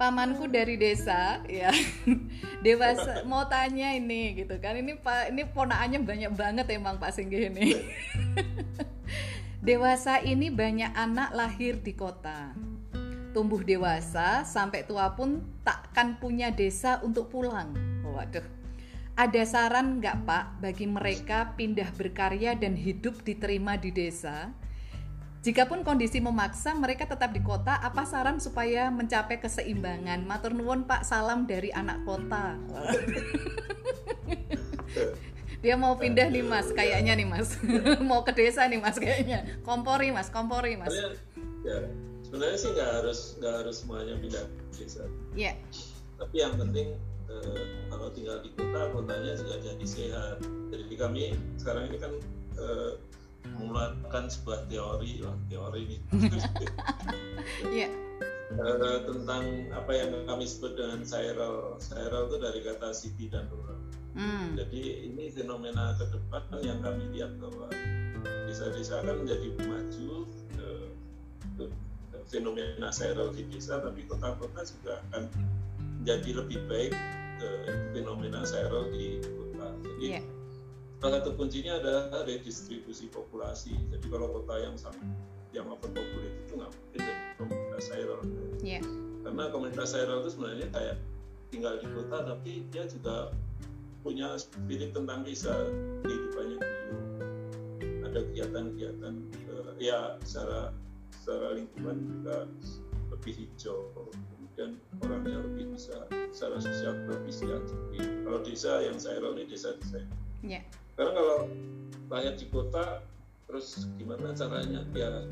Pamanku 0.00 0.48
dari 0.48 0.80
desa, 0.80 1.44
ya. 1.44 1.68
Dewasa 2.64 3.28
mau 3.28 3.44
tanya 3.52 3.92
ini 3.92 4.32
gitu 4.32 4.56
kan. 4.56 4.80
Ini 4.80 4.96
Pak 4.96 5.28
ini 5.28 5.44
ponaannya 5.44 6.00
banyak 6.00 6.32
banget 6.32 6.66
emang 6.72 6.96
Pak 6.96 7.12
Singgih 7.12 7.52
ini. 7.52 7.76
Dewasa 9.68 10.24
ini 10.24 10.48
banyak 10.48 10.96
anak 10.96 11.36
lahir 11.36 11.84
di 11.84 11.92
kota. 11.92 12.56
Tumbuh 13.36 13.60
dewasa 13.60 14.42
sampai 14.48 14.88
tua 14.88 15.12
pun 15.12 15.44
takkan 15.68 16.16
punya 16.16 16.48
desa 16.48 17.04
untuk 17.04 17.28
pulang. 17.28 17.76
Waduh 18.00 18.60
ada 19.20 19.44
saran 19.44 20.00
nggak 20.00 20.24
Pak 20.24 20.44
bagi 20.64 20.88
mereka 20.88 21.52
pindah 21.52 21.92
berkarya 21.92 22.56
dan 22.56 22.72
hidup 22.72 23.20
diterima 23.20 23.76
di 23.76 23.92
desa? 23.92 24.48
Jikapun 25.40 25.88
kondisi 25.88 26.20
memaksa 26.20 26.76
mereka 26.76 27.08
tetap 27.08 27.32
di 27.32 27.40
kota, 27.40 27.80
apa 27.80 28.04
saran 28.04 28.36
supaya 28.44 28.92
mencapai 28.92 29.40
keseimbangan? 29.40 30.20
Matur 30.28 30.52
nuwun 30.52 30.84
Pak, 30.84 31.00
salam 31.00 31.48
dari 31.48 31.72
anak 31.72 32.04
kota. 32.04 32.60
Dia 35.64 35.80
mau 35.80 35.96
pindah 35.96 36.28
nih 36.28 36.44
Mas, 36.44 36.68
kayaknya 36.76 37.16
nih 37.16 37.24
Mas. 37.24 37.56
mau 38.08 38.20
ke 38.20 38.36
desa 38.36 38.68
nih 38.68 38.84
Mas 38.84 39.00
kayaknya. 39.00 39.64
Kompori 39.64 40.12
Mas, 40.12 40.28
kompori 40.28 40.76
Mas. 40.76 40.92
Ya, 41.64 41.88
sebenarnya 42.20 42.58
sih 42.60 42.76
nggak 42.76 42.90
harus 43.00 43.40
nggak 43.40 43.54
harus 43.64 43.80
semuanya 43.80 44.20
pindah 44.20 44.44
ke 44.44 44.84
desa. 44.84 45.08
Iya. 45.32 45.56
Yeah. 45.56 45.56
Tapi 46.20 46.36
yang 46.36 46.60
penting 46.60 47.00
eh, 47.32 47.64
kalau 47.88 48.12
tinggal 48.12 48.44
di 48.44 48.52
kota 48.52 48.92
kotanya 48.92 49.32
juga 49.40 49.56
jadi 49.56 49.86
sehat 49.88 50.36
jadi 50.68 50.94
kami 51.00 51.32
sekarang 51.56 51.88
ini 51.88 51.96
kan 51.96 52.12
eh, 52.60 52.92
memulakan 53.46 54.28
sebuah 54.28 54.68
teori 54.68 55.20
lah 55.24 55.36
teori 55.48 55.80
ini 55.86 55.98
yeah. 57.76 57.90
eh, 58.54 58.98
tentang 59.04 59.44
apa 59.72 59.92
yang 59.92 60.10
kami 60.26 60.44
sebut 60.44 60.76
dengan 60.76 61.00
viral 61.04 61.76
viral 61.78 62.22
itu 62.28 62.36
dari 62.40 62.60
kata 62.64 62.88
city 62.92 63.24
dan 63.28 63.46
rural 63.52 63.78
mm. 64.16 64.58
jadi 64.58 64.82
ini 65.10 65.24
fenomena 65.32 65.96
ke 65.96 66.04
depan 66.08 66.42
yang 66.60 66.78
kami 66.80 67.04
lihat 67.16 67.32
bahwa 67.40 67.68
desa-desa 68.48 69.00
akan 69.04 69.24
menjadi 69.24 69.48
maju 69.64 70.10
eh, 70.58 70.86
fenomena 72.30 72.88
viral 72.94 73.34
di 73.34 73.42
desa 73.50 73.82
tapi 73.82 74.06
kota-kota 74.06 74.62
juga 74.62 75.02
akan 75.10 75.22
menjadi 76.00 76.30
lebih 76.40 76.60
baik 76.70 76.94
fenomena 77.92 78.44
viral 78.44 78.84
di 78.92 79.20
kota. 79.24 79.68
Jadi 79.84 80.06
yeah. 80.06 80.24
Salah 81.00 81.24
satu 81.24 81.32
kuncinya 81.32 81.80
adalah 81.80 82.28
redistribusi 82.28 83.08
populasi. 83.08 83.72
Jadi 83.88 84.06
kalau 84.12 84.28
kota 84.36 84.54
yang 84.60 84.76
sangat 84.76 85.00
yang 85.56 85.66
overpopulated 85.72 86.44
itu 86.46 86.52
nggak 86.60 86.70
mungkin 86.70 86.98
jadi 87.00 87.12
komunitas 87.40 87.84
viral. 87.88 88.20
Yeah. 88.60 88.84
Karena 89.24 89.44
komunitas 89.48 89.90
viral 89.96 90.18
itu 90.22 90.30
sebenarnya 90.36 90.68
kayak 90.70 90.96
tinggal 91.50 91.74
di 91.80 91.86
kota 91.90 92.18
tapi 92.28 92.52
dia 92.70 92.84
juga 92.86 93.32
punya 94.04 94.36
spirit 94.36 94.92
tentang 94.92 95.24
desa 95.24 95.52
kehidupannya 96.04 96.56
dulu. 96.60 96.98
Ada 98.04 98.18
kegiatan-kegiatan 98.30 99.14
uh, 99.56 99.72
ya 99.80 100.20
secara 100.20 100.76
secara 101.16 101.56
lingkungan 101.56 101.96
juga 102.06 102.36
lebih 103.08 103.32
hijau 103.40 103.88
dan 104.54 104.76
orangnya 105.00 105.40
lebih 105.48 105.72
bisa 105.72 106.04
secara 106.30 106.60
sosial 106.60 106.92
lebih 107.08 107.32
siap. 107.32 107.64
Kalau 107.96 108.40
desa 108.44 108.84
yang 108.84 109.00
saya 109.00 109.24
ini 109.24 109.48
desa 109.48 109.72
desa. 109.80 110.04
Yeah. 110.40 110.64
Karena 110.96 111.12
kalau 111.16 111.38
rakyat 112.08 112.34
di 112.40 112.46
kota 112.48 112.84
terus 113.48 113.88
gimana 113.96 114.32
caranya? 114.36 114.84
Ya 114.92 115.24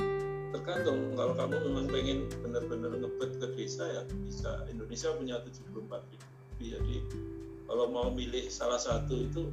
tergantung. 0.52 1.12
Kalau 1.16 1.34
kamu 1.36 1.56
memang 1.68 1.86
pengen 1.92 2.18
benar-benar 2.40 2.92
ngebet 2.96 3.36
ke 3.40 3.46
desa 3.56 3.84
ya 3.84 4.02
bisa. 4.24 4.64
Indonesia 4.72 5.12
punya 5.16 5.36
74 5.44 6.12
ribu. 6.12 6.26
Jadi 6.58 6.96
kalau 7.68 7.86
mau 7.92 8.08
milih 8.10 8.48
salah 8.48 8.80
satu 8.80 9.14
itu 9.28 9.52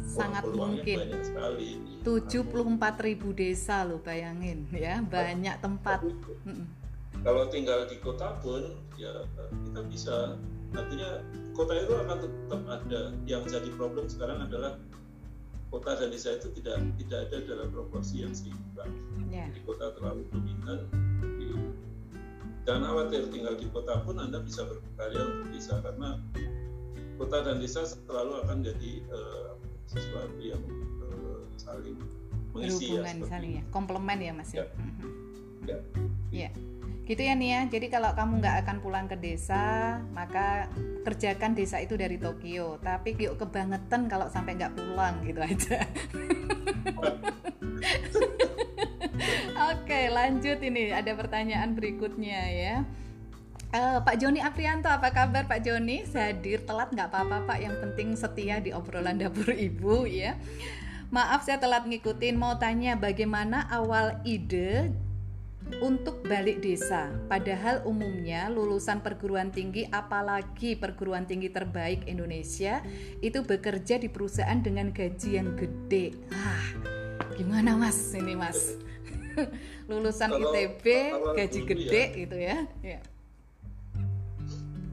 sangat 0.00 0.42
mungkin. 0.48 0.96
banyak 1.04 1.22
sekali. 1.22 1.70
74 2.02 3.06
ribu 3.06 3.28
desa 3.36 3.84
lo 3.84 4.00
bayangin 4.00 4.66
ya. 4.72 5.04
Banyak 5.04 5.60
tempat. 5.60 6.00
Kalau 7.20 7.44
tinggal 7.52 7.84
di 7.84 8.00
kota 8.00 8.40
pun 8.40 8.80
ya 8.96 9.12
kita 9.68 9.80
bisa 9.84 10.16
artinya 10.74 11.24
kota 11.54 11.72
itu 11.76 11.92
akan 11.94 12.16
tetap 12.22 12.62
ada. 12.66 13.00
Yang 13.26 13.42
jadi 13.58 13.70
problem 13.74 14.06
sekarang 14.06 14.38
adalah 14.44 14.78
kota 15.70 15.98
dan 15.98 16.10
desa 16.10 16.34
itu 16.34 16.50
tidak 16.58 16.82
tidak 16.98 17.18
ada 17.30 17.36
dalam 17.46 17.68
proporsi 17.70 18.26
yang 18.26 18.34
seimbang. 18.34 18.90
Yeah. 19.30 19.46
di 19.54 19.62
kota 19.62 19.94
terlalu 19.94 20.26
dominan. 20.34 20.90
Jangan 22.68 22.82
khawatir 22.92 23.22
tinggal 23.32 23.54
di 23.56 23.66
kota 23.72 24.04
pun 24.04 24.20
anda 24.20 24.38
bisa 24.42 24.62
berkarya 24.62 25.22
untuk 25.26 25.48
desa 25.50 25.80
karena 25.80 26.20
kota 27.16 27.36
dan 27.42 27.56
desa 27.58 27.82
selalu 27.82 28.32
akan 28.46 28.58
jadi 28.62 28.92
uh, 29.10 29.52
sesuatu 29.88 30.38
yang 30.38 30.62
uh, 31.02 31.42
saling 31.56 31.98
mengisi 32.52 32.94
ya, 32.94 33.02
saling 33.26 33.52
ya. 33.58 33.62
Komplement 33.74 34.20
ya 34.20 34.32
mas 34.34 34.50
ya, 34.54 34.66
ya. 35.66 35.78
ya 36.30 36.50
gitu 37.10 37.26
ya 37.26 37.34
Nia. 37.34 37.66
Jadi 37.66 37.90
kalau 37.90 38.14
kamu 38.14 38.38
nggak 38.38 38.56
akan 38.62 38.76
pulang 38.78 39.10
ke 39.10 39.18
desa 39.18 39.98
maka 40.14 40.70
kerjakan 41.02 41.58
desa 41.58 41.82
itu 41.82 41.98
dari 41.98 42.22
Tokyo. 42.22 42.78
Tapi 42.78 43.18
yuk 43.18 43.34
kebangetan 43.34 44.06
kalau 44.06 44.30
sampai 44.30 44.54
nggak 44.54 44.78
pulang 44.78 45.18
gitu 45.26 45.42
aja. 45.42 45.82
Oke 49.74 50.06
lanjut 50.06 50.62
ini. 50.62 50.94
Ada 50.94 51.18
pertanyaan 51.18 51.74
berikutnya 51.74 52.42
ya. 52.54 52.86
Uh, 53.70 54.02
Pak 54.02 54.18
Joni 54.18 54.42
Aprianto, 54.42 54.90
apa 54.90 55.14
kabar 55.14 55.46
Pak 55.46 55.62
Joni? 55.62 56.02
Hadir 56.02 56.66
telat 56.66 56.90
nggak 56.90 57.06
apa-apa 57.06 57.46
Pak, 57.46 57.58
yang 57.62 57.78
penting 57.78 58.18
setia 58.18 58.58
di 58.58 58.74
obrolan 58.74 59.14
dapur 59.14 59.54
ibu 59.70 60.10
ya. 60.10 60.34
Maaf 61.14 61.46
saya 61.46 61.62
telat 61.62 61.86
ngikutin, 61.86 62.34
mau 62.34 62.58
tanya 62.58 62.98
bagaimana 62.98 63.70
awal 63.70 64.18
ide 64.26 64.90
untuk 65.78 66.26
balik 66.26 66.58
desa. 66.58 67.06
Padahal 67.30 67.86
umumnya 67.86 68.50
lulusan 68.50 68.98
perguruan 69.00 69.54
tinggi 69.54 69.86
apalagi 69.86 70.74
perguruan 70.74 71.24
tinggi 71.30 71.54
terbaik 71.54 72.10
Indonesia 72.10 72.82
itu 73.22 73.46
bekerja 73.46 74.02
di 74.02 74.10
perusahaan 74.10 74.58
dengan 74.58 74.90
gaji 74.90 75.30
yang 75.38 75.54
gede. 75.54 76.18
Ah, 76.34 76.66
gimana 77.38 77.78
Mas 77.78 77.98
ini 78.18 78.34
Mas? 78.34 78.74
lulusan 79.90 80.30
kalau, 80.30 80.50
ITB 80.50 80.84
gaji 81.38 81.60
gede 81.66 82.02
ya, 82.02 82.18
gitu 82.18 82.36
ya. 82.36 82.58
ya. 82.82 83.00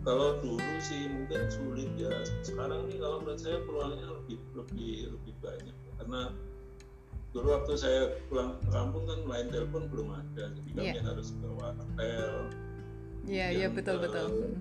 Kalau 0.08 0.40
dulu 0.40 0.64
sih 0.80 1.12
mungkin 1.12 1.52
sulit 1.52 1.92
ya. 2.00 2.14
Sekarang 2.40 2.88
nih 2.88 2.96
kalau 3.02 3.20
menurut 3.20 3.40
saya 3.42 3.60
peluangnya 3.68 4.08
lebih 4.08 4.40
lebih 4.56 5.12
lebih 5.20 5.34
banyak 5.44 5.76
karena 6.00 6.32
dulu 7.36 7.48
waktu 7.54 7.74
saya 7.76 8.02
pulang 8.32 8.58
ke 8.64 8.70
kampung 8.72 9.04
kan 9.06 9.20
lain 9.28 9.48
telepon 9.52 9.84
belum 9.92 10.10
ada 10.16 10.44
jadi 10.56 10.70
kami 10.74 10.88
yeah. 10.96 11.06
harus 11.06 11.36
bawa 11.44 11.76
hotel 11.76 12.32
iya 13.28 13.48
iya 13.52 13.68
betul 13.68 14.00
betul 14.00 14.56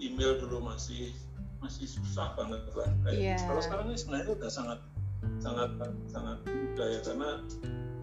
email 0.00 0.40
dulu 0.40 0.64
masih 0.64 1.12
masih 1.62 1.86
susah 1.86 2.34
banget 2.34 2.58
lah 2.74 2.90
kayak 3.06 3.20
yeah. 3.20 3.40
kalau 3.46 3.62
sekarang 3.62 3.86
ini 3.92 3.98
sebenarnya 4.00 4.34
udah 4.34 4.50
sangat 4.50 4.80
sangat 5.38 5.70
sangat 6.10 6.38
mudah 6.42 6.88
ya 6.90 7.00
karena 7.06 7.30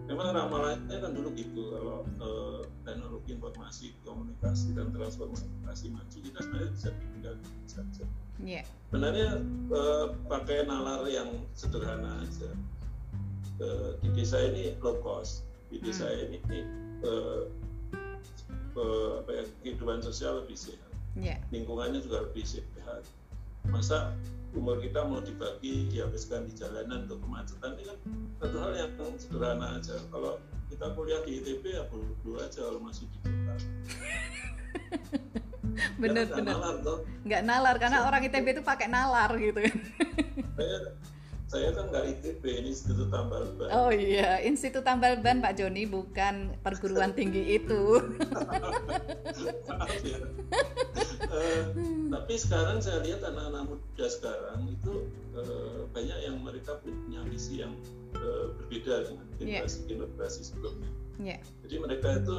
memang 0.08 0.28
ramalannya 0.34 0.96
kan 0.96 1.12
dulu 1.12 1.28
gitu 1.36 1.62
kalau 1.70 1.98
eh, 2.02 2.60
teknologi 2.82 3.30
informasi 3.36 3.94
komunikasi 4.02 4.72
dan 4.72 4.90
transformasi 4.90 5.86
maju 5.92 6.16
kita 6.16 6.38
sebenarnya 6.40 6.70
bisa 6.72 6.88
tinggal 6.96 7.34
saja 7.68 8.04
yeah. 8.40 8.64
sebenarnya 8.88 9.28
eh, 9.70 10.06
pakai 10.24 10.64
nalar 10.64 11.04
yang 11.06 11.28
sederhana 11.52 12.24
aja 12.24 12.50
uh, 13.60 13.96
di 14.00 14.08
desa 14.16 14.40
ini 14.40 14.74
low 14.80 14.98
cost. 15.04 15.46
Di 15.70 15.78
desa 15.78 16.08
hmm. 16.10 16.34
ini 16.34 16.58
uh, 17.06 17.46
uh, 18.74 19.10
apa 19.22 19.30
ya 19.30 19.44
kehidupan 19.62 20.02
sosial 20.02 20.42
lebih 20.44 20.56
sehat. 20.58 20.88
Yeah. 21.18 21.42
lingkungannya 21.50 22.00
juga 22.02 22.22
lebih 22.30 22.46
sehat. 22.46 23.02
Masa 23.66 24.14
umur 24.54 24.78
kita 24.82 25.06
mau 25.06 25.22
dibagi 25.22 25.90
dihabiskan 25.90 26.46
di 26.46 26.54
jalanan 26.54 27.06
untuk 27.06 27.22
kemacetan 27.22 27.74
ini 27.78 27.82
kan 27.86 27.98
satu 28.42 28.56
hal 28.62 28.72
yang 28.78 28.90
sederhana 29.18 29.78
aja. 29.78 29.98
Kalau 30.10 30.38
kita 30.70 30.86
kuliah 30.94 31.20
di 31.26 31.42
ITB 31.42 31.64
ya 31.66 31.82
dulu 31.90 32.38
aja 32.38 32.62
kalau 32.62 32.80
masih 32.82 33.06
di 33.10 33.18
kota. 33.26 33.54
Bener 36.02 36.26
ya, 36.26 36.34
bener 36.34 36.56
nalar, 36.56 36.76
nggak 37.24 37.42
nalar 37.46 37.76
karena 37.78 37.98
orang 38.04 38.22
ITB 38.26 38.46
itu 38.58 38.62
pakai 38.66 38.90
nalar 38.90 39.30
gitu 39.38 39.64
kan 39.64 39.76
saya 41.50 41.74
kan 41.74 41.90
nggak 41.90 42.04
ITB, 42.14 42.62
Institut 42.62 43.10
Tambal 43.10 43.42
Ban. 43.58 43.74
Oh 43.74 43.90
iya, 43.90 44.38
Institut 44.46 44.86
Tambal 44.86 45.18
Ban 45.18 45.42
Pak 45.42 45.58
Joni 45.58 45.82
bukan 45.82 46.54
perguruan 46.62 47.10
tinggi 47.10 47.58
itu. 47.58 47.98
ya. 50.06 50.18
uh, 51.26 51.62
tapi 52.14 52.34
sekarang 52.38 52.78
saya 52.78 53.02
lihat 53.02 53.26
anak-anak 53.26 53.66
muda 53.66 54.06
sekarang 54.06 54.70
itu 54.70 55.10
uh, 55.34 55.90
banyak 55.90 56.18
yang 56.22 56.38
mereka 56.38 56.78
punya 56.86 57.18
misi 57.26 57.66
yang 57.66 57.74
uh, 58.14 58.54
berbeda 58.54 59.10
dengan 59.10 59.26
iya. 59.42 59.66
generasi-generasi 59.66 60.54
sebelumnya. 60.54 60.90
Yeah. 61.18 61.42
Jadi 61.66 61.76
mereka 61.82 62.22
itu 62.22 62.38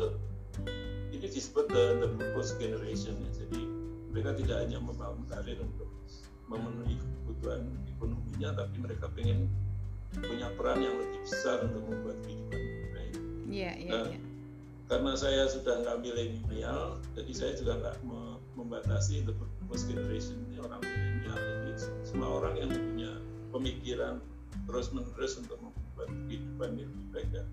ini 1.11 1.27
disebut 1.27 1.67
the, 1.67 1.99
the 1.99 2.09
purpose 2.15 2.55
generation 2.55 3.19
ya. 3.19 3.31
Jadi 3.43 3.59
mereka 4.15 4.39
tidak 4.39 4.63
hanya 4.63 4.79
membangun 4.79 5.27
karir 5.27 5.59
untuk 5.59 5.91
memenuhi 6.47 6.95
kebutuhan 6.95 7.67
ekonominya 8.01 8.49
tapi 8.57 8.75
mereka 8.81 9.05
pengen 9.13 9.45
punya 10.17 10.49
peran 10.57 10.81
yang 10.81 10.97
lebih 10.97 11.21
besar 11.21 11.61
untuk 11.61 11.85
membuat 11.85 12.17
kehidupan 12.25 12.57
lebih 12.57 12.89
baik. 12.97 13.13
Iya, 13.47 13.71
iya, 13.77 13.91
nah, 13.93 14.05
iya. 14.09 14.19
Karena 14.89 15.11
saya 15.15 15.43
sudah 15.47 15.85
nggak 15.85 15.97
milenial, 16.03 16.99
jadi 17.15 17.31
saya 17.31 17.51
juga 17.55 17.79
nggak 17.79 17.97
membatasi 18.59 19.23
the 19.23 19.31
first 19.69 19.87
generation 19.87 20.35
ini 20.49 20.59
orang 20.59 20.81
milenial. 20.83 21.37
Jadi 21.37 21.71
semua 22.03 22.29
orang 22.41 22.59
yang 22.59 22.73
punya 22.73 23.11
pemikiran 23.53 24.19
terus 24.67 24.91
menerus 24.91 25.39
untuk 25.39 25.61
membuat 25.63 26.09
kehidupan 26.27 26.69
yang 26.75 26.89
lebih 26.91 27.07
baik 27.13 27.29
ya. 27.31 27.43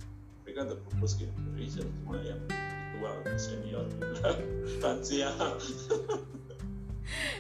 Mereka 0.43 0.61
the 0.67 0.77
purpose 0.89 1.15
generation 1.15 1.87
semua 1.87 2.19
yang 2.25 2.41
tua, 2.99 3.13
senior, 3.39 3.87
lansia. 4.83 5.31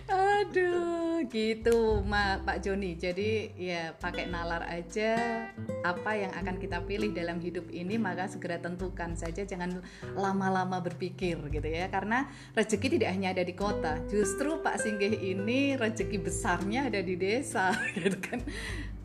Aduh, 0.09 1.25
gitu 1.29 2.01
Ma, 2.05 2.41
Pak 2.41 2.64
Joni. 2.64 2.97
Jadi 2.97 3.53
ya 3.59 3.93
pakai 3.97 4.27
nalar 4.31 4.64
aja 4.66 5.45
apa 5.85 6.16
yang 6.16 6.33
akan 6.33 6.57
kita 6.57 6.83
pilih 6.85 7.12
dalam 7.12 7.39
hidup 7.39 7.69
ini 7.71 8.01
maka 8.01 8.27
segera 8.27 8.59
tentukan 8.59 9.14
saja 9.14 9.45
jangan 9.45 9.85
lama-lama 10.16 10.81
berpikir 10.81 11.39
gitu 11.53 11.69
ya. 11.69 11.93
Karena 11.93 12.29
rezeki 12.57 12.99
tidak 12.99 13.11
hanya 13.12 13.37
ada 13.37 13.45
di 13.45 13.55
kota. 13.55 14.01
Justru 14.09 14.61
Pak 14.64 14.81
Singgih 14.81 15.14
ini 15.21 15.77
rezeki 15.77 16.19
besarnya 16.21 16.89
ada 16.89 17.01
di 17.05 17.14
desa 17.19 17.73
gitu 17.99 18.19
kan 18.19 18.41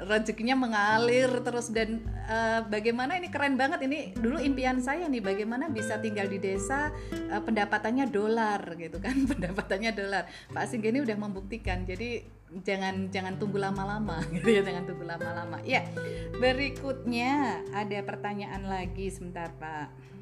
rezekinya 0.03 0.57
mengalir 0.57 1.29
terus 1.45 1.69
dan 1.69 2.03
uh, 2.27 2.65
bagaimana 2.67 3.15
ini 3.15 3.29
keren 3.29 3.55
banget 3.55 3.85
ini 3.85 4.11
dulu 4.17 4.41
impian 4.41 4.81
saya 4.81 5.07
nih 5.07 5.21
bagaimana 5.23 5.71
bisa 5.71 6.01
tinggal 6.01 6.27
di 6.27 6.41
desa 6.41 6.91
uh, 7.31 7.41
pendapatannya 7.41 8.09
dolar 8.09 8.59
gitu 8.75 8.97
kan 8.99 9.13
pendapatannya 9.31 9.91
dolar 9.95 10.23
Pak 10.53 10.69
Singgih 10.69 10.93
ini 10.93 11.01
udah 11.01 11.17
membuktikan 11.17 11.83
jadi 11.83 12.21
jangan 12.61 13.09
jangan 13.09 13.41
tunggu 13.41 13.57
lama-lama 13.57 14.21
gitu 14.37 14.45
ya 14.53 14.61
jangan 14.61 14.85
tunggu 14.85 15.05
lama-lama. 15.09 15.57
Ya 15.65 15.81
berikutnya 16.37 17.65
ada 17.73 17.99
pertanyaan 18.05 18.69
lagi 18.69 19.09
sebentar 19.09 19.49
Pak 19.57 20.12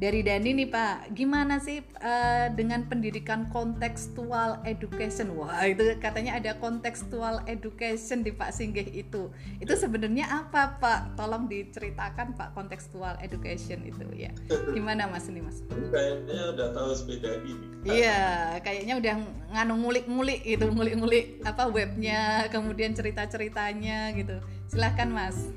dari 0.00 0.24
Dani 0.24 0.56
nih 0.56 0.68
Pak, 0.72 1.12
gimana 1.12 1.60
sih 1.60 1.84
uh, 2.00 2.48
dengan 2.56 2.88
pendidikan 2.88 3.52
kontekstual 3.52 4.64
education? 4.64 5.36
Wah 5.36 5.68
itu 5.68 5.92
katanya 6.00 6.40
ada 6.40 6.56
kontekstual 6.56 7.44
education 7.44 8.24
di 8.24 8.32
Pak 8.32 8.48
Singgih 8.56 8.88
itu. 8.96 9.28
Itu 9.60 9.76
sebenarnya 9.76 10.24
apa 10.32 10.80
Pak? 10.80 11.20
Tolong 11.20 11.52
diceritakan 11.52 12.32
Pak 12.32 12.56
kontekstual 12.56 13.20
education 13.20 13.84
itu 13.84 14.08
ya. 14.16 14.32
Gimana 14.72 15.04
Mas 15.04 15.28
ini 15.28 15.44
Mas? 15.44 15.60
Kayaknya 15.68 16.56
udah 16.56 16.68
tahu 16.72 16.90
sepeda 16.96 17.36
ini. 17.44 17.68
Iya, 17.84 18.56
kayaknya 18.64 18.96
udah 18.96 19.14
nganu 19.52 19.84
ngulik-ngulik 19.84 20.40
itu, 20.48 20.64
ngulik-ngulik 20.64 21.44
apa 21.44 21.68
webnya, 21.68 22.48
kemudian 22.48 22.96
cerita-ceritanya 22.96 24.16
gitu. 24.16 24.40
Silahkan 24.64 25.12
Mas. 25.12 25.52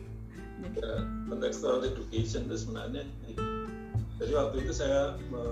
Ya, 0.76 1.08
contextual 1.32 1.80
education 1.88 2.48
itu 2.52 2.56
sebenarnya 2.60 3.08
jadi 4.22 4.32
waktu 4.38 4.56
itu 4.66 4.74
saya 4.74 5.18
me, 5.32 5.44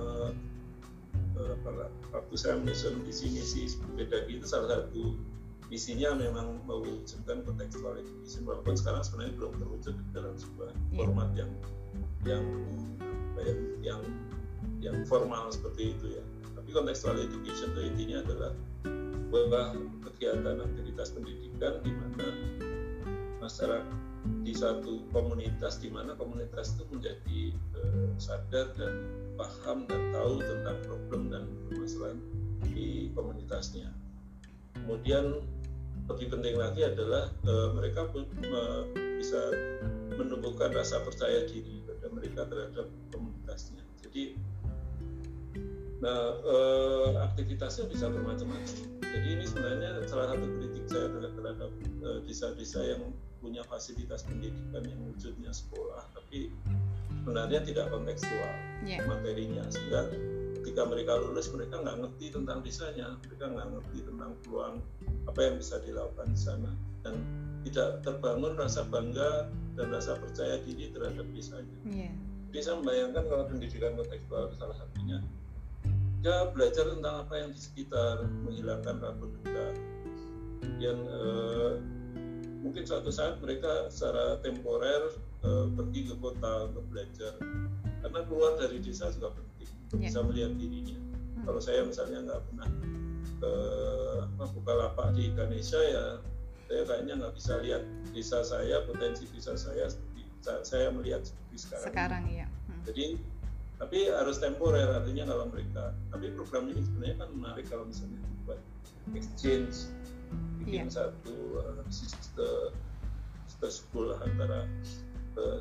waktu 2.11 2.35
saya 2.37 2.59
menyusun 2.59 3.01
visi 3.07 3.31
misi 3.33 3.61
beda 3.97 4.29
itu 4.29 4.45
salah 4.45 4.69
satu 4.69 5.17
visinya 5.71 6.11
memang 6.19 6.59
mewujudkan 6.67 7.47
contextual 7.47 7.95
education 7.95 8.43
walaupun 8.43 8.75
sekarang 8.75 9.01
sebenarnya 9.07 9.33
belum 9.39 9.53
terwujud 9.55 9.95
dalam 10.11 10.35
sebuah 10.35 10.75
yeah. 10.75 10.97
format 10.99 11.29
yang 11.33 11.51
yang 12.27 12.45
yang 13.39 13.59
yang 13.81 14.01
yang 14.83 14.97
formal 15.07 15.47
seperti 15.49 15.95
itu 15.95 16.19
ya 16.19 16.23
tapi 16.53 16.69
contextual 16.75 17.15
education 17.17 17.71
itu 17.71 17.81
intinya 17.87 18.17
adalah 18.27 18.51
bahwa 19.31 19.61
kegiatan 20.11 20.59
aktivitas 20.59 21.15
pendidikan 21.15 21.79
di 21.81 21.91
mana 21.95 22.27
masyarakat 23.39 24.00
di 24.45 24.53
satu 24.53 25.05
komunitas 25.09 25.81
di 25.81 25.89
mana 25.89 26.13
komunitas 26.13 26.77
itu 26.77 26.85
menjadi 26.93 27.39
uh, 27.77 28.09
sadar 28.21 28.73
dan 28.77 28.93
paham 29.37 29.89
dan 29.89 30.01
tahu 30.13 30.37
tentang 30.41 30.77
problem 30.85 31.21
dan 31.33 31.43
permasalahan 31.69 32.19
di 32.61 33.09
komunitas 33.17 33.41
komunitasnya. 33.51 33.91
Kemudian 34.79 35.43
lebih 36.07 36.27
penting 36.31 36.55
lagi 36.55 36.87
adalah 36.87 37.27
uh, 37.43 37.75
mereka 37.75 38.07
pun 38.07 38.23
uh, 38.47 38.87
bisa 39.19 39.51
menumbuhkan 40.15 40.71
rasa 40.71 41.03
percaya 41.03 41.43
diri 41.51 41.83
pada 41.83 42.07
mereka 42.15 42.47
terhadap 42.47 42.87
komunitasnya. 43.11 43.83
Jadi, 44.07 44.39
nah 45.99 46.39
uh, 46.47 47.27
aktivitasnya 47.27 47.91
bisa 47.91 48.07
bermacam-macam. 48.07 48.77
Jadi 49.03 49.27
ini 49.27 49.43
sebenarnya 49.43 50.07
salah 50.07 50.31
satu 50.31 50.47
kritik 50.47 50.85
saya 50.87 51.07
terhadap 51.11 51.71
desa-desa 52.23 52.79
yang 52.87 53.03
punya 53.41 53.65
fasilitas 53.65 54.23
pendidikan 54.23 54.85
yang 54.85 55.01
wujudnya 55.09 55.49
sekolah, 55.49 56.05
tapi 56.13 56.53
sebenarnya 57.21 57.59
tidak 57.65 57.89
kontekstual 57.93 58.53
yeah. 58.81 59.01
materinya 59.05 59.61
sehingga 59.69 60.09
ketika 60.61 60.81
mereka 60.89 61.17
lulus 61.21 61.49
mereka 61.53 61.81
nggak 61.81 61.97
ngerti 62.05 62.25
tentang 62.33 62.61
desanya 62.61 63.17
mereka 63.25 63.45
nggak 63.49 63.67
ngerti 63.77 63.97
tentang 64.05 64.31
peluang 64.45 64.75
apa 65.29 65.39
yang 65.41 65.55
bisa 65.57 65.75
dilakukan 65.85 66.27
di 66.33 66.39
sana 66.39 66.71
dan 67.05 67.15
tidak 67.61 68.01
terbangun 68.01 68.53
rasa 68.57 68.81
bangga 68.89 69.49
dan 69.77 69.87
rasa 69.93 70.17
percaya 70.17 70.57
diri 70.65 70.89
terhadap 70.89 71.25
desanya. 71.33 71.77
Yeah. 71.85 72.13
Jadi 72.51 72.59
saya 72.61 72.75
membayangkan 72.81 73.23
kalau 73.29 73.45
pendidikan 73.47 73.93
kontekstual 73.95 74.49
salah 74.57 74.77
satunya 74.77 75.21
ya 76.21 76.53
belajar 76.53 76.85
tentang 76.85 77.25
apa 77.25 77.33
yang 77.33 77.49
di 77.49 77.61
sekitar, 77.61 78.29
menghilangkan 78.45 79.01
rasa 79.01 79.25
dekat. 79.41 79.73
Kemudian 80.61 80.97
eh, 81.09 81.71
mungkin 82.61 82.85
suatu 82.85 83.09
saat 83.09 83.41
mereka 83.41 83.89
secara 83.89 84.37
temporer 84.45 85.17
eh, 85.43 85.67
pergi 85.73 86.01
ke 86.13 86.15
kota 86.21 86.69
untuk 86.69 86.85
belajar 86.93 87.33
karena 88.01 88.19
keluar 88.25 88.57
dari 88.57 88.77
desa 88.81 89.09
juga 89.13 89.33
penting 89.33 89.69
yeah. 89.97 90.09
bisa 90.09 90.19
melihat 90.25 90.51
dirinya. 90.57 90.97
Hmm. 90.97 91.43
Kalau 91.49 91.61
saya 91.61 91.81
misalnya 91.85 92.19
nggak 92.29 92.41
pernah 92.49 92.69
ke 93.41 93.53
apa, 94.21 94.43
buka 94.53 94.73
lapak 94.77 95.07
di 95.17 95.33
Indonesia 95.33 95.81
ya 95.81 96.05
saya 96.69 96.81
kayaknya 96.87 97.13
nggak 97.19 97.33
bisa 97.35 97.53
lihat 97.59 97.83
desa 98.15 98.39
saya 98.45 98.85
potensi 98.87 99.27
desa 99.33 99.57
saya 99.57 99.89
seperti 99.91 100.21
saya 100.65 100.87
melihat 100.93 101.21
seperti 101.25 101.55
sekarang. 101.67 101.85
Sekarang 101.89 102.23
ya. 102.29 102.47
Hmm. 102.69 102.81
Jadi 102.85 103.05
tapi 103.81 103.97
harus 104.13 104.37
temporer 104.37 104.85
artinya 104.93 105.25
kalau 105.33 105.49
mereka 105.49 105.89
tapi 106.13 106.29
program 106.37 106.69
ini 106.69 106.85
sebenarnya 106.85 107.15
kan 107.17 107.29
menarik 107.33 107.65
kalau 107.65 107.89
misalnya 107.89 108.21
buat 108.45 108.61
exchange 109.17 109.89
bikin 110.63 110.87
yeah. 110.87 110.93
satu 110.93 111.35
uh, 111.59 111.81
sistem 111.89 112.71
school 113.69 114.17
antara 114.17 114.65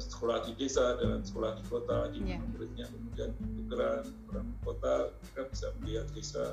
sekolah 0.00 0.42
di 0.48 0.56
desa 0.58 0.98
dengan 0.98 1.22
sekolah 1.22 1.54
di 1.60 1.64
kota 1.70 2.10
di 2.10 2.26
yeah. 2.26 2.42
muridnya 2.42 2.90
kemudian 2.90 3.30
tukeran 3.38 4.02
orang 4.32 4.48
kota 4.66 5.14
mereka 5.14 5.42
bisa 5.52 5.66
melihat 5.78 6.06
desa 6.10 6.44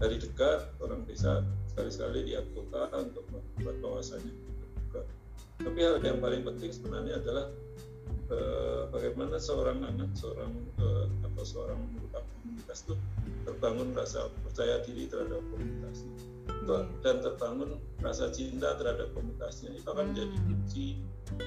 dari 0.00 0.16
dekat 0.16 0.72
orang 0.80 1.04
desa 1.04 1.44
sekali-sekali 1.70 2.30
lihat 2.32 2.46
kota 2.56 2.88
untuk 2.94 3.26
membuat 3.30 3.76
kawasannya 3.84 4.32
tapi 5.60 5.78
hal 5.86 6.02
yang 6.02 6.18
paling 6.18 6.42
penting 6.42 6.70
sebenarnya 6.74 7.22
adalah 7.22 7.46
eh, 8.30 8.82
bagaimana 8.90 9.38
seorang 9.38 9.86
anak 9.86 10.10
seorang 10.18 10.50
eh, 10.82 11.06
atau 11.30 11.44
seorang 11.46 11.78
anggota 11.78 12.18
komunitas 12.26 12.78
itu 12.84 12.94
terbangun 13.46 13.88
rasa 13.94 14.26
percaya 14.42 14.82
diri 14.82 15.06
terhadap 15.06 15.40
komunitasnya. 15.54 16.33
Dan 17.00 17.16
terbangun 17.20 17.80
rasa 18.00 18.28
cinta 18.32 18.76
terhadap 18.80 19.12
komunitasnya 19.12 19.72
itu 19.76 19.86
akan 19.88 20.12
menjadi 20.12 20.36
hmm. 20.36 20.46
kunci 20.48 20.86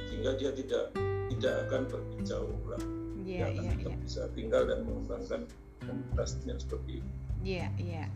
sehingga 0.09 0.31
dia 0.37 0.51
tidak 0.53 0.85
tidak 1.27 1.53
akan 1.67 1.81
pergi 1.85 2.19
jauh 2.25 2.61
lah 2.69 2.81
yeah, 3.27 3.51
dia 3.51 3.61
akan 3.61 3.63
yeah, 3.67 3.91
yeah. 3.91 3.97
bisa 4.01 4.21
tinggal 4.33 4.63
dan 4.63 4.79
mengembangkan 4.87 5.41
komunitasnya 5.83 6.53
seperti 6.57 7.03
itu. 7.03 7.11
Iya, 7.43 7.67
yeah, 7.67 7.69
iya. 7.77 7.95
Yeah. 8.03 8.07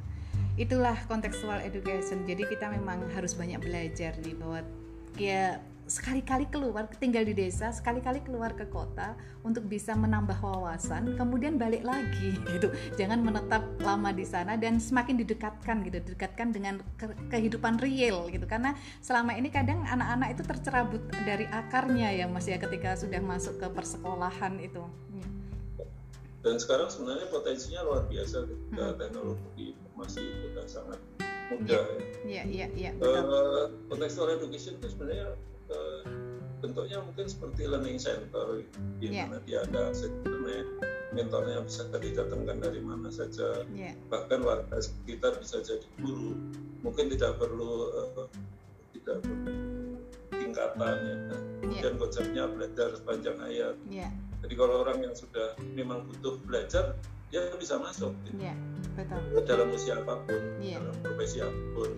Itulah 0.60 0.98
kontekstual 1.08 1.64
education. 1.64 2.24
Jadi 2.28 2.48
kita 2.48 2.72
memang 2.72 3.08
harus 3.12 3.36
banyak 3.36 3.60
belajar 3.60 4.16
nih 4.20 4.36
bahwa 4.36 4.60
ya 5.20 5.60
sekali-kali 5.92 6.48
keluar 6.48 6.88
tinggal 7.04 7.28
di 7.28 7.36
desa 7.36 7.68
sekali-kali 7.76 8.24
keluar 8.24 8.56
ke 8.56 8.64
kota 8.72 9.12
untuk 9.44 9.68
bisa 9.68 9.92
menambah 9.92 10.40
wawasan 10.40 11.20
kemudian 11.20 11.60
balik 11.60 11.84
lagi 11.84 12.40
gitu 12.56 12.72
jangan 12.96 13.20
menetap 13.20 13.60
lama 13.84 14.16
di 14.16 14.24
sana 14.24 14.56
dan 14.56 14.80
semakin 14.80 15.20
didekatkan 15.20 15.84
gitu 15.84 16.00
didekatkan 16.00 16.56
dengan 16.56 16.80
ke 16.96 17.12
kehidupan 17.28 17.84
real 17.84 18.32
gitu 18.32 18.48
karena 18.48 18.72
selama 19.04 19.36
ini 19.36 19.52
kadang 19.52 19.84
anak-anak 19.84 20.40
itu 20.40 20.44
tercerabut 20.48 21.04
dari 21.28 21.44
akarnya 21.52 22.16
ya 22.16 22.26
mas 22.32 22.48
ya 22.48 22.56
ketika 22.56 22.96
sudah 22.96 23.20
masuk 23.20 23.60
ke 23.60 23.68
persekolahan 23.76 24.56
itu 24.64 24.80
ya. 25.12 25.28
dan 26.48 26.56
sekarang 26.56 26.88
sebenarnya 26.88 27.28
potensinya 27.28 27.84
luar 27.84 28.08
biasa 28.08 28.48
ketika 28.48 28.86
hmm. 28.88 28.96
teknologi 28.96 29.68
masih 30.00 30.24
sudah 30.24 30.66
sangat 30.72 31.00
mudah 31.52 31.84
ya. 31.84 31.84
Iya, 32.24 32.44
iya, 32.48 32.68
iya. 32.80 32.92
Uh, 33.04 33.68
education 34.40 34.80
itu 34.80 34.88
sebenarnya 34.88 35.36
bentuknya 36.62 37.02
mungkin 37.02 37.26
seperti 37.26 37.66
learning 37.66 37.98
center 37.98 38.62
di 39.02 39.10
yeah. 39.10 39.26
mana 39.26 39.42
dia 39.44 39.66
ada 39.66 39.90
internet 39.92 40.68
mentornya 41.12 41.60
bisa 41.68 41.84
didatangkan 41.92 42.58
dari 42.64 42.80
mana 42.80 43.10
saja 43.12 43.66
yeah. 43.76 43.92
bahkan 44.08 44.46
warga 44.46 44.80
sekitar 44.80 45.36
bisa 45.42 45.60
jadi 45.60 45.84
guru 46.00 46.38
mungkin 46.86 47.12
tidak 47.12 47.36
perlu 47.42 47.92
uh, 47.92 48.30
tidak 48.96 49.20
perlu 49.26 49.58
tingkatan 50.32 50.96
ya 51.04 51.16
kemudian 51.60 51.94
yeah. 51.98 52.00
konsepnya 52.00 52.44
belajar 52.48 52.90
sepanjang 52.96 53.38
ayat 53.44 53.76
yeah. 53.90 54.12
jadi 54.46 54.54
kalau 54.56 54.88
orang 54.88 55.04
yang 55.04 55.16
sudah 55.18 55.58
memang 55.76 56.08
butuh 56.08 56.40
belajar 56.48 56.96
dia 57.34 57.48
bisa 57.60 57.80
masuk 57.80 58.14
yeah, 58.40 58.56
betul. 58.96 59.20
dalam 59.44 59.72
usia 59.74 60.00
apa 60.00 60.20
pun 60.24 60.42
yeah. 60.64 60.80
dalam 60.80 60.96
profesi 61.04 61.44
apa 61.44 61.64
pun 61.76 61.92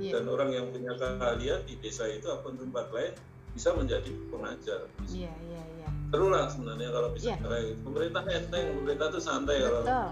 yeah. 0.00 0.12
dan 0.18 0.24
orang 0.30 0.50
yang 0.52 0.66
punya 0.70 0.92
keahlian 0.96 1.60
di 1.66 1.74
desa 1.80 2.04
itu 2.10 2.26
atau 2.30 2.50
tempat 2.52 2.90
lain 2.90 3.14
bisa 3.54 3.70
menjadi 3.74 4.10
pengajar. 4.34 4.80
Iya, 5.06 5.30
iya, 5.30 5.62
iya. 5.78 5.88
Seru 6.10 6.26
lah 6.30 6.50
sebenarnya 6.50 6.90
kalau 6.90 7.08
bisa 7.14 7.34
yeah. 7.34 7.38
kayak 7.38 7.78
Pemerintah 7.86 8.22
enteng, 8.26 8.66
pemerintah 8.82 9.06
tuh 9.14 9.22
santai 9.22 9.56
Betul. 9.62 9.70
kalau 9.70 10.10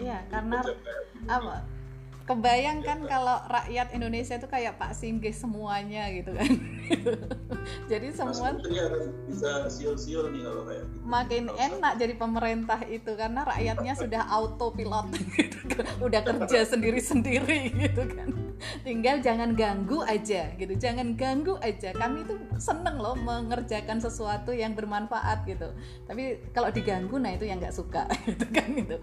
Iya, 0.00 0.18
karena 0.32 0.58
apa? 1.28 1.56
Kebayang 2.30 2.86
kan 2.86 2.98
kalau 3.10 3.42
rakyat 3.50 3.90
Indonesia 3.90 4.38
itu 4.38 4.46
kayak 4.46 4.78
Pak 4.78 4.94
Singgih 4.94 5.34
semuanya 5.34 6.06
gitu 6.14 6.30
kan. 6.30 6.50
jadi 7.90 8.14
semua 8.14 8.54
bisa 9.26 9.66
siul-siul 9.66 10.30
nih 10.30 10.46
kalau 10.46 10.62
kayak 10.62 10.86
gitu. 10.86 11.02
Makin 11.02 11.44
enak 11.50 11.92
jadi 11.98 12.14
pemerintah 12.14 12.80
itu 12.86 13.10
karena 13.18 13.42
rakyatnya 13.42 13.92
sudah 13.98 14.22
autopilot 14.30 15.10
gitu 15.34 15.58
kan. 15.74 15.84
Udah 15.98 16.20
kerja 16.22 16.62
sendiri-sendiri 16.70 17.74
gitu 17.74 18.02
kan 18.14 18.50
tinggal 18.84 19.20
jangan 19.24 19.56
ganggu 19.56 20.04
aja 20.04 20.52
gitu 20.56 20.74
jangan 20.76 21.16
ganggu 21.16 21.56
aja 21.64 21.96
kami 21.96 22.24
itu 22.24 22.36
seneng 22.60 23.00
loh 23.00 23.16
mengerjakan 23.16 23.98
sesuatu 23.98 24.52
yang 24.52 24.76
bermanfaat 24.76 25.48
gitu 25.48 25.72
tapi 26.04 26.40
kalau 26.52 26.68
diganggu 26.68 27.16
nah 27.16 27.32
itu 27.32 27.48
yang 27.48 27.58
nggak 27.58 27.74
suka 27.74 28.04
gitu 28.28 28.46
kan 28.52 28.68
gitu 28.76 28.96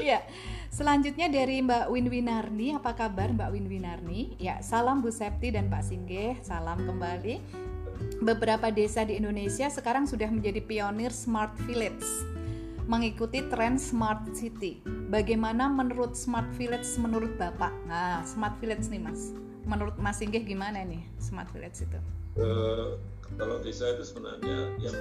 iya 0.00 0.24
selanjutnya 0.72 1.28
dari 1.28 1.60
Mbak 1.60 1.92
Win 1.92 2.08
Winarni 2.64 2.80
apa 2.80 2.96
kabar 2.96 3.28
Mbak 3.28 3.50
Win 3.52 3.66
Winarni 3.68 4.40
ya 4.40 4.56
salam 4.64 5.04
Bu 5.04 5.12
Septi 5.12 5.52
dan 5.52 5.68
Pak 5.68 5.84
Singgeh 5.84 6.40
salam 6.40 6.80
kembali 6.80 7.36
beberapa 8.24 8.72
desa 8.72 9.04
di 9.04 9.20
Indonesia 9.20 9.68
sekarang 9.68 10.08
sudah 10.08 10.32
menjadi 10.32 10.64
pionir 10.64 11.12
smart 11.12 11.52
village 11.68 12.08
mengikuti 12.88 13.44
tren 13.52 13.76
smart 13.76 14.32
city. 14.32 14.80
Bagaimana 15.12 15.68
menurut 15.68 16.16
smart 16.16 16.48
village 16.56 16.88
menurut 16.96 17.36
Bapak? 17.36 17.72
Nah, 17.84 18.24
smart 18.24 18.56
village 18.60 18.88
nih 18.88 19.00
Mas. 19.00 19.36
Menurut 19.68 19.96
Mas 20.00 20.20
Singgih 20.20 20.44
gimana 20.44 20.84
nih 20.88 21.04
smart 21.20 21.52
village 21.52 21.84
itu? 21.84 22.00
Uh, 22.40 22.96
kalau 23.36 23.60
desa 23.60 23.92
itu 23.92 24.08
sebenarnya 24.08 24.72
yang 24.80 24.96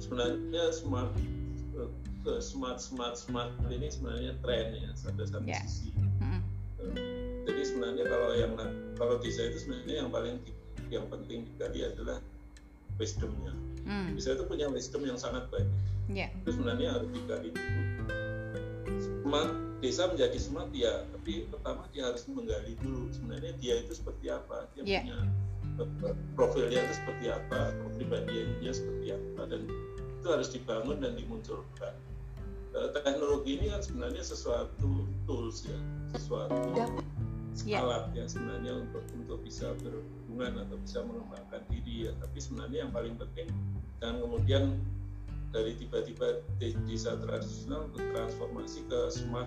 sebenarnya 0.00 0.64
smart 0.72 1.12
uh, 1.76 2.40
smart 2.40 2.80
smart 2.80 3.16
smart 3.20 3.52
ini 3.68 3.88
sebenarnya 3.88 4.32
tren 4.40 4.76
ya 4.76 4.90
sampai 4.96 5.24
satu 5.28 5.44
yeah. 5.44 5.60
sisi. 5.64 5.93
Jadi 7.44 7.62
sebenarnya 7.64 8.04
kalau 8.08 8.30
yang 8.36 8.52
kalau 8.96 9.14
desa 9.20 9.44
itu 9.48 9.58
sebenarnya 9.64 10.04
yang 10.04 10.10
paling 10.12 10.36
yang 10.88 11.04
penting 11.08 11.48
digali 11.54 11.80
adalah 11.84 12.18
wisdomnya. 12.96 13.52
Mm. 13.84 14.16
Desa 14.16 14.36
itu 14.36 14.44
punya 14.48 14.66
wisdom 14.72 15.04
yang 15.04 15.20
sangat 15.20 15.48
baik 15.52 15.68
yeah. 16.12 16.28
itu 16.44 16.50
sebenarnya 16.52 16.88
harus 16.92 17.08
digali 17.12 17.48
dulu 17.54 17.82
smart 19.00 19.52
desa 19.80 20.08
menjadi 20.08 20.38
smart 20.40 20.70
ya 20.76 21.04
tapi 21.16 21.48
pertama 21.48 21.88
dia 21.92 22.08
harus 22.08 22.24
menggali 22.28 22.76
dulu 22.80 23.08
sebenarnya 23.12 23.52
dia 23.60 23.74
itu 23.80 23.92
seperti 23.96 24.26
apa 24.28 24.68
dia 24.76 24.82
yeah. 24.84 25.02
punya 25.04 25.18
eh, 25.80 26.16
profilnya 26.36 26.80
itu 26.84 26.94
seperti 27.00 27.24
apa 27.32 27.60
kepribadiannya 27.72 28.72
seperti 28.72 29.06
apa 29.16 29.40
dan 29.48 29.60
itu 30.20 30.26
harus 30.28 30.48
dibangun 30.52 30.98
dan 31.00 31.12
dimunculkan 31.16 31.94
eh, 31.94 32.13
teknologi 32.74 33.60
ini 33.60 33.70
kan 33.70 33.80
sebenarnya 33.80 34.22
sesuatu 34.26 35.06
tools 35.24 35.62
ya 35.66 35.78
sesuatu 36.14 36.74
yeah. 37.62 37.82
alat 37.82 38.10
ya 38.18 38.26
sebenarnya 38.26 38.82
untuk 38.82 39.04
untuk 39.14 39.38
bisa 39.46 39.70
berhubungan 39.78 40.66
atau 40.66 40.76
bisa 40.82 40.98
mengembangkan 41.06 41.62
diri 41.70 42.10
ya 42.10 42.12
tapi 42.18 42.38
sebenarnya 42.42 42.88
yang 42.88 42.92
paling 42.92 43.14
penting 43.14 43.48
dan 44.02 44.18
kemudian 44.18 44.74
dari 45.54 45.78
tiba-tiba 45.78 46.42
desa 46.58 47.14
tradisional 47.14 47.86
untuk 47.86 48.02
transformasi 48.10 48.82
ke 48.90 49.00
smart 49.06 49.46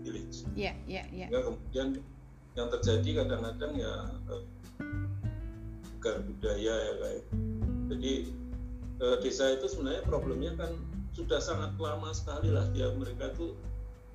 village. 0.00 0.48
Iya, 0.56 0.72
iya, 0.88 1.04
iya. 1.12 1.28
kemudian 1.28 2.00
yang 2.56 2.68
terjadi 2.72 3.20
kadang-kadang 3.20 3.72
ya 3.76 3.94
uh, 4.32 4.42
budaya 6.24 6.74
ya 6.74 6.92
kayak. 7.04 7.24
Jadi 7.92 8.12
uh, 9.04 9.16
desa 9.20 9.52
itu 9.52 9.68
sebenarnya 9.68 10.02
problemnya 10.08 10.56
kan 10.56 10.72
sudah 11.14 11.40
sangat 11.42 11.74
lama 11.76 12.10
sekali 12.14 12.54
lah 12.54 12.66
dia 12.70 12.90
mereka 12.94 13.34
tuh 13.34 13.58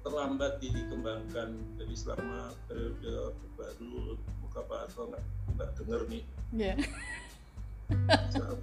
terlambat 0.06 0.62
dikembangkan 0.62 1.58
jadi 1.82 1.96
selama 1.98 2.54
periode 2.70 3.34
baru 3.58 4.16
buka 4.46 4.62
atau 4.86 5.10
nggak 5.10 5.24
nggak 5.58 5.70
dengar 5.82 6.02
nih 6.08 6.24
yeah. 6.54 6.78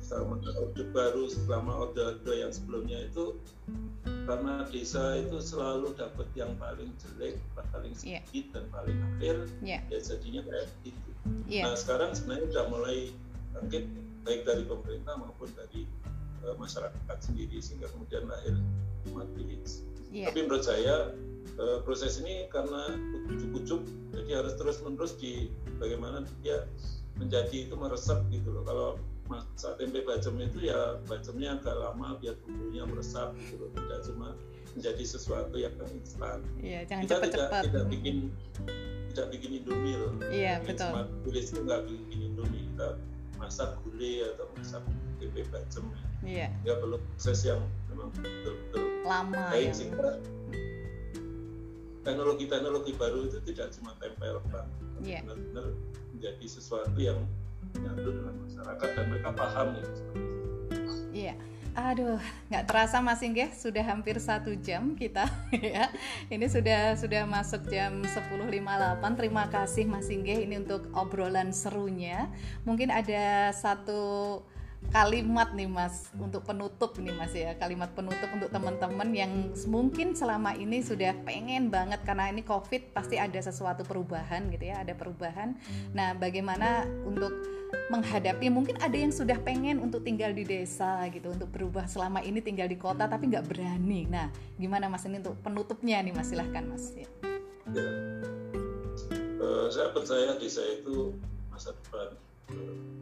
selama 0.06 0.38
orde 0.38 0.82
baru 0.94 1.26
selama 1.30 1.72
orde 1.88 2.00
orde 2.00 2.32
yang 2.32 2.52
sebelumnya 2.54 2.98
itu 3.10 3.36
karena 4.22 4.66
desa 4.70 5.18
itu 5.18 5.42
selalu 5.42 5.94
dapat 5.98 6.26
yang 6.38 6.54
paling 6.62 6.94
jelek 7.02 7.38
paling 7.74 7.94
iya. 8.06 8.22
sedikit 8.22 8.44
yeah. 8.46 8.52
dan 8.54 8.64
paling 8.70 8.98
akhir 9.02 9.36
yeah. 9.66 9.80
ya 9.90 9.98
jadinya 9.98 10.42
kayak 10.46 10.66
gitu 10.86 11.10
yeah. 11.50 11.64
nah 11.66 11.74
sekarang 11.74 12.14
sebenarnya 12.14 12.54
sudah 12.54 12.66
mulai 12.70 12.98
bangkit 13.52 13.84
baik 14.22 14.46
dari 14.46 14.62
pemerintah 14.62 15.14
maupun 15.18 15.50
dari 15.58 15.82
uh, 16.46 16.56
masyarakat 16.58 17.18
sendiri 17.18 17.58
sehingga 17.58 17.90
kemudian 17.90 18.26
lahir 18.28 18.54
smart 19.08 19.30
village 19.34 19.82
yeah. 20.10 20.30
tapi 20.30 20.46
menurut 20.46 20.64
saya 20.66 21.14
uh, 21.58 21.78
proses 21.82 22.20
ini 22.22 22.46
karena 22.48 22.96
ujuk-ujuk 23.32 23.82
jadi 24.12 24.44
harus 24.44 24.54
terus 24.56 24.76
menerus 24.84 25.12
di 25.18 25.50
bagaimana 25.80 26.24
dia 26.44 26.68
menjadi 27.16 27.68
itu 27.68 27.74
meresap 27.76 28.24
gitu 28.32 28.48
loh. 28.52 28.62
Kalau 28.64 28.88
masak 29.30 29.78
tempe 29.80 30.02
bacem 30.04 30.36
itu 30.42 30.68
ya 30.68 30.98
bacemnya 31.08 31.56
agak 31.60 31.76
lama 31.78 32.18
biar 32.20 32.36
bumbunya 32.44 32.84
meresap 32.84 33.36
gitu 33.38 33.68
loh. 33.68 33.70
Tidak 33.76 34.00
cuma 34.12 34.28
menjadi 34.72 35.04
sesuatu 35.04 35.56
yang 35.60 35.72
instan. 35.92 36.40
Iya, 36.60 36.88
jangan 36.88 37.02
kita 37.04 37.14
cepet 37.14 37.30
-cepet. 37.30 37.40
tidak 37.40 37.64
tidak 37.68 37.84
bikin 37.92 38.16
tidak 39.12 39.26
bikin 39.28 39.50
indomie 39.60 39.96
loh. 39.96 40.12
Iya 40.32 40.54
betul. 40.64 40.88
smart 40.88 41.10
village 41.24 41.48
itu 41.52 41.60
nggak 41.64 41.80
bikin 41.88 42.18
indomie. 42.32 42.62
Kita 42.72 42.88
masak 43.42 43.74
gulai 43.82 44.22
atau 44.30 44.46
masak 44.54 44.82
tempe 45.18 45.42
bacem 45.50 45.84
iya 46.22 46.54
ya 46.62 46.78
perlu 46.78 47.02
proses 47.02 47.42
yang 47.42 47.60
memang 47.90 48.14
betul-betul 48.14 48.82
lama 49.02 49.42
baik 49.50 49.70
ya. 49.70 49.74
sehingga 49.74 50.10
teknologi-teknologi 52.06 52.94
baru 52.94 53.26
itu 53.26 53.38
tidak 53.42 53.74
cuma 53.74 53.98
tempel 53.98 54.38
pak 54.50 54.66
yeah. 55.02 55.22
benar-benar 55.26 55.74
menjadi 56.14 56.46
sesuatu 56.46 56.98
yang 56.98 57.18
menyatu 57.74 58.08
dengan 58.14 58.34
masyarakat 58.46 58.88
dan 58.94 59.04
mereka 59.10 59.30
paham 59.34 59.66
gitu. 59.78 59.90
Iya. 61.12 61.34
Aduh, 61.72 62.20
nggak 62.52 62.68
terasa 62.68 63.00
Mas 63.00 63.24
Inggih 63.24 63.48
sudah 63.56 63.80
hampir 63.80 64.20
satu 64.20 64.52
jam 64.60 64.92
kita 64.92 65.24
ya. 65.56 65.88
Ini 66.28 66.44
sudah 66.44 67.00
sudah 67.00 67.24
masuk 67.24 67.64
jam 67.72 68.04
10.58. 68.04 69.00
Terima 69.16 69.48
kasih 69.48 69.88
Mas 69.88 70.12
Inggih 70.12 70.44
ini 70.44 70.60
untuk 70.60 70.92
obrolan 70.92 71.48
serunya. 71.48 72.28
Mungkin 72.68 72.92
ada 72.92 73.48
satu 73.56 74.44
kalimat 74.90 75.54
nih 75.54 75.70
Mas 75.70 76.10
untuk 76.18 76.42
penutup 76.42 76.98
nih 76.98 77.14
Mas 77.14 77.32
ya. 77.32 77.54
Kalimat 77.56 77.94
penutup 77.94 78.28
untuk 78.34 78.50
teman-teman 78.50 79.08
yang 79.14 79.30
mungkin 79.70 80.12
selama 80.18 80.52
ini 80.58 80.82
sudah 80.82 81.14
pengen 81.22 81.70
banget 81.70 82.02
karena 82.02 82.28
ini 82.28 82.42
COVID 82.42 82.90
pasti 82.90 83.16
ada 83.16 83.38
sesuatu 83.38 83.86
perubahan 83.86 84.50
gitu 84.50 84.68
ya 84.68 84.82
ada 84.82 84.92
perubahan. 84.92 85.54
Nah 85.94 86.12
bagaimana 86.18 86.84
untuk 87.06 87.32
menghadapi 87.88 88.52
mungkin 88.52 88.76
ada 88.84 88.92
yang 88.92 89.14
sudah 89.14 89.40
pengen 89.40 89.80
untuk 89.80 90.04
tinggal 90.04 90.34
di 90.34 90.44
desa 90.44 91.08
gitu 91.08 91.32
untuk 91.32 91.48
berubah 91.48 91.88
selama 91.88 92.20
ini 92.20 92.44
tinggal 92.44 92.68
di 92.68 92.76
kota 92.76 93.06
tapi 93.06 93.30
nggak 93.30 93.48
berani. 93.48 94.10
Nah 94.10 94.28
gimana 94.58 94.90
Mas 94.90 95.06
ini 95.08 95.22
untuk 95.22 95.38
penutupnya 95.40 96.04
nih 96.04 96.12
Mas? 96.12 96.28
Silahkan 96.28 96.64
Mas. 96.68 96.92
Ya. 96.92 97.08
ya. 97.72 97.88
Uh, 99.42 99.66
saya 99.72 99.90
percaya 99.90 100.38
desa 100.38 100.62
itu 100.64 101.16
masa 101.50 101.74
depan 101.74 102.14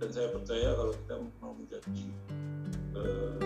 dan 0.01 0.09
saya 0.11 0.28
percaya 0.32 0.68
kalau 0.74 0.92
kita 0.96 1.14
mau 1.44 1.53
menjadi 1.53 2.03
uh, 2.96 3.40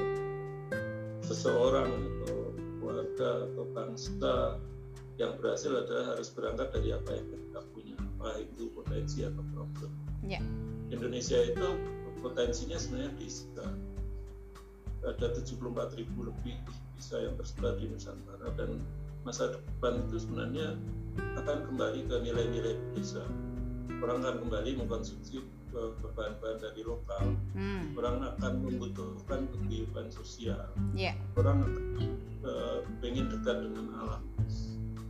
seseorang 1.25 1.91
atau 1.91 2.55
keluarga 2.79 3.31
atau 3.51 3.65
bangsa 3.75 4.35
yang 5.19 5.35
berhasil 5.39 5.71
adalah 5.71 6.15
harus 6.15 6.29
berangkat 6.31 6.69
dari 6.75 6.91
apa 6.91 7.11
yang 7.15 7.27
kita 7.31 7.61
punya 7.71 7.95
apa 7.99 8.43
itu 8.43 8.71
potensi 8.75 9.23
atau 9.23 9.43
problem 9.55 9.91
yeah. 10.27 10.43
Indonesia 10.91 11.39
itu 11.39 11.69
potensinya 12.23 12.79
sebenarnya 12.81 13.13
bisa 13.21 13.65
ada 15.05 15.27
74 15.37 16.01
ribu 16.01 16.33
lebih 16.33 16.57
bisa 16.97 17.21
yang 17.21 17.37
tersebar 17.37 17.77
di 17.77 17.93
Nusantara 17.93 18.49
dan 18.57 18.81
masa 19.29 19.53
depan 19.53 20.01
itu 20.09 20.25
sebenarnya 20.25 20.77
akan 21.45 21.69
kembali 21.69 22.01
ke 22.09 22.17
nilai-nilai 22.25 22.75
desa 22.97 23.23
orang 24.01 24.25
akan 24.25 24.37
kembali 24.49 24.71
mengkonsumsi 24.85 25.45
bahan-bahan 26.15 26.59
dari 26.63 26.83
lokal, 26.87 27.35
hmm. 27.59 27.99
orang 27.99 28.23
akan 28.35 28.53
membutuhkan 28.63 29.51
kehidupan 29.67 30.07
sosial, 30.15 30.71
yeah. 30.95 31.19
orang 31.35 31.67
uh, 32.47 32.87
pengen 33.03 33.27
dekat 33.29 33.67
dengan 33.67 33.91
alam, 33.99 34.23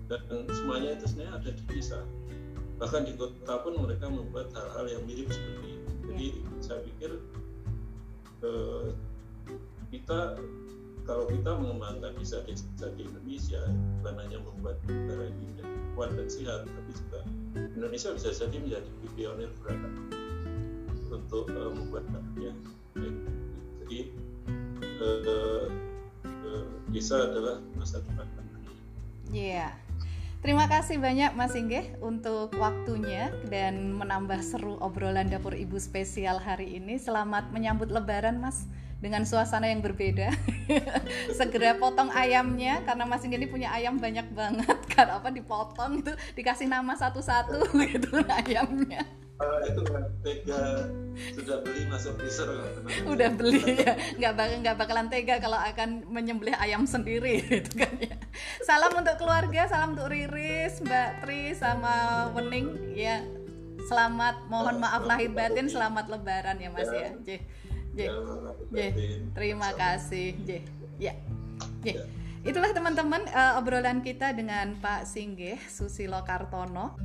dan 0.08 0.48
semuanya 0.48 0.96
itu 0.96 1.04
sebenarnya 1.04 1.32
ada 1.36 1.50
di 1.52 1.64
desa. 1.68 2.00
Bahkan 2.80 3.06
di 3.06 3.12
kota 3.14 3.54
pun 3.62 3.78
mereka 3.78 4.10
membuat 4.10 4.50
hal-hal 4.56 4.84
yang 4.90 5.02
mirip 5.06 5.30
seperti 5.30 5.68
itu. 5.78 5.90
Jadi 6.08 6.26
yeah. 6.26 6.60
saya 6.64 6.80
pikir 6.82 7.10
uh, 8.42 8.88
kita 9.92 10.40
kalau 11.04 11.28
kita 11.28 11.50
mengembangkan 11.60 12.16
desa-desa 12.16 12.88
di 12.96 13.04
Indonesia 13.04 13.60
bukan 14.00 14.14
hanya 14.24 14.38
membuat 14.40 14.80
negara 14.88 15.28
ini 15.28 15.54
kuat 15.94 16.10
dan 16.18 16.26
sehat, 16.26 16.66
tapi 16.66 16.90
juga 16.90 17.20
Indonesia 17.54 18.10
bisa 18.10 18.34
jadi 18.34 18.56
menjadi 18.58 18.90
pionir 19.14 19.50
beragam 19.62 19.94
untuk 21.14 21.46
uh, 21.54 21.70
membuat 21.70 22.04
bahannya 22.10 22.52
jadi 23.84 24.00
uh, 25.02 25.66
uh, 26.26 26.66
desa 26.90 27.30
adalah 27.30 27.62
masa 27.78 28.02
depan 28.02 28.26
Iya. 29.34 29.72
Terima 30.44 30.68
kasih 30.68 31.00
banyak 31.00 31.32
Mas 31.32 31.56
Inggih 31.56 31.96
untuk 32.04 32.52
waktunya 32.60 33.32
dan 33.48 33.96
menambah 33.96 34.44
seru 34.44 34.76
obrolan 34.76 35.32
dapur 35.32 35.56
ibu 35.56 35.80
spesial 35.80 36.36
hari 36.36 36.76
ini. 36.76 37.00
Selamat 37.00 37.48
menyambut 37.48 37.88
Lebaran, 37.88 38.36
Mas, 38.36 38.68
dengan 39.00 39.24
suasana 39.24 39.72
yang 39.72 39.80
berbeda. 39.80 40.28
Segera 41.40 41.80
potong 41.80 42.12
ayamnya 42.12 42.84
karena 42.84 43.08
Mas 43.08 43.24
Inggih 43.24 43.40
ini 43.40 43.48
punya 43.48 43.72
ayam 43.72 43.96
banyak 43.96 44.28
banget. 44.36 44.78
Karena 44.94 45.16
apa 45.18 45.32
dipotong 45.32 46.04
itu 46.04 46.12
dikasih 46.36 46.68
nama 46.68 46.92
satu-satu 46.92 47.64
gitu 47.90 48.20
ayamnya 48.28 49.23
uh, 49.40 49.58
itu 49.66 49.80
kan 49.86 50.04
tega 50.22 50.62
sudah 51.34 51.56
beli 51.62 51.82
masuk 51.86 52.18
freezer 52.18 52.48
udah 53.06 53.30
beli 53.34 53.62
ya. 53.78 53.94
Nggak 54.18 54.32
bakal 54.34 54.56
nggak 54.66 54.76
bakalan 54.76 55.06
tega 55.10 55.34
kalau 55.38 55.58
akan 55.58 56.02
menyembelih 56.10 56.54
ayam 56.58 56.86
sendiri 56.86 57.42
gitu 57.50 57.70
kan 57.78 57.94
ya. 57.98 58.18
Salam 58.66 58.94
untuk 58.98 59.14
keluarga 59.18 59.66
salam 59.70 59.94
untuk 59.94 60.10
Riris 60.10 60.82
Mbak 60.82 61.08
Tri 61.22 61.54
sama 61.54 62.28
Wening 62.34 62.94
ya. 62.98 63.22
Selamat 63.84 64.42
mohon 64.48 64.80
maaf 64.80 65.04
lahir 65.04 65.30
batin 65.30 65.68
selamat 65.68 66.08
lebaran 66.08 66.56
ya 66.58 66.70
Mas 66.72 66.90
ya. 66.90 67.14
J 67.22 67.38
J 67.94 68.10
J 68.74 68.78
terima 69.38 69.70
kasih 69.78 70.34
J 70.42 70.50
ya 70.98 71.14
J 71.86 72.02
itulah 72.44 72.74
teman-teman 72.74 73.24
uh, 73.30 73.56
obrolan 73.56 74.02
kita 74.02 74.34
dengan 74.34 74.76
Pak 74.82 75.06
Singgih 75.08 75.56
Susilo 75.70 76.20
Kartono 76.26 76.98